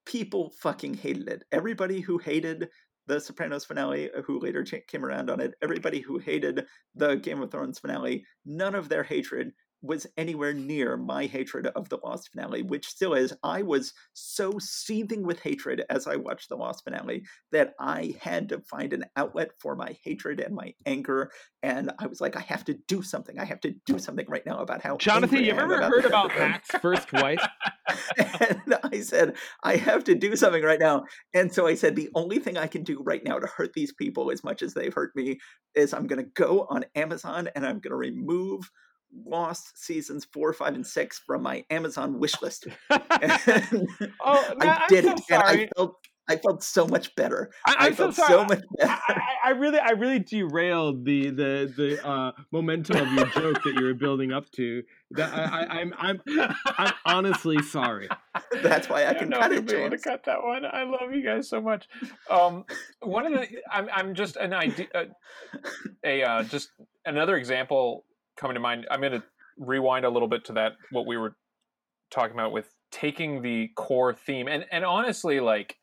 [0.05, 1.45] people fucking hated it.
[1.53, 2.69] Everybody who hated
[3.07, 7.43] the Sopranos finale, uh, who later came around on it, everybody who hated the Game
[7.43, 9.53] of Thrones finale, none of their hatred
[9.83, 13.35] was anywhere near my hatred of the Lost finale, which still is.
[13.43, 18.49] I was so seething with hatred as I watched the Lost finale that I had
[18.51, 21.31] to find an outlet for my hatred and my anger.
[21.63, 23.39] And I was like, I have to do something.
[23.39, 24.97] I have to do something right now about how.
[24.97, 27.45] Jonathan, you ever heard about episode." Matt's first wife?
[28.17, 31.05] and I said, I have to do something right now.
[31.35, 33.93] And so I said, the only thing I can do right now to hurt these
[33.93, 35.39] people as much as they've hurt me
[35.75, 38.71] is I'm going to go on Amazon and I'm going to remove
[39.27, 42.67] Lost seasons four, five, and six from my Amazon wish list.
[42.91, 45.97] Oh, I did I'm it, so and I felt
[46.29, 47.51] I felt so much better.
[47.67, 48.31] I, I so felt sorry.
[48.31, 49.01] so much better.
[49.09, 53.75] I, I, really, I really derailed the the the uh, momentum of your joke that
[53.75, 54.83] you were building up to.
[55.11, 56.21] That I, I, I'm, I'm,
[56.79, 58.09] I'm honestly sorry.
[58.63, 60.65] That's why I I can know cut it, you'll to cut that one.
[60.65, 61.89] I love you guys so much.
[62.31, 62.65] Um,
[63.01, 65.05] one of the, I'm, I'm just an idea, uh,
[66.05, 66.71] a uh, just
[67.05, 68.05] another example
[68.37, 68.87] coming to mind.
[68.91, 69.23] I'm going to
[69.59, 71.37] rewind a little bit to that what we were
[72.11, 75.77] talking about with taking the core theme and and honestly, like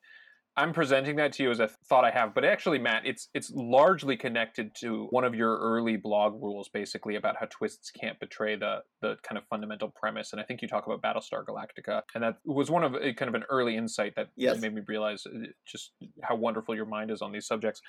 [0.58, 3.50] I'm presenting that to you as a thought I have, but actually, Matt, it's it's
[3.56, 8.58] largely connected to one of your early blog rules, basically about how twists can't betray
[8.58, 10.34] the the kind of fundamental premise.
[10.34, 13.30] And I think you talk about Battlestar Galactica, and that was one of a, kind
[13.30, 14.60] of an early insight that Yes.
[14.60, 15.94] made me realize uh, just
[16.24, 17.82] how wonderful your mind is on these subjects.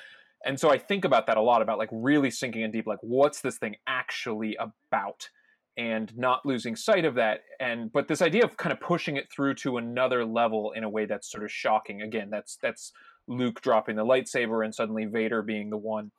[0.44, 2.98] And so I think about that a lot about like really sinking in deep, like
[3.02, 5.28] what's this thing actually about?
[5.76, 9.30] and not losing sight of that and but this idea of kind of pushing it
[9.30, 12.02] through to another level in a way that's sort of shocking.
[12.02, 12.92] Again that's that's
[13.28, 16.10] luke dropping the lightsaber and suddenly vader being the one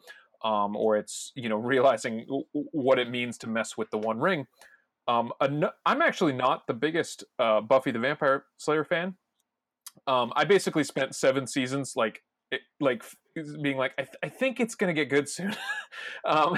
[0.44, 4.48] um, or it's you know realizing what it means to mess with the one ring.
[5.08, 9.16] Um, i'm actually not the biggest uh, buffy the vampire slayer fan.
[10.08, 12.24] Um, i basically spent seven seasons like
[12.80, 13.04] like
[13.62, 15.56] being like i, th- I think it's gonna get good soon
[16.26, 16.58] um,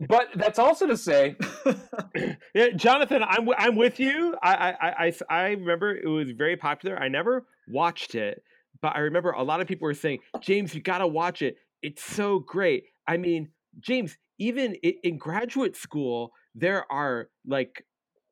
[0.00, 1.36] but that's also to say,
[2.54, 4.36] yeah, Jonathan, I'm w- I'm with you.
[4.42, 6.96] I, I I I remember it was very popular.
[6.96, 8.42] I never watched it,
[8.80, 11.56] but I remember a lot of people were saying, "James, you got to watch it.
[11.82, 13.48] It's so great." I mean,
[13.80, 17.84] James, even in graduate school, there are like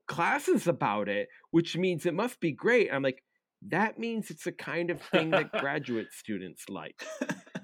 [0.07, 2.91] classes about it, which means it must be great.
[2.93, 3.24] I'm like,
[3.62, 7.04] that means it's the kind of thing that graduate students like.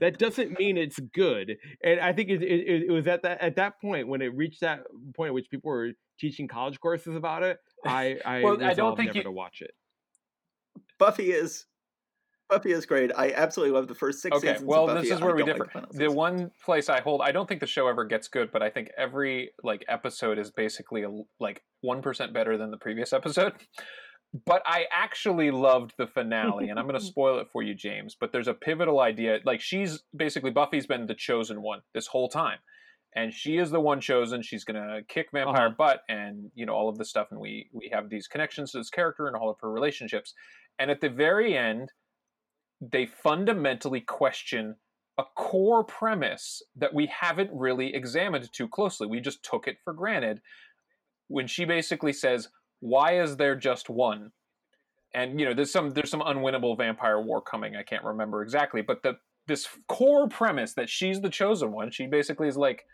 [0.01, 1.57] That doesn't mean it's good.
[1.85, 4.61] And I think it, it, it, was at that at that point when it reached
[4.61, 4.81] that
[5.15, 7.59] point at which people were teaching college courses about it.
[7.87, 9.25] I I, well, I don't think never you...
[9.25, 9.73] to watch it.
[10.99, 11.67] Buffy is
[12.49, 13.11] Buffy is great.
[13.17, 14.67] I absolutely love the first six okay, seasons.
[14.67, 15.09] well, of Buffy.
[15.09, 15.71] this is where I we differ.
[15.75, 18.63] like the one place I hold, I don't think the show ever gets good, but
[18.63, 23.13] I think every like episode is basically a, like one percent better than the previous
[23.13, 23.55] episode.
[24.47, 28.17] But I actually loved the finale, and I'm going to spoil it for you, James.
[28.19, 29.39] But there's a pivotal idea.
[29.45, 32.59] Like she's basically Buffy's been the chosen one this whole time,
[33.15, 34.41] and she is the one chosen.
[34.43, 35.75] She's going to kick vampire Uh-huh.
[35.77, 37.29] butt, and you know all of this stuff.
[37.31, 40.33] And we we have these connections to this character and all of her relationships.
[40.79, 41.93] And at the very end,
[42.81, 44.77] they fundamentally question
[45.19, 49.07] a core premise that we haven't really examined too closely.
[49.07, 50.41] We just took it for granted
[51.29, 52.49] when she basically says,
[52.83, 54.33] "Why is there just one?"
[55.15, 57.77] And you know, there's some there's some unwinnable vampire war coming.
[57.77, 61.91] I can't remember exactly, but the this core premise that she's the chosen one.
[61.91, 62.85] She basically is like,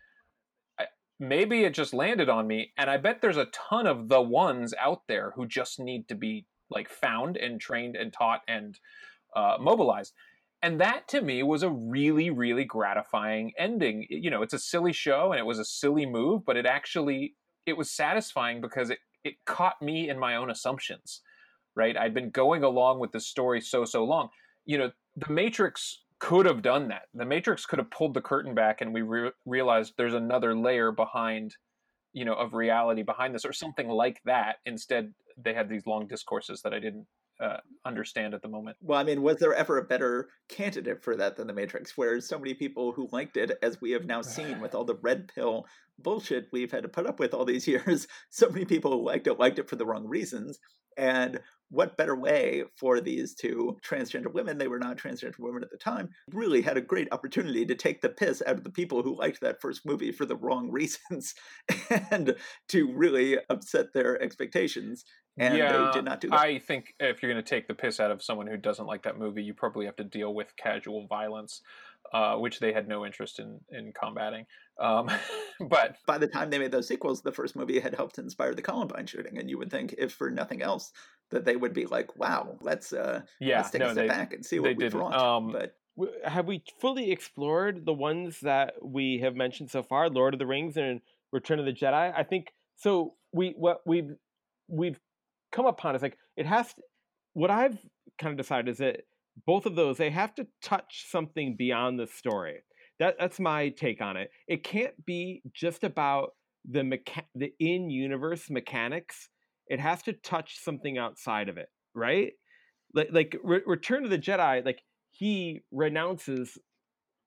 [1.21, 4.75] maybe it just landed on me, and I bet there's a ton of the ones
[4.81, 8.79] out there who just need to be like found and trained and taught and
[9.35, 10.13] uh, mobilized.
[10.63, 14.07] And that to me was a really, really gratifying ending.
[14.11, 17.35] You know, it's a silly show and it was a silly move, but it actually
[17.65, 21.23] it was satisfying because it it caught me in my own assumptions.
[21.75, 24.31] Right, I'd been going along with the story so so long.
[24.67, 27.03] You know, the Matrix could have done that.
[27.15, 30.91] The Matrix could have pulled the curtain back, and we re- realized there's another layer
[30.91, 31.55] behind,
[32.13, 34.57] you know, of reality behind this, or something like that.
[34.67, 37.07] Instead, they had these long discourses that I didn't
[37.41, 38.77] uh, understand at the moment.
[38.81, 41.97] Well, I mean, was there ever a better candidate for that than The Matrix?
[41.97, 44.97] Where so many people who liked it, as we have now seen with all the
[44.97, 45.67] red pill
[46.01, 49.27] bullshit we've had to put up with all these years, so many people who liked
[49.27, 50.59] it liked it for the wrong reasons.
[50.99, 51.41] And
[51.71, 55.77] what better way for these two transgender women, they were not transgender women at the
[55.77, 59.17] time, really had a great opportunity to take the piss out of the people who
[59.17, 61.35] liked that first movie for the wrong reasons
[62.11, 62.35] and
[62.69, 65.05] to really upset their expectations.
[65.39, 66.41] And yeah, they did not do that.
[66.41, 69.05] I think if you're going to take the piss out of someone who doesn't like
[69.05, 71.61] that movie, you probably have to deal with casual violence,
[72.13, 74.47] uh, which they had no interest in in combating.
[74.81, 75.11] Um,
[75.69, 78.63] but by the time they made those sequels, the first movie had helped inspire the
[78.63, 80.93] Columbine shooting, and you would think, if for nothing else,
[81.31, 84.09] that they would be like, "Wow, let's uh, yeah, let's take no, a step they,
[84.09, 85.01] back and see they what we've didn't.
[85.01, 85.75] wrought." Um, but
[86.25, 90.09] Have we fully explored the ones that we have mentioned so far?
[90.09, 91.01] Lord of the Rings and
[91.33, 92.13] Return of the Jedi.
[92.17, 93.15] I think so.
[93.33, 94.15] We what we've
[94.69, 94.99] we've
[95.53, 96.73] come upon is like it has.
[96.75, 96.83] To,
[97.35, 97.79] what I've
[98.19, 99.03] kind of decided is that
[99.47, 102.63] both of those they have to touch something beyond the story.
[102.99, 104.31] That that's my take on it.
[104.49, 106.31] It can't be just about
[106.69, 109.29] the mecha- the in universe mechanics.
[109.69, 112.33] It has to touch something outside of it, right?
[112.95, 114.81] Like like Re- Return of the Jedi, like
[115.11, 116.59] he renounces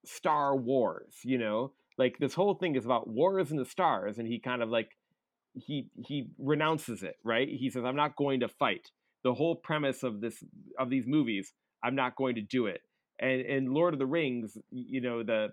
[0.04, 1.72] Star Wars, you know?
[1.98, 4.90] Like this whole thing is about wars in the stars and he kind of like
[5.54, 7.48] he he renounces it, right?
[7.48, 8.90] He says I'm not going to fight.
[9.24, 10.42] The whole premise of this
[10.78, 11.52] of these movies,
[11.82, 12.80] I'm not going to do it.
[13.20, 15.48] And and Lord of the Rings, you know, the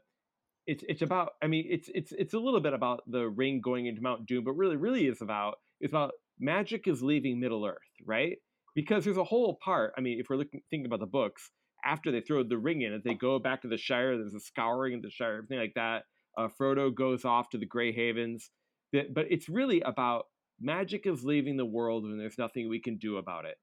[0.68, 3.86] it's it's about I mean it's it's it's a little bit about the ring going
[3.88, 7.78] into Mount Doom, but really really is about it's about magic is leaving Middle Earth,
[8.06, 8.38] right?
[8.76, 9.94] Because there's a whole part.
[9.98, 11.50] I mean, if we're looking thinking about the books,
[11.84, 14.40] after they throw the ring in, if they go back to the Shire, there's a
[14.40, 16.04] scouring of the Shire, everything like that.
[16.38, 18.50] Uh, Frodo goes off to the Grey Havens,
[18.92, 20.26] but it's really about
[20.60, 23.56] magic is leaving the world and there's nothing we can do about it.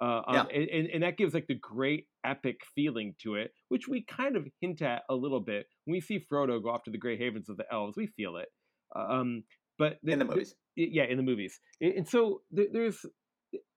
[0.00, 0.44] Uh, um, Yeah.
[0.54, 4.36] and, and, and that gives like the great epic feeling to it, which we kind
[4.36, 7.18] of hint at a little bit when we see Frodo go off to the Grey
[7.18, 7.96] Havens of the elves.
[7.96, 8.48] We feel it,
[8.94, 9.44] um,
[9.78, 13.04] but in the movies, th- yeah, in the movies, and so there's,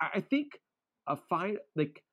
[0.02, 0.48] I I think
[1.08, 2.04] a fine like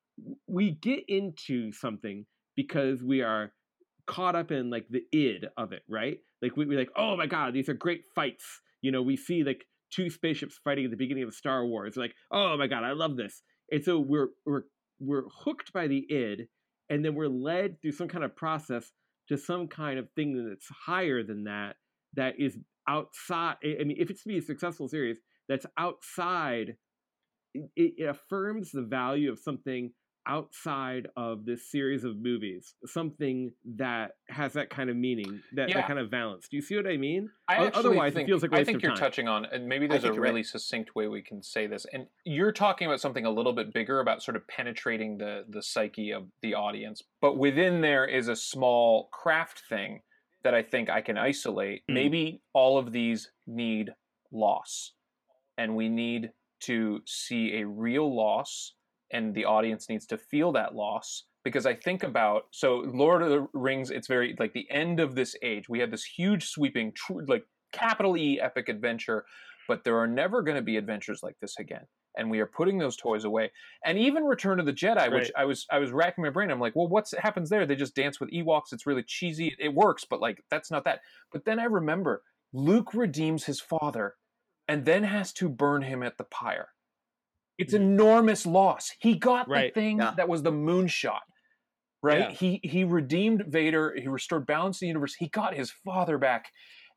[0.47, 3.51] we get into something because we are
[4.07, 6.17] caught up in like the id of it, right?
[6.41, 8.43] Like we, we're like, oh my god, these are great fights.
[8.81, 11.95] You know, we see like two spaceships fighting at the beginning of Star Wars.
[11.95, 13.43] Like, oh my god, I love this.
[13.71, 14.63] And so we're we're
[14.99, 16.47] we're hooked by the id,
[16.89, 18.91] and then we're led through some kind of process
[19.29, 21.75] to some kind of thing that's higher than that.
[22.15, 22.57] That is
[22.87, 23.57] outside.
[23.63, 25.17] I mean, if it's to be a successful series,
[25.47, 26.75] that's outside.
[27.53, 29.91] It, it affirms the value of something
[30.29, 35.77] outside of this series of movies something that has that kind of meaning, that, Yeah.
[35.77, 36.47] that kind of balance.
[36.47, 37.29] Do you see what I mean?
[37.47, 38.99] I otherwise, it feels like I think you're time.
[38.99, 40.29] touching on, and maybe there's a think you're right.
[40.29, 41.85] really succinct way we can say this.
[41.91, 45.63] And you're talking about something a little bit bigger about sort of penetrating the the
[45.63, 50.01] psyche of the audience, but within there is a small craft thing
[50.43, 51.81] that I think I can isolate.
[51.89, 51.93] Mm.
[51.95, 53.93] Maybe all of these need
[54.31, 54.93] loss,
[55.57, 58.73] and we need to see a real loss,
[59.11, 61.23] and the audience needs to feel that loss.
[61.43, 65.15] Because I think about so Lord of the Rings, it's very like the end of
[65.15, 65.69] this age.
[65.69, 69.25] We have this huge, sweeping, tr- like capital E epic adventure,
[69.67, 71.85] but there are never going to be adventures like this again.
[72.17, 73.51] And we are putting those toys away.
[73.85, 76.51] And even Return of the Jedi, which I was I was racking my brain.
[76.51, 77.65] I'm like, well, what happens there?
[77.65, 78.73] They just dance with Ewoks.
[78.73, 79.55] It's really cheesy.
[79.59, 80.99] It works, but like that's not that.
[81.31, 84.15] But then I remember Luke redeems his father,
[84.67, 86.69] and then has to burn him at the pyre.
[87.59, 88.91] It's enormous loss.
[88.99, 89.73] He got Right.
[89.73, 90.13] the thing Yeah.
[90.17, 91.19] that was the moonshot.
[92.01, 92.19] Right?
[92.19, 92.31] Yeah.
[92.31, 95.15] He he redeemed Vader, he restored balance in the universe.
[95.15, 96.49] He got his father back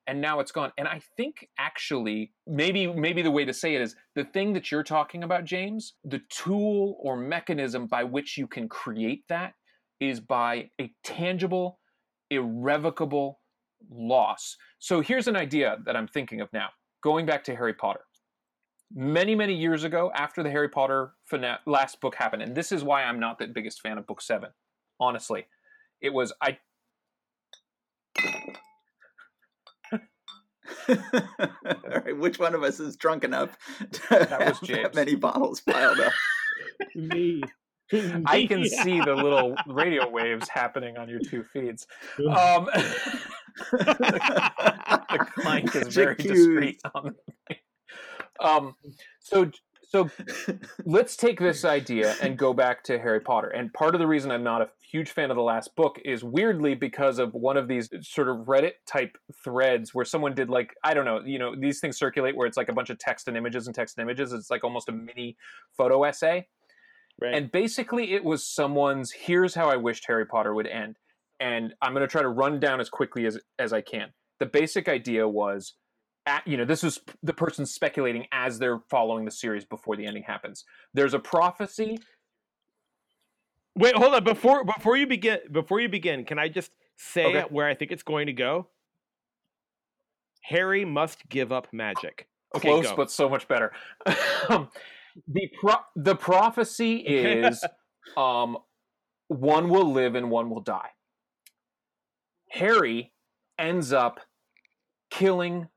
[0.07, 0.73] and now it's gone.
[0.79, 4.71] And I think actually maybe maybe the way to say it is the thing that
[4.71, 9.55] you're talking about James, the tool or mechanism by which you can create that
[10.01, 11.81] is by a tangible
[12.31, 13.41] irrevocable
[13.91, 14.57] loss.
[14.79, 16.71] So here's an idea that I'm thinking of now.
[17.03, 18.01] Going back to Harry Potter
[18.95, 22.83] many many years ago after the harry potter fina- last book happened and this is
[22.85, 24.51] why i'm not the biggest fan of book seven
[25.01, 25.47] honestly
[26.01, 26.59] it was i
[30.89, 30.97] All
[32.05, 33.57] right, which one of us is drunk enough
[33.93, 34.83] to That was have James.
[34.83, 36.13] that many bottles piled up?
[36.95, 37.43] Me.
[38.27, 38.69] i can Me.
[38.69, 41.87] see the little radio waves happening on your two feeds
[42.35, 42.67] um
[43.73, 47.15] the clank is very discreet on
[47.49, 47.57] the
[48.43, 48.75] um
[49.21, 49.51] so
[49.93, 50.09] so
[50.87, 53.49] let's take this idea and go back to Harry Potter.
[53.49, 56.25] And part of the reason I'm not a huge fan of the last book is
[56.25, 60.75] weirdly because of one of these sort of Reddit type threads where someone did like
[60.83, 63.29] I don't know, you know, these things circulate where it's like a bunch of text
[63.29, 64.33] and images and text and images.
[64.33, 65.37] It's like almost a mini
[65.77, 66.49] photo essay.
[67.21, 67.35] Right.
[67.35, 70.97] And basically it was someone's here's how I wished Harry Potter would end.
[71.39, 74.09] And I'm going to try to run down as quickly as as I can.
[74.41, 75.75] The basic idea was
[76.27, 80.07] at, you know, this is the person speculating as they're following the series before the
[80.07, 80.65] ending happens.
[80.95, 81.99] There's a prophecy.
[83.77, 84.23] Wait, hold on.
[84.25, 87.45] Before before you begin, before you begin, can I just say Okay.
[87.51, 88.69] where I think it's going to go?
[90.43, 92.29] Harry must give up magic.
[92.55, 92.97] Okay, Close, go.
[92.97, 93.73] but so much better.
[94.51, 94.69] um,
[95.29, 97.65] the pro- the prophecy is
[98.17, 98.59] um,
[99.29, 100.91] one will live and one will die.
[102.51, 103.13] Harry
[103.59, 104.21] ends up
[105.11, 105.69] killing,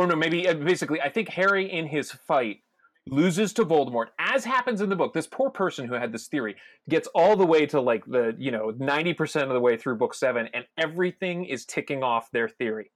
[0.00, 2.58] or no, maybe uh, basically, I think Harry in his fight
[3.06, 5.12] loses to Voldemort, as happens in the book.
[5.12, 6.56] This poor person who had this theory
[6.88, 9.96] gets all the way to like the you know ninety percent of the way through
[9.96, 12.90] book seven, and everything is ticking off their theory.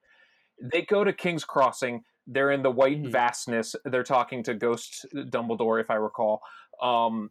[0.62, 2.05] They go to King's Crossing.
[2.26, 3.11] They're in the white Mhm.
[3.12, 3.76] vastness.
[3.84, 6.40] They're talking to Ghost Dumbledore, if I recall.
[6.80, 7.30] Um,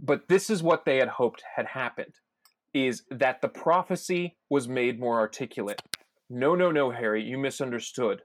[0.00, 2.14] but this is what they had hoped had happened:
[2.72, 5.82] is that the prophecy was made more articulate.
[6.30, 8.22] No, no, no, Harry, you misunderstood.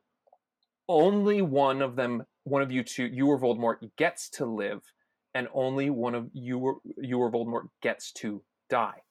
[0.90, 4.82] Only one of them, one of you two, you or Voldemort, gets to live,
[5.34, 9.02] and only one of you or you or Voldemort gets to die.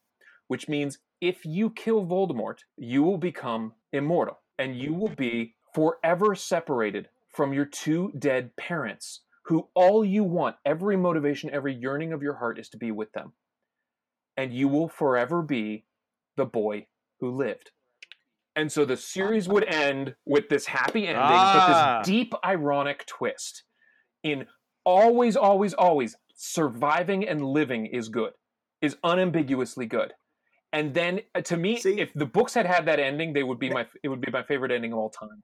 [0.49, 6.35] Which means if you kill Voldemort, you will become immortal, and you will be forever
[6.35, 12.23] separated from your two dead parents, who all you want, every motivation, every yearning of
[12.23, 13.33] your heart is to be with them.
[14.37, 15.85] And you will forever be
[16.37, 16.87] the boy
[17.21, 17.71] who lived.
[18.55, 21.55] And so the series would end with this happy ending, Ah.
[21.55, 23.65] but this deep ironic twist
[24.23, 24.47] in
[24.85, 28.33] always, always, always surviving and living is good,
[28.83, 30.13] is unambiguously good.
[30.75, 33.59] And then uh, to me, See- if the books had had that ending, they would
[33.59, 35.43] be my it would be my favorite ending of all time.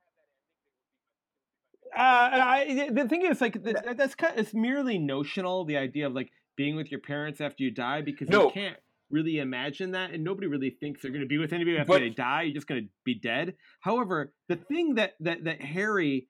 [1.97, 4.35] Uh, I, the thing is, like, that's kind.
[4.39, 5.65] It's merely notional.
[5.65, 8.45] The idea of like being with your parents after you die, because No.
[8.47, 8.77] you can't
[9.11, 12.01] really imagine that, and nobody really thinks they're going to be with anybody after But-
[12.01, 12.43] they die.
[12.43, 13.55] You're just going to be dead.
[13.81, 16.29] However, the thing that that that Harry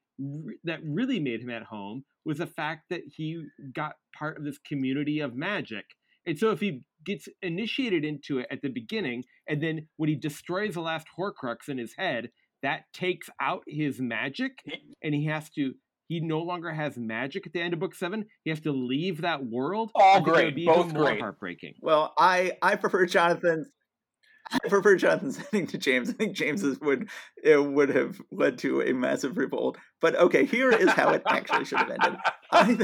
[0.65, 4.59] that really made him at home was the fact that he got part of this
[4.59, 5.85] community of magic.
[6.27, 10.17] And so if he gets initiated into it at the beginning, and then when he
[10.17, 12.31] destroys the last Horcrux in his head,
[12.63, 14.59] that takes out his magic,
[15.03, 15.75] and he has to.
[16.09, 18.25] He no longer has magic at the end of book seven.
[18.43, 19.91] He has to leave that world.
[19.95, 21.21] All I think that would great, both more great.
[21.21, 21.75] heartbreaking.
[21.81, 23.69] Well, I I prefer Jonathan's
[24.65, 26.11] I prefer Jonathan's ending to James.
[26.11, 27.09] I think James's would
[27.43, 29.79] it would have led to a massive revolt.
[30.01, 32.19] But okay, here is how it actually should have ended.
[32.51, 32.79] I think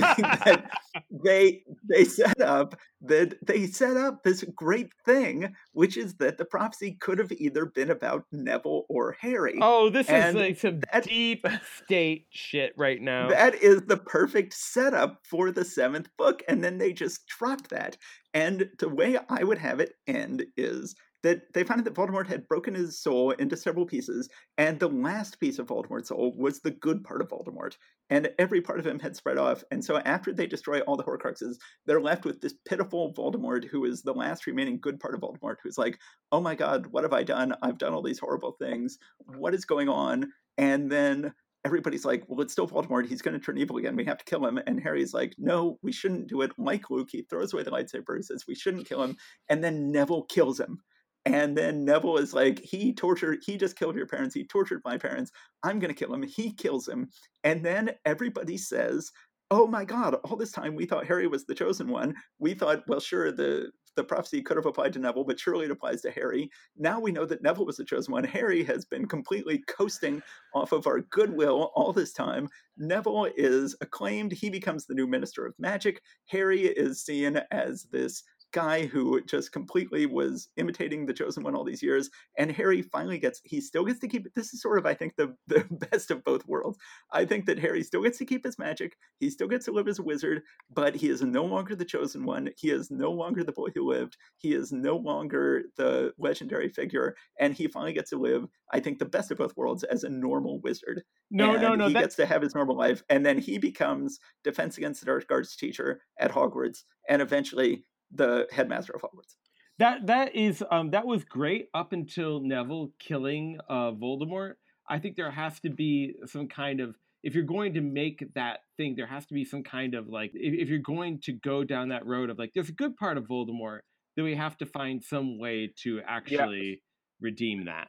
[0.44, 0.70] that
[1.10, 6.44] they they set up that they set up this great thing, which is that the
[6.44, 9.58] prophecy could have either been about Neville or Harry.
[9.60, 11.46] Oh, this And is like some that- deep
[11.84, 13.28] state shit right now.
[13.28, 17.96] That is the perfect setup for the seventh book, and then they just dropped that.
[18.32, 22.46] And the way I would have it end is that they found that Voldemort had
[22.46, 26.70] broken his soul into several pieces, and the last piece of Voldemort's soul was the
[26.70, 27.76] good part of Voldemort,
[28.10, 29.64] and every part of him had spread off.
[29.70, 31.56] And so after they destroy all the Horcruxes,
[31.86, 35.56] they're left with this pitiful Voldemort who is the last remaining good part of Voldemort,
[35.64, 35.98] who's like,
[36.30, 37.54] "Oh my God, what have I done?
[37.62, 38.98] I've done all these horrible things.
[39.18, 41.32] What is going on?" And then
[41.64, 43.08] everybody's like, well, it's still Voldemort.
[43.08, 43.96] He's going to turn evil again.
[43.96, 44.60] We have to kill him.
[44.66, 46.52] And Harry's like, no, we shouldn't do it.
[46.58, 48.22] Like Luke, he throws away the lightsaber.
[48.22, 49.16] Says, we shouldn't kill him.
[49.48, 50.80] And then Neville kills him.
[51.26, 54.34] And then Neville is like, he tortured, he just killed your parents.
[54.34, 55.32] He tortured my parents.
[55.62, 56.22] I'm going to kill him.
[56.22, 57.08] He kills him.
[57.44, 59.10] And then everybody says,
[59.50, 62.14] oh my God, all this time we thought Harry was the chosen one.
[62.38, 65.70] We thought, well, sure, the, the prophecy could have applied to Neville, but surely it
[65.70, 66.50] applies to Harry.
[66.76, 68.24] Now we know that Neville was the chosen one.
[68.24, 70.22] Harry has been completely coasting
[70.54, 72.48] off of our goodwill all this time.
[72.76, 74.32] Neville is acclaimed.
[74.32, 76.02] He becomes the new Minister of Magic.
[76.26, 78.24] Harry is seen as this
[78.54, 83.18] guy who just completely was imitating the chosen one all these years and harry finally
[83.18, 86.12] gets he still gets to keep this is sort of i think the, the best
[86.12, 86.78] of both worlds
[87.12, 89.88] i think that harry still gets to keep his magic he still gets to live
[89.88, 90.40] as a wizard
[90.72, 93.90] but he is no longer the chosen one he is no longer the boy who
[93.90, 98.78] lived he is no longer the legendary figure and he finally gets to live i
[98.78, 101.88] think the best of both worlds as a normal wizard no, no, and no.
[101.88, 105.06] He That, gets to have his normal life, and then he becomes Defense Against the
[105.06, 107.84] Dark Arts teacher at Hogwarts, and eventually
[108.14, 109.34] the headmaster of Hogwarts.
[109.78, 114.54] that that is um that was great up until Neville killing uh Voldemort.
[114.88, 118.60] I think there has to be some kind of if you're going to make that
[118.76, 121.64] thing, there has to be some kind of like if, if you're going to go
[121.64, 123.80] down that road of like there's a good part of Voldemort,
[124.16, 126.82] then we have to find some way to actually
[127.20, 127.88] redeem that.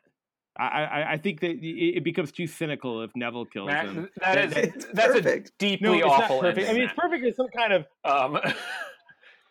[0.58, 4.10] I, I, I think that it it becomes too cynical if Neville kills Matt, him.
[4.22, 5.50] that is It's that's perfect.
[5.50, 6.70] a deeply No, it's not awful perfect.
[6.70, 8.40] I mean, it's perfect as some kind of um,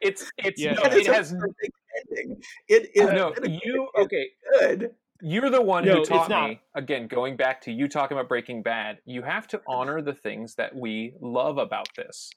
[0.01, 0.74] it's it's Yeah.
[0.74, 1.74] no, That it is a has perfect
[2.11, 2.42] ending.
[2.68, 4.28] It is no you okay.
[4.59, 4.95] good.
[5.20, 7.07] You're the one No, who taught me again.
[7.07, 10.74] Going back to you talking about Breaking Bad, you have to honor the things that
[10.74, 12.30] we love about this,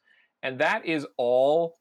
[0.44, 1.80] and that is all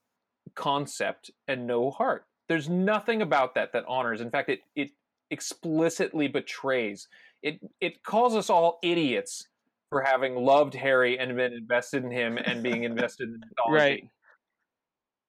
[0.55, 2.25] concept and no heart.
[2.49, 4.21] There's nothing about that that honors.
[4.21, 4.91] In fact, it it
[5.31, 7.09] explicitly betrays.
[7.43, 9.49] It it calls us all idiots
[9.91, 13.75] for having loved Harry and been invested in him and being invested in mythology.
[13.85, 14.05] right.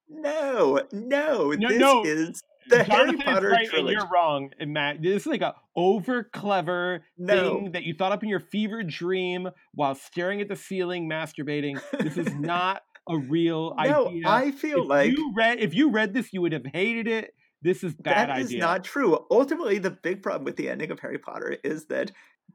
[0.10, 2.04] No, no, No, this no.
[2.06, 3.94] is the Harry Jonathan is Potter right trilogy.
[3.96, 5.02] and you're wrong, Matt.
[5.02, 7.56] This is like a over clever No.
[7.56, 11.80] thing that you thought up in your fever dream while staring at the ceiling, masturbating.
[12.00, 13.92] This is not a real idea.
[13.94, 14.24] No, idea.
[14.28, 17.34] I feel if like you read if you read this, you would have hated it.
[17.62, 18.36] This is bad idea.
[18.36, 18.60] That is idea.
[18.60, 19.26] not true.
[19.32, 22.12] Ultimately, the big problem with the ending of Harry Potter is that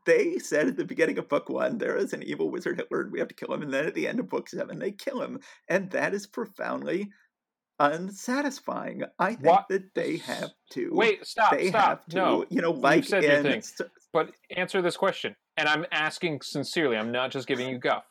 [0.06, 3.12] they said at the beginning of book one, there is an evil wizard Hitler and
[3.12, 3.62] we have to kill him.
[3.62, 5.40] And then at the end of book seven, they kill him.
[5.68, 7.10] And that is profoundly
[7.90, 9.02] unsatisfying.
[9.18, 10.90] I think What- that they have to.
[10.92, 11.88] Wait, stop, they stop.
[11.88, 13.62] have to, No, you know, like said your thing.
[14.12, 16.96] But answer this question, and I'm asking sincerely.
[16.96, 18.04] I'm not just giving you guff.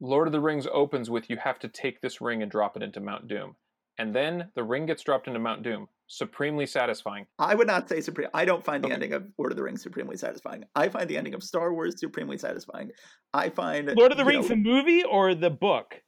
[0.00, 2.82] Lord of the Rings opens with you have to take this ring and drop it
[2.82, 3.56] into Mount Doom,
[3.98, 5.88] and then the ring gets dropped into Mount Doom.
[6.06, 7.26] Supremely satisfying.
[7.38, 8.28] I would not say supreme.
[8.34, 8.94] I don't find the Okay.
[8.94, 10.64] ending of Lord of the Rings supremely satisfying.
[10.74, 12.90] I find the ending of Star Wars supremely satisfying.
[13.32, 16.02] I find Lord of the Rings, know, the movie or the book?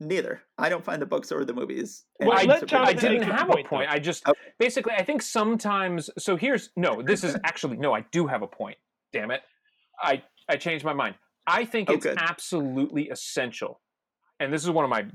[0.00, 0.42] Neither.
[0.56, 2.04] I don't find the books or the movies.
[2.20, 3.88] Well, I, let supremely I didn't have a point, point.
[3.88, 3.94] though.
[3.94, 4.38] I just Okay.
[4.58, 6.10] basically I think sometimes.
[6.18, 7.02] So here's no.
[7.02, 7.92] This is actually no.
[7.94, 8.76] I do have a point.
[9.12, 9.40] Damn it!
[10.02, 11.14] I I changed my mind.
[11.46, 12.18] I think Oh, it's good.
[12.18, 13.80] absolutely essential,
[14.40, 15.06] and this is one of my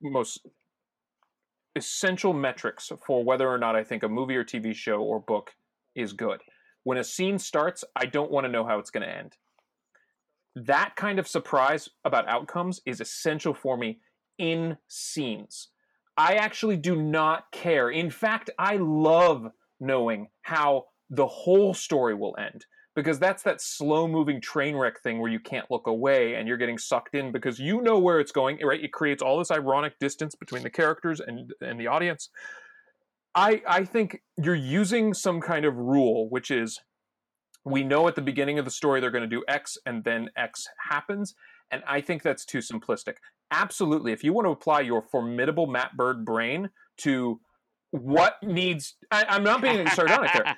[0.00, 0.40] most
[1.76, 5.52] essential metrics for whether or not I think a movie or TV show or book
[5.94, 6.40] is good.
[6.84, 9.36] When a scene starts, I don't want to know how it's going to end.
[10.54, 14.00] That kind of surprise about outcomes is essential for me
[14.38, 15.68] in scenes.
[16.16, 17.90] I actually do not care.
[17.90, 19.48] In fact, I love
[19.80, 25.18] knowing how the whole story will end because that's that slow moving train wreck thing
[25.18, 28.32] where you can't look away and you're getting sucked in because you know where it's
[28.32, 32.30] going right it creates all this ironic distance between the characters and and the audience
[33.34, 36.80] i i think you're using some kind of rule which is
[37.64, 40.30] we know at the beginning of the story they're going to do x and then
[40.36, 41.34] x happens
[41.70, 43.14] and i think that's too simplistic
[43.52, 44.12] absolutely.
[44.12, 47.40] If you want to apply your formidable matt bird brain to
[47.92, 50.56] what needs I, am not being sardonic there.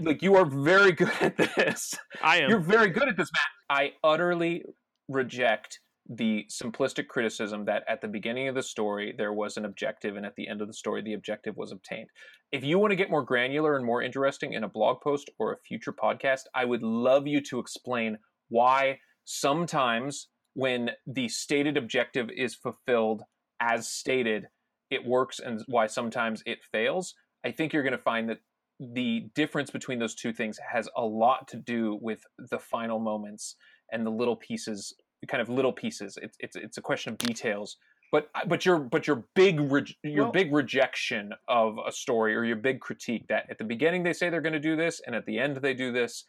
[0.00, 1.94] Like you are very good at this.
[2.22, 2.50] I am.
[2.50, 3.78] You're very good at this matt.
[3.78, 4.64] I utterly
[5.08, 10.16] reject the simplistic criticism that at the beginning of the story there was an objective
[10.16, 12.08] and at the end of the story the objective was obtained.
[12.50, 15.52] If you want to get more granular and more interesting in a blog post or
[15.52, 18.18] a future podcast i would love you to explain
[18.48, 23.22] why sometimes when the stated objective is fulfilled
[23.60, 24.48] as stated
[24.90, 28.40] it works and why sometimes it fails, I think you're going to find that
[28.80, 33.56] the difference between those two things has a lot to do with the final moments
[33.92, 34.94] and the little pieces,
[35.28, 36.18] kind of little pieces.
[36.20, 37.76] It's it's it's a question of details.
[38.10, 42.44] But but your but your big re- your well, big rejection of a story or
[42.44, 45.14] your big critique that at the beginning they say they're going to do this and
[45.14, 46.24] at the end they do this,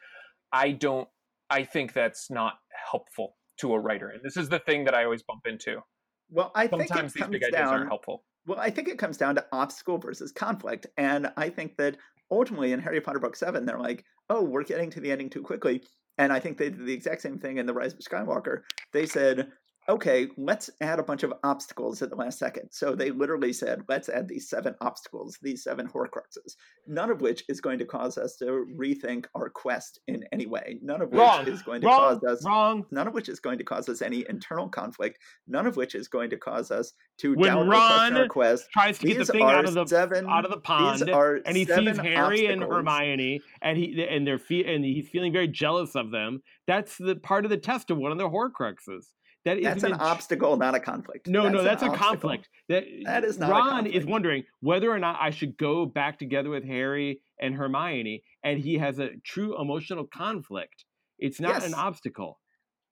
[0.52, 1.08] I don't.
[1.50, 2.54] I think that's not
[2.92, 5.82] helpful to a writer, and this is the thing that I always bump into.
[6.30, 8.24] Well, I think sometimes these big ideas aren't helpful.
[8.46, 10.88] Well, I think it comes down to obstacle versus conflict.
[10.98, 11.98] And I think that
[12.32, 15.44] ultimately in Harry Potter Book 7, they're like, oh, we're getting to the ending too
[15.44, 15.84] quickly.
[16.18, 18.62] And I think they did the exact same thing in The Rise of Skywalker.
[18.94, 19.50] They said,
[19.92, 22.70] okay, let's add a bunch of obstacles at the last second.
[22.72, 26.56] So they literally said, let's add these seven obstacles, these seven Horcruxes,
[26.88, 30.80] none of which is going to cause us to rethink our quest in any way.
[30.82, 31.48] None of which wrong.
[31.48, 32.20] is going to wrong.
[32.20, 32.86] cause us wrong.
[32.92, 35.20] None of which is going to cause us any internal conflict.
[35.48, 38.68] None of which is going to cause us to when doubt Ron our quest.
[38.72, 41.58] tries to these get the thing out of the seven, out of the pond, and
[41.58, 42.50] he sees Harry obstacles.
[42.50, 46.42] and Hermione, and he and they're fe- and he's feeling very jealous of them.
[46.66, 49.08] That's the part of the test of one of the Horcruxes.
[49.44, 51.28] That is that's an ch- obstacle, not a conflict.
[51.28, 52.08] No, that's no, that's a obstacle.
[52.08, 52.50] conflict.
[52.70, 53.50] That, that is not.
[53.50, 58.24] Ron is wondering whether or not I should go back together with Harry and Hermione,
[58.44, 60.86] and he has a true emotional conflict.
[61.18, 61.68] It's not yes.
[61.68, 62.40] an obstacle.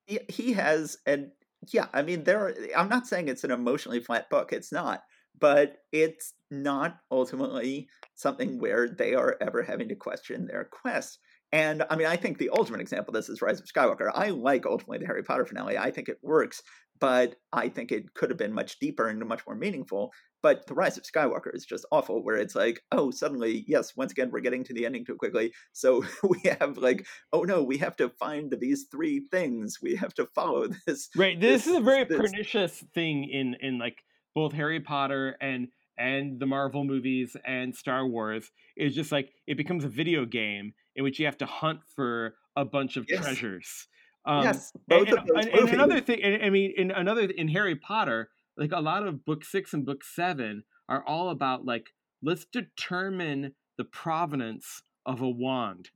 [0.07, 1.31] He, he has, and
[1.67, 2.47] yeah, I mean, there.
[2.47, 4.51] Are, I'm not saying it's an emotionally flat book.
[4.51, 5.03] It's not,
[5.39, 11.19] but it's not ultimately something where they are ever having to question their quest.
[11.51, 14.11] And I mean, I think the ultimate example of this is Rise of Skywalker.
[14.13, 15.77] I like ultimately the Harry Potter finale.
[15.77, 16.61] I think it works,
[16.99, 20.11] but I think it could have been much deeper and much more meaningful.
[20.41, 24.11] But the Rise of Skywalker is just awful, where it's like, oh, suddenly, yes, once
[24.11, 25.51] again, we're getting to the ending too quickly.
[25.73, 29.79] So we have like, oh no, we have to find these three things.
[29.81, 31.09] We have to follow this.
[31.15, 31.39] Right.
[31.39, 32.17] This, this is a very this.
[32.17, 33.97] pernicious thing in in like
[34.35, 38.49] both Harry Potter and and the Marvel movies and Star Wars.
[38.77, 42.35] Is just like it becomes a video game in which you have to hunt for
[42.57, 43.21] a bunch of yes.
[43.21, 43.87] treasures.
[44.25, 48.73] Um, yes, and, and, and, another thing, I mean, in another in Harry Potter, like
[48.73, 51.91] a lot of book six and book seven are all about like
[52.21, 55.89] let's determine the provenance of a wand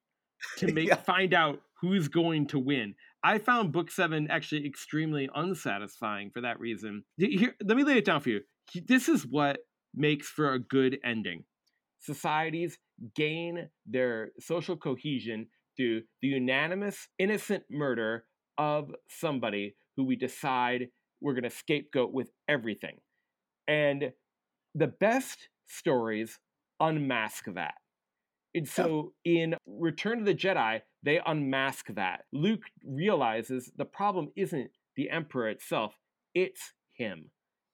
[0.58, 0.96] to make yeah.
[0.96, 2.96] find out who's going to win.
[3.26, 7.04] I found book seven actually extremely unsatisfying for that reason.
[7.18, 8.42] Here, let me lay it down for you.
[8.88, 9.60] This is what
[9.94, 11.44] makes for a good ending.
[12.00, 12.78] Societies
[13.16, 18.26] gain their social cohesion through the unanimous innocent murder
[18.58, 20.88] of somebody who we decide
[21.22, 22.98] we're going to scapegoat with everything.
[23.68, 24.12] And
[24.76, 26.40] the best stories
[26.80, 27.76] unmask that.
[28.56, 32.26] And so in Return of the Jedi, they unmask that.
[32.32, 35.94] Luke realizes the problem isn't the Emperor itself,
[36.36, 37.32] it's him.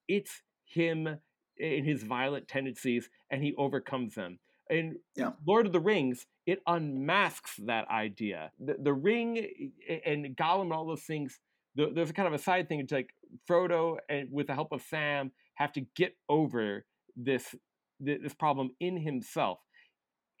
[0.08, 1.18] It's him
[1.58, 4.38] in his violent tendencies, and he overcomes them
[4.70, 5.32] in yeah.
[5.46, 8.52] Lord of the Rings, it unmasks that idea.
[8.58, 9.72] The, the ring
[10.06, 11.38] and Gollum and all those things.
[11.74, 12.80] The, there's a kind of a side thing.
[12.80, 13.10] It's like
[13.48, 16.84] Frodo and with the help of Sam have to get over
[17.16, 17.54] this
[18.00, 19.58] this problem in himself.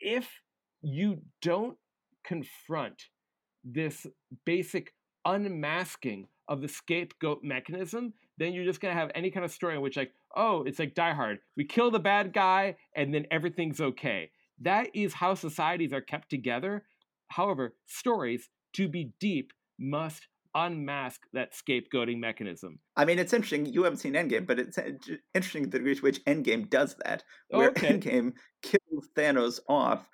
[0.00, 0.40] If
[0.80, 1.76] you don't
[2.24, 3.02] confront
[3.62, 4.06] this
[4.46, 4.94] basic
[5.26, 9.82] unmasking of the scapegoat mechanism, then you're just gonna have any kind of story in
[9.82, 11.38] which like, oh, it's like Die Hard.
[11.56, 14.30] We kill the bad guy and then everything's okay.
[14.60, 16.84] That is how societies are kept together.
[17.28, 22.80] However, stories, to be deep, must unmask that scapegoating mechanism.
[22.96, 23.66] I mean, it's interesting.
[23.66, 24.78] You haven't seen Endgame, but it's
[25.34, 27.98] interesting the degree to which Endgame does that, where okay.
[27.98, 30.08] Endgame kills Thanos off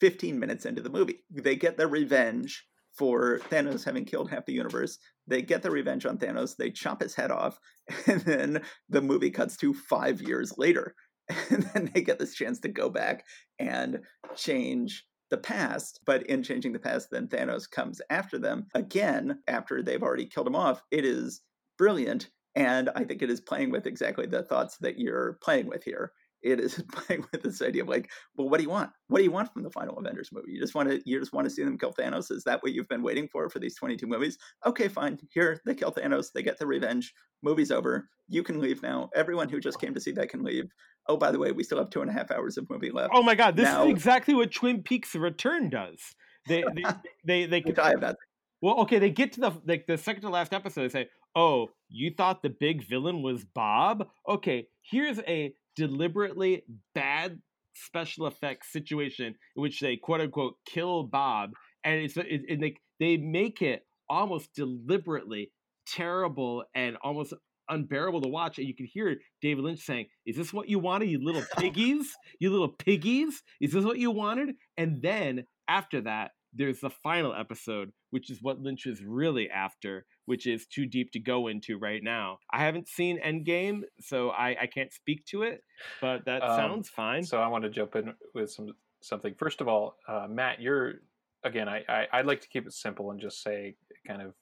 [0.00, 1.24] 15 minutes into the movie.
[1.30, 2.64] They get their revenge
[2.96, 4.98] for Thanos having killed half the universe.
[5.26, 6.56] They get the revenge on Thanos.
[6.56, 7.58] They chop his head off,
[8.06, 10.94] and then the movie cuts to five years later,
[11.50, 13.24] and then they get this chance to go back
[13.58, 14.00] and
[14.36, 16.00] change the past.
[16.06, 20.46] But in changing the past, then Thanos comes after them again after they've already killed
[20.46, 20.82] him off.
[20.90, 21.40] It is
[21.78, 25.82] brilliant, and I think it is playing with exactly the thoughts that you're playing with
[25.84, 26.12] here
[26.44, 28.90] it is playing with this idea of like, well, what do you want?
[29.08, 30.52] What do you want from the final Avengers movie?
[30.52, 32.30] You just want to you just want to see them kill Thanos?
[32.30, 34.38] Is that what you've been waiting for for these 22 movies?
[34.64, 35.18] Okay, fine.
[35.32, 37.12] Here they kill Thanos, they get the revenge.
[37.42, 38.08] Movie's over.
[38.28, 39.10] You can leave now.
[39.14, 40.64] Everyone who just came to see that can leave.
[41.08, 43.10] oh, by the way, we still have two and a half hours of movie left.
[43.14, 46.00] Oh my god, this Now- is exactly what Twin Peaks: Return does.
[46.48, 46.84] They they
[47.46, 48.16] they, they, I have not.
[48.62, 50.82] well, okay, they get to the like the second to last episode.
[50.84, 54.08] They say, "Oh, you thought the big villain was Bob?
[54.28, 56.64] Okay, here's a deliberately
[56.94, 57.40] bad
[57.74, 61.50] special effects situation in which they quote unquote kill Bob,
[61.82, 65.50] and it's it, and they they make it almost deliberately
[65.86, 67.34] terrible and almost
[67.70, 71.08] unbearable to watch and you can hear david lynch saying is this what you wanted
[71.08, 72.12] you little piggies?
[72.38, 73.42] You little piggies?
[73.60, 74.54] Is this what you wanted?
[74.76, 80.04] And then after that there's the final episode which is what lynch is really after
[80.26, 84.56] which is too deep to go into right now i haven't seen endgame so i,
[84.62, 85.62] I can't speak to it
[86.00, 89.34] but that Um, sounds fine So I want to jump in with some something.
[89.38, 90.94] First of all, uh, Matt, you're
[91.42, 91.68] again.
[91.68, 93.76] I, I I'd like to keep it simple and just say
[94.06, 94.32] kind of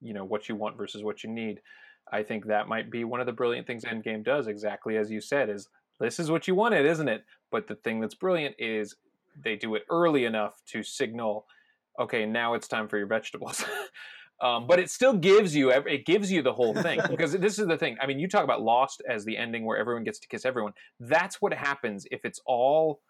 [0.00, 1.60] you know what you want versus what you need.
[2.10, 4.48] I think that might be one of the brilliant things Endgame does.
[4.48, 5.68] Exactly as you said, is
[6.00, 7.22] this is what you wanted, isn't it?
[7.52, 8.96] But the thing that's brilliant is
[9.44, 11.46] they do it early enough to signal,
[12.00, 13.64] okay, now it's time for your vegetables.
[14.40, 17.66] um, but it still gives you it gives you the whole thing because this is
[17.66, 17.96] the thing.
[18.00, 20.72] I mean, you talk about Lost as the ending where everyone gets to kiss everyone.
[21.00, 23.00] That's what happens if it's all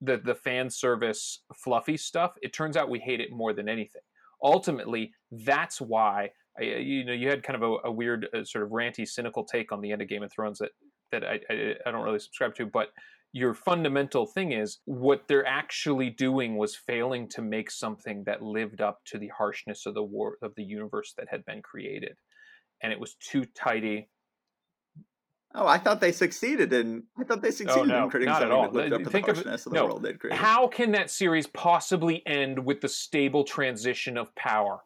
[0.00, 2.34] the the fan service fluffy stuff.
[2.42, 4.02] It turns out we hate it more than anything.
[4.42, 8.70] Ultimately, that's why you know you had kind of a, a weird uh, sort of
[8.70, 10.70] ranty, cynical take on the end of Game of Thrones that
[11.12, 12.88] that I, I I don't really subscribe to, but
[13.36, 18.80] your fundamental thing is what they're actually doing was failing to make something that lived
[18.80, 22.14] up to the harshness of the war of the universe that had been created
[22.80, 24.08] and it was too tidy
[25.56, 27.04] Oh, I thought they succeeded in.
[27.16, 29.32] I thought they oh, succeeded no, in creating something that lived up to Think the
[29.32, 29.84] of it- harshness of the no.
[29.84, 30.36] world they'd created.
[30.38, 34.80] how can that series possibly end with the stable transition of power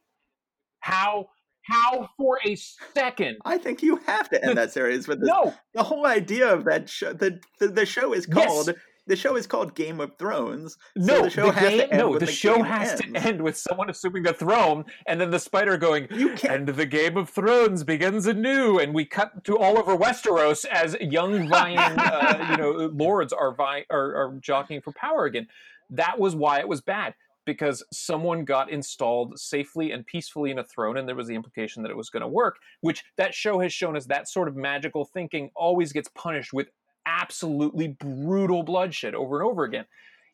[0.81, 1.29] how
[1.69, 2.57] how for a
[2.95, 5.29] second I think you have to end that series with this.
[5.29, 8.47] no The whole idea of that show, the, the the show is Yes.
[8.47, 8.75] called
[9.07, 10.77] the show is called Game of Thrones.
[10.95, 13.01] no the show has to end no the, the show game has ends.
[13.01, 16.55] to end with someone assuming the throne and then the spider going You can't.
[16.69, 20.95] and the game of thrones begins anew and we cut to all over westeros as
[21.01, 25.47] young vying uh, you know lords are, vying, are are jockeying for power again
[25.91, 27.15] that was why it was bad
[27.57, 31.83] because someone got installed safely and peacefully in a throne and there was the implication
[31.83, 34.57] that it was going to work which that show has shown us that sort of
[34.57, 36.69] magical thinking always gets punished with
[37.09, 39.87] absolutely brutal bloodshed over and over again.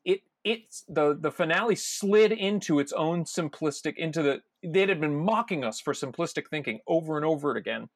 [0.05, 5.17] It it's the the finale slid into its own simplistic into the they had been
[5.17, 7.89] mocking us for simplistic thinking over and over again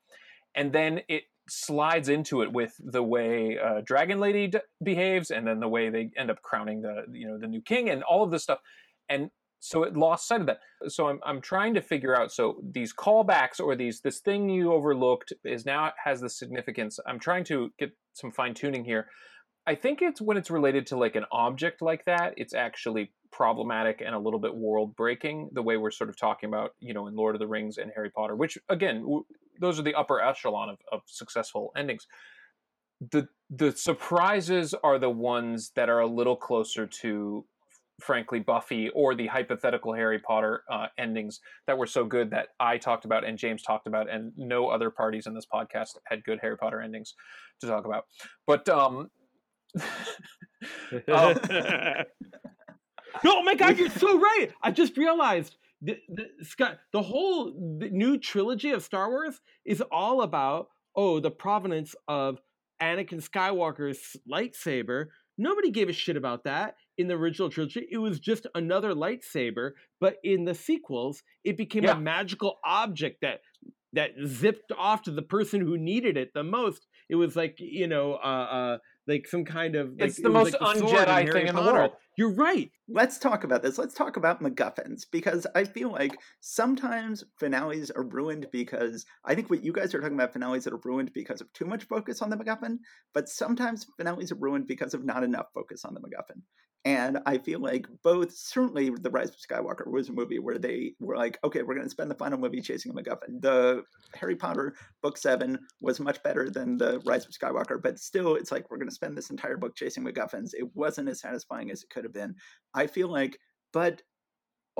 [0.55, 5.47] and then it slides into it with the way uh, dragon lady d- behaves and
[5.47, 8.23] then the way they end up crowning the you know the new king and all
[8.23, 8.61] of this stuff
[9.09, 9.31] and
[9.61, 12.93] so it lost sight of that so i'm, I'm trying to figure out so these
[12.93, 17.71] callbacks or these this thing you overlooked is now has the significance i'm trying to
[17.79, 19.09] get some fine tuning here
[19.69, 24.01] I think it's when it's related to like an object like that, it's actually problematic
[24.01, 25.51] and a little bit world breaking.
[25.53, 27.93] The way we're sort of talking about, you know, in Lord of the Rings and
[27.95, 29.27] Harry Potter, which again, w-
[29.61, 32.07] those are the upper echelon of, of successful endings.
[33.11, 37.45] The the surprises are the ones that are a little closer to,
[38.01, 42.79] frankly, Buffy or the hypothetical Harry Potter uh, endings that were so good that I
[42.79, 46.39] talked about and James talked about, and no other parties in this podcast had good
[46.41, 47.15] Harry Potter endings
[47.61, 48.05] to talk about.
[48.47, 49.11] But um,
[51.09, 51.35] Oh.
[53.25, 54.49] no, oh my God, you're so right.
[54.63, 59.83] I just realized the, the Scott, the whole the new trilogy of Star Wars is
[59.93, 62.39] all about oh the provenance of
[62.83, 65.07] Anakin Skywalker's lightsaber.
[65.39, 67.87] Nobody gave a shit about that in the original trilogy.
[67.91, 71.97] It was just another lightsaber, but in the sequels, it became Yeah.
[71.97, 73.41] a magical object that
[73.95, 76.87] that zipped off to the person who needed it the most.
[77.09, 78.79] It was like you know, uh, uh
[79.09, 79.93] like some kind of.
[79.99, 81.93] Like, it's the was most like the un-Jedi Harry thing in the world.
[82.17, 82.71] You're right.
[82.89, 83.79] Let's talk about this.
[83.79, 89.51] Let's talk about MacGuffins because I feel like sometimes finales are ruined because I think
[89.51, 92.21] what you guys are talking about finales that are ruined because of too much focus
[92.21, 92.79] on the MacGuffin,
[93.15, 96.43] but sometimes finales are ruined because of not enough focus on the MacGuffin.
[96.89, 100.95] And I feel like both, certainly, The Rise of Skywalker was a movie where they
[101.01, 103.43] were like, okay, we're going to spend the final movie chasing a MacGuffin.
[103.43, 103.83] The
[104.15, 108.51] Harry Potter book seven was much better than The Rise of Skywalker, but still, it's
[108.51, 110.53] like, we're going to spend this entire book chasing MacGuffins.
[110.55, 112.35] It wasn't as satisfying as it could have been.
[112.73, 113.39] I feel like,
[113.75, 114.01] but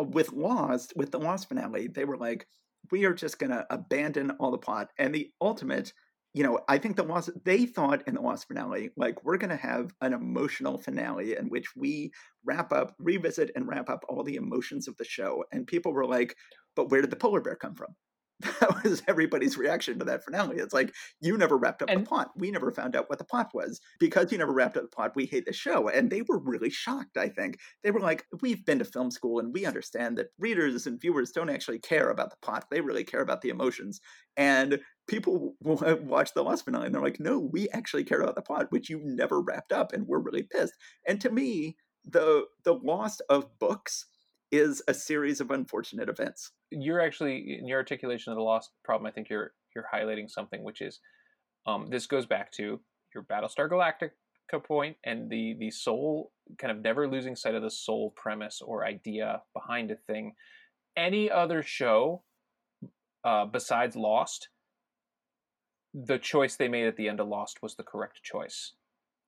[0.01, 2.47] uh, with Lost, with the Lost finale, they were like,
[2.91, 4.89] we are just going to abandon all the plot.
[4.99, 5.93] And the ultimate,
[6.35, 9.51] you know, I think the Lost, they thought in the Lost finale, like, we're going
[9.51, 12.13] to have an emotional finale in which we
[12.45, 15.45] wrap up, revisit, and wrap up all the emotions of the show.
[15.53, 16.37] And people were like,
[16.77, 17.95] but where did the polar bear come from?
[18.61, 20.59] that was everybody's reaction to that finale.
[20.59, 22.31] It's like you never wrapped up And- the plot.
[22.37, 25.17] We never found out what the plot was because you never wrapped up the plot.
[25.17, 27.17] We hate the show, and they were really shocked.
[27.17, 30.87] I think they were like, "We've been to film school, and we understand that readers
[30.87, 32.67] and viewers don't actually care about the plot.
[32.71, 34.01] They really care about the emotions."
[34.37, 38.43] And people watch the Lost finale, and they're like, "No, we actually care about the
[38.43, 40.75] plot, which you never wrapped up, and we're really pissed."
[41.07, 44.07] And to me, the the Lost of books
[44.51, 46.53] is a series of unfortunate events.
[46.71, 50.63] you're actually in your articulation of the lost problem i think you're you're highlighting something
[50.65, 51.01] which is
[51.67, 52.81] um, this goes back to
[53.15, 54.11] your battlestar galactica
[54.65, 58.87] point and the the soul kind of never losing sight of the sole premise or
[58.87, 60.33] idea behind a thing
[60.97, 62.23] any other show
[63.25, 64.49] uh, besides lost
[66.05, 68.73] the choice they made at the end of lost was the correct choice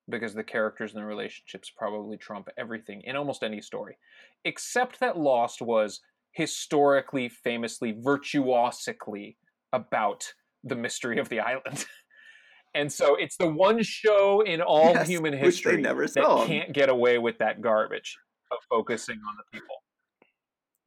[0.08, 3.96] because the characters and the relationships probably trump everything in almost any story
[4.44, 6.00] except that lost was
[6.32, 9.36] historically, famously, virtuosically
[9.72, 10.24] about
[10.64, 11.86] the mystery of the island.
[12.74, 17.18] and so it's the one show in all Yes, human history that can't get away
[17.18, 18.16] with that garbage
[18.52, 19.76] of focusing on the people.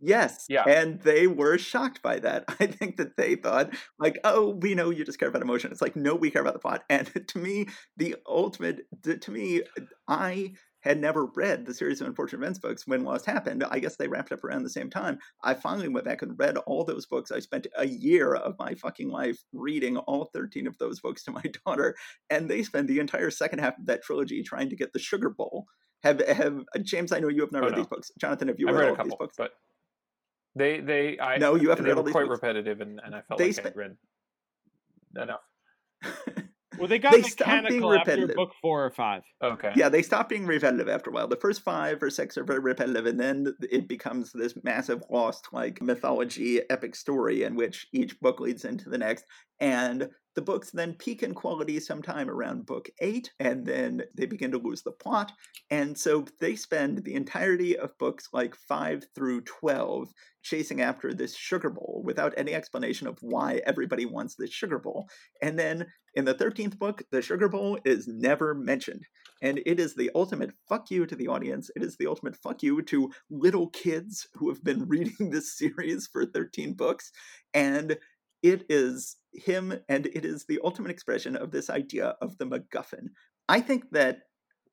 [0.06, 0.46] Yes.
[0.50, 0.64] Yeah.
[0.68, 2.44] And they were shocked by that.
[2.60, 5.72] I think that they thought, like, oh, we know you just care about emotion.
[5.72, 6.84] It's like, no, we care about the plot.
[6.90, 7.68] And to me,
[7.98, 8.82] the ultimate,
[9.22, 9.62] to me,
[10.08, 13.64] I had never read the series of unfortunate events books when Lost happened.
[13.64, 15.18] I guess they wrapped up around the same time.
[15.42, 17.32] I finally went back and read all those books.
[17.32, 21.32] I spent a year of my fucking life reading all 13 of those books to
[21.32, 21.96] my daughter.
[22.30, 25.30] And they spend the entire second half of that trilogy trying to get the Sugar
[25.30, 25.68] Bowl.
[26.04, 27.78] Have, have James, I know you have not Oh, read no.
[27.78, 28.12] these books.
[28.20, 29.36] Jonathan, have you read, read all a of these couple, books?
[29.38, 29.52] but
[30.56, 32.42] they they I No, you haven't they read all were these quite books?
[32.42, 33.98] repetitive, and, and I felt They like spe- I read
[35.16, 35.42] enough.
[36.80, 38.36] Well, they got They stopped being mechanical after repetitive.
[38.36, 39.22] book four or five.
[39.44, 39.72] Okay.
[39.76, 41.28] yeah, they stop being repetitive after a while.
[41.28, 45.50] The first five or six are very repetitive, and then it becomes this massive lost
[45.54, 49.26] like mythology epic story in which each book leads into the next.
[49.60, 54.52] And the books then peak in quality sometime around book eight, and then they begin
[54.52, 55.32] to lose the plot.
[55.70, 60.10] And so they spend the entirety of books like five through 12
[60.44, 65.08] chasing after this sugar bowl without any explanation of why everybody wants this sugar bowl.
[65.42, 69.06] And then in the 13th book, the sugar bowl is never mentioned.
[69.42, 71.70] And it is the ultimate fuck you to the audience.
[71.76, 76.08] It is the ultimate fuck you to little kids who have been reading this series
[76.08, 77.12] for 13 books.
[77.54, 77.98] And
[78.44, 83.08] it is him, and it is the ultimate expression of this idea of the MacGuffin.
[83.50, 84.20] I think that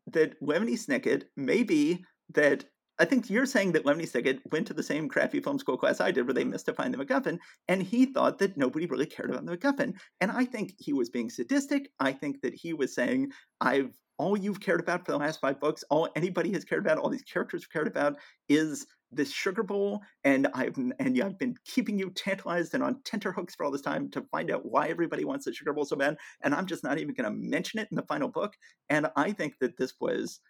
[0.08, 2.64] that Lemony Snicket maybe that
[2.98, 6.00] I think you're saying that Lemony Snicket went to the same crappy film school class
[6.00, 7.38] I did where they missed to find the MacGuffin,
[7.68, 9.94] and he thought that nobody really cared about the MacGuffin.
[10.20, 11.90] And I think he was being sadistic.
[11.98, 13.30] I think that he was saying,
[13.60, 16.98] I've all you've cared about for the last five books, all anybody has cared about,
[16.98, 18.16] all these characters have cared about
[18.50, 23.54] is this sugar bowl, and I've and I've been keeping you tantalized and on tenterhooks
[23.54, 26.16] for all this time to find out why everybody wants the sugar bowl so bad,
[26.42, 28.54] and I'm just not even going to mention it in the final book.
[28.88, 30.40] And I think that this was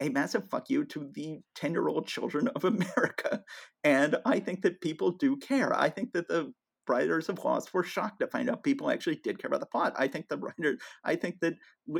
[0.00, 3.42] a massive fuck you to the 10 year old children of America.
[3.84, 5.74] And I think that people do care.
[5.78, 6.52] I think that the
[6.88, 9.94] writers of Lost were shocked to find out people actually did care about the plot.
[9.98, 11.54] I think the writers, I think that,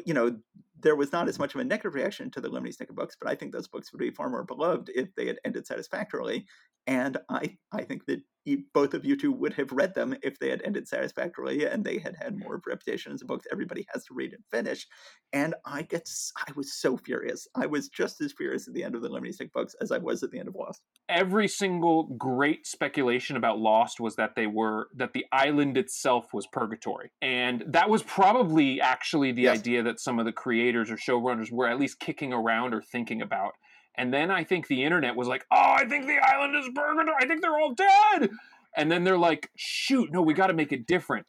[0.04, 0.36] you know,
[0.80, 3.30] there was not as much of a negative reaction to the Lemony Snicket books, but
[3.30, 6.46] I think those books would be far more beloved if they had ended satisfactorily.
[6.86, 10.38] And I, I think that you, both of you two would have read them if
[10.38, 13.42] they had ended satisfactorily and they had had more of a reputation as a book
[13.42, 14.86] that everybody has to read and finish.
[15.34, 16.08] And I get,
[16.38, 17.46] I was so furious.
[17.54, 19.98] I was just as furious at the end of the Lemony Snicket books as I
[19.98, 20.80] was at the end of Lost.
[21.10, 26.46] every single great speculation about Lost was that they were that the island itself was
[26.46, 29.58] purgatory, and that was probably actually the Yes.
[29.58, 33.22] idea that some of the creators or showrunners were at least kicking around or thinking
[33.22, 33.52] about.
[33.96, 37.16] And then I think the internet was like, "Oh, I think the island is purgatory.
[37.20, 38.30] I think they're all dead."
[38.76, 41.26] And then they're like, "Shoot, no, we got to make it different."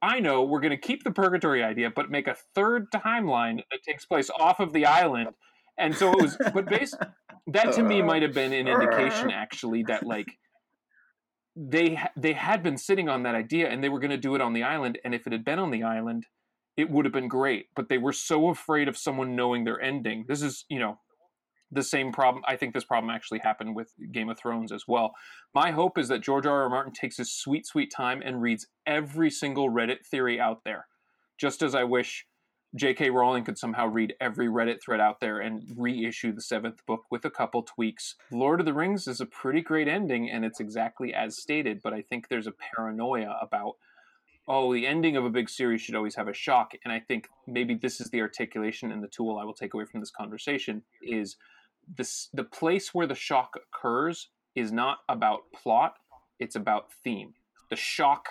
[0.00, 3.82] I know we're going to keep the purgatory idea, but make a third timeline that
[3.86, 5.30] takes place off of the island.
[5.76, 6.96] And so it was, but based
[7.48, 10.26] that to me Uh, might have been an indication actually that like
[11.56, 14.40] they they had been sitting on that idea and they were going to do it
[14.40, 16.24] on the island and if it had been on the island
[16.78, 20.24] it would have been great but they were so afraid of someone knowing their ending
[20.28, 20.98] this is you know
[21.70, 25.12] the same problem i think this problem actually happened with game of thrones as well
[25.54, 28.66] my hope is that george r r martin takes his sweet sweet time and reads
[28.86, 30.86] every single reddit theory out there
[31.36, 32.24] just as i wish
[32.74, 33.08] J.K.
[33.10, 37.24] Rowling could somehow read every Reddit thread out there and reissue the seventh book with
[37.24, 38.14] a couple tweaks.
[38.30, 41.94] Lord of the Rings is a pretty great ending, and it's exactly as stated, but
[41.94, 43.76] I think there's a paranoia about,
[44.48, 46.72] oh, the ending of a big series should always have a shock.
[46.84, 49.84] And I think maybe this is the articulation and the tool I will take away
[49.84, 51.36] from this conversation is
[51.96, 55.94] this the place where the shock occurs is not about plot,
[56.40, 57.34] it's about theme.
[57.70, 58.28] The shock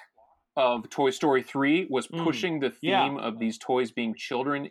[0.55, 3.05] of Toy Story 3 was Mm, pushing the yeah.
[3.05, 4.69] theme of these toys being children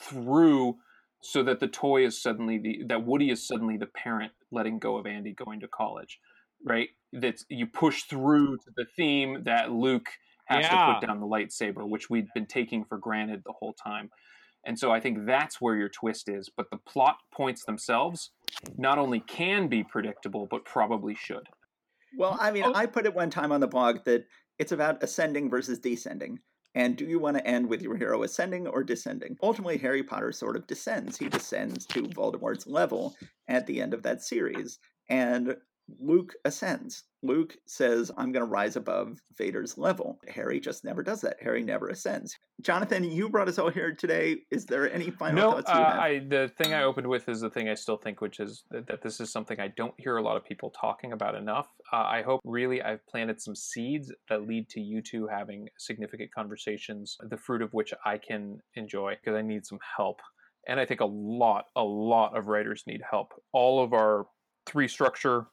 [0.00, 0.76] through
[1.22, 4.96] so that the toy is suddenly the that Woody is suddenly the parent letting go
[4.96, 6.18] of Andy going to college.
[6.64, 6.88] Right?
[7.12, 10.08] That you push through to the theme that Luke
[10.50, 14.10] has to put down the lightsaber, which we'd been taking for granted the whole time.
[14.66, 16.50] And so I think that's where your twist is.
[16.54, 18.30] But the plot points themselves
[18.76, 21.46] not only can be predictable, but probably should.
[22.18, 22.72] Well, I mean, Oh.
[22.74, 24.26] I put it one time on the blog that
[24.58, 26.40] it's about ascending versus descending.
[26.74, 29.36] And do you want to end with your hero ascending or descending?
[29.42, 31.16] Ultimately, Harry Potter sort of descends.
[31.16, 33.16] He descends to Voldemort's level
[33.48, 34.78] at the end of that series.
[35.08, 35.56] And
[35.98, 37.04] Luke ascends.
[37.22, 40.18] Luke says, I'm going to rise above Vader's level.
[40.28, 41.36] Harry just never does that.
[41.42, 42.38] Harry never ascends.
[42.62, 44.38] Jonathan, you brought us all here today.
[44.50, 45.98] Is there any final no, thoughts uh, have?
[45.98, 48.86] I, the thing I opened with is the thing I still think, which is that,
[48.86, 51.68] that this is something I don't hear a lot of people talking about enough.
[51.92, 56.32] Uh, I hope really I've planted some seeds that lead to you two having significant
[56.32, 60.20] conversations, the fruit of which I can enjoy because I need some help.
[60.68, 63.32] And I think a lot, a lot of writers need help.
[63.52, 64.26] All of our
[64.66, 65.46] three structure,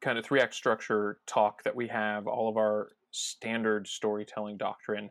[0.00, 5.10] kind of three act structure talk that we have, all of our standard storytelling doctrine,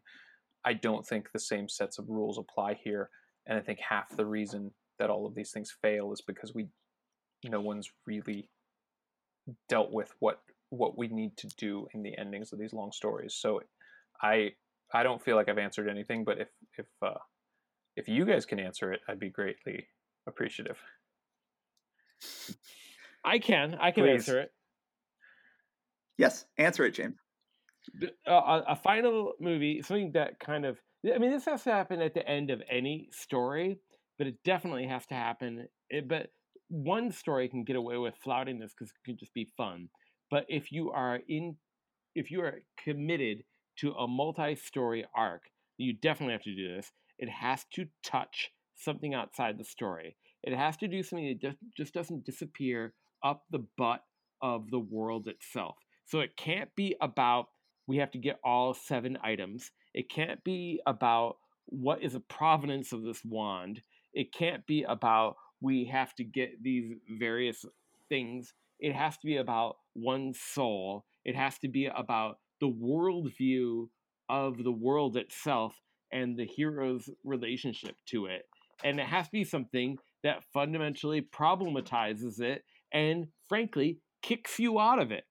[0.66, 3.10] I don't think the same sets of rules apply here.
[3.48, 6.68] And I think half the reason that all of these things fail is because we
[7.46, 8.50] no one's really
[9.68, 13.36] dealt with what what we need to do in the endings of these long stories.
[13.36, 13.62] So
[14.22, 14.52] I
[14.94, 17.20] I don't feel like I've answered anything, but if if uh,
[17.96, 19.88] if you guys can answer it, I'd be greatly
[20.28, 20.78] appreciative.
[23.26, 23.76] I can.
[23.80, 24.28] I can Please.
[24.28, 24.52] answer it.
[26.18, 27.16] yes, answer it, James.
[28.00, 32.02] th- uh, a, final movie, something that kind of, I mean, this has to happen
[32.02, 33.80] at the end of any story,
[34.18, 35.68] but it definitely has to happen.
[35.90, 36.28] It, but
[36.70, 39.90] one story can get away with flouting this because it can just be fun.
[40.32, 41.58] But if you are in,
[42.16, 43.44] if you are committed
[43.80, 45.44] to a multi-story arc,
[45.78, 46.92] you definitely have to do this.
[47.20, 50.16] It has to touch something outside the story.
[50.44, 52.94] It has to do something that just, just doesn't disappear
[53.24, 54.04] up the butt
[54.42, 55.78] of the world itself.
[56.06, 57.48] So it can't be about
[57.88, 59.72] we have to get all seven items.
[59.94, 63.82] It can't be about what is the provenance of this wand.
[64.14, 67.66] It can't be about we have to get these various
[68.10, 68.54] things.
[68.80, 71.06] It has to be about one soul.
[71.26, 73.88] It has to be about the worldview
[74.30, 75.74] of the world itself
[76.12, 78.46] and the hero's relationship to it.
[78.84, 82.64] And it has to be something that fundamentally problematizes it
[82.94, 85.24] and, frankly, kicks you out of it.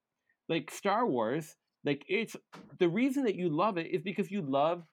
[0.49, 2.35] Like Star Wars, like it's
[2.79, 4.83] the reason that you love it is because you love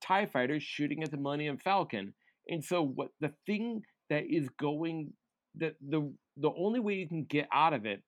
[0.00, 2.14] TIE fighters shooting at the Millennium Falcon.
[2.48, 5.12] And so what the thing that is going
[5.56, 8.02] that the the only way you can get out of it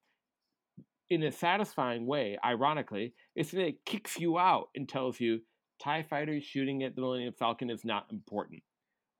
[1.10, 5.40] in a satisfying way, ironically, is that it kicks you out and tells you
[5.82, 8.62] TIE fighters shooting at the Millennium Falcon is not important.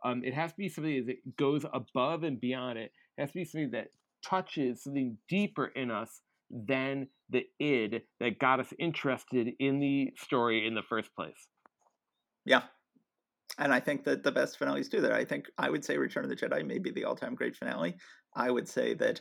[0.05, 2.93] Um, it has to be something that goes above and beyond it.
[3.17, 3.89] It has to be something that
[4.28, 6.20] touches something deeper in us
[6.51, 11.48] than the id that got us interested in the story in the first place.
[12.44, 12.62] Yeah.
[13.59, 15.12] And I think that the best finales do that.
[15.12, 17.57] I think I would say Return of the Jedi may be the all time great
[17.57, 17.97] finale.
[18.35, 19.20] I would say that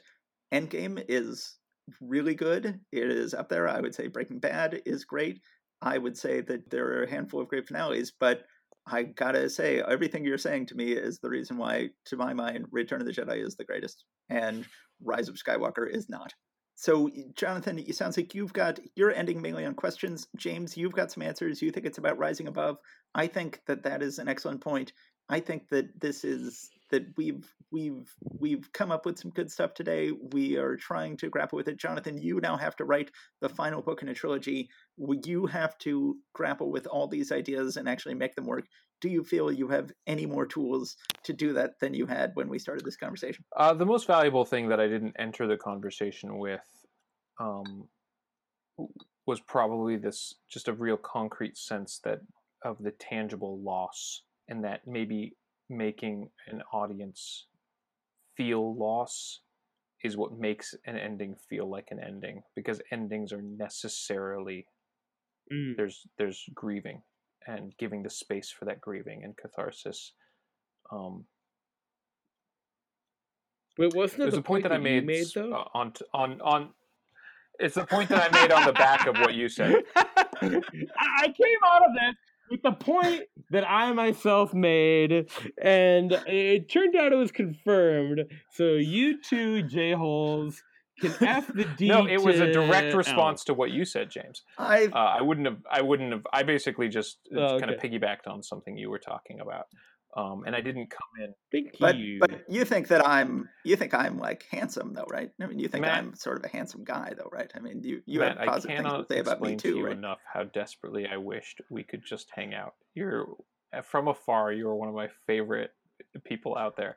[0.53, 1.57] Endgame is
[2.01, 2.79] really good.
[2.91, 3.67] It is up there.
[3.67, 5.39] I would say Breaking Bad is great.
[5.81, 8.43] I would say that there are a handful of great finales, but
[8.87, 12.65] I gotta say, everything you're saying to me is the reason why, to my mind,
[12.71, 14.65] Return of the Jedi is the greatest, and
[15.03, 16.33] Rise of Skywalker is not.
[16.75, 20.27] So, Jonathan, it sounds like you've got you're ending mainly on questions.
[20.35, 21.61] James, you've got some answers.
[21.61, 22.77] You think it's about rising above.
[23.13, 24.91] I think that that is an excellent point.
[25.29, 29.73] I think that this is that we've we've we've come up with some good stuff
[29.73, 30.11] today.
[30.11, 31.77] We are trying to grapple with it.
[31.77, 34.69] Jonathan, you now have to write the final book in a trilogy.
[35.25, 38.65] You have to grapple with all these ideas and actually make them work.
[39.01, 42.47] Do you feel you have any more tools to do that than you had when
[42.47, 43.43] we started this conversation?
[43.55, 46.61] Uh, the most valuable thing that I didn't enter the conversation with
[47.39, 47.89] um,
[49.25, 52.19] was probably this just a real concrete sense that
[52.63, 55.35] of the tangible loss and that maybe
[55.69, 57.45] making an audience
[58.37, 59.41] feel loss
[60.03, 64.67] is what makes an ending feel like an ending because endings are necessarily
[65.53, 65.77] Mm.
[65.77, 67.03] there's there's grieving
[67.45, 70.13] and giving the space for that grieving and catharsis
[70.91, 71.25] um,
[73.77, 75.51] Wait, wasn't it the a point that, I you made, made though?
[75.53, 76.69] uh, on t- on on.
[77.59, 79.83] It's the point that I made on the back of what you said.
[79.95, 80.05] I
[81.21, 82.15] I came out of that
[82.49, 85.29] with the point that I myself made,
[85.61, 88.21] and it turned out it was confirmed.
[88.51, 90.61] So you two j holes
[91.01, 91.87] can F the D.
[91.89, 94.43] no, it was a direct to response to what you said, James.
[94.57, 95.57] I Uh, I wouldn't have.
[95.69, 96.25] I wouldn't have.
[96.31, 99.65] I basically just Oh, kind of piggybacked on something you were talking about,
[100.15, 101.29] um, and I didn't come in.
[101.29, 101.35] L.
[101.51, 102.19] Thank but you.
[102.19, 105.29] but you think that I'm you think I'm like handsome though, right?
[105.41, 107.51] I mean, you think Matt- I'm sort of a handsome guy though, right?
[107.55, 109.73] I mean, you you Matt, have I positive things cannot to say about me explain
[109.73, 109.97] to you right?
[109.97, 112.75] enough how desperately I wished we could just hang out.
[112.93, 113.27] You're
[113.73, 114.51] uh, from afar.
[114.53, 115.71] You are one of my favorite
[116.23, 116.95] people out there,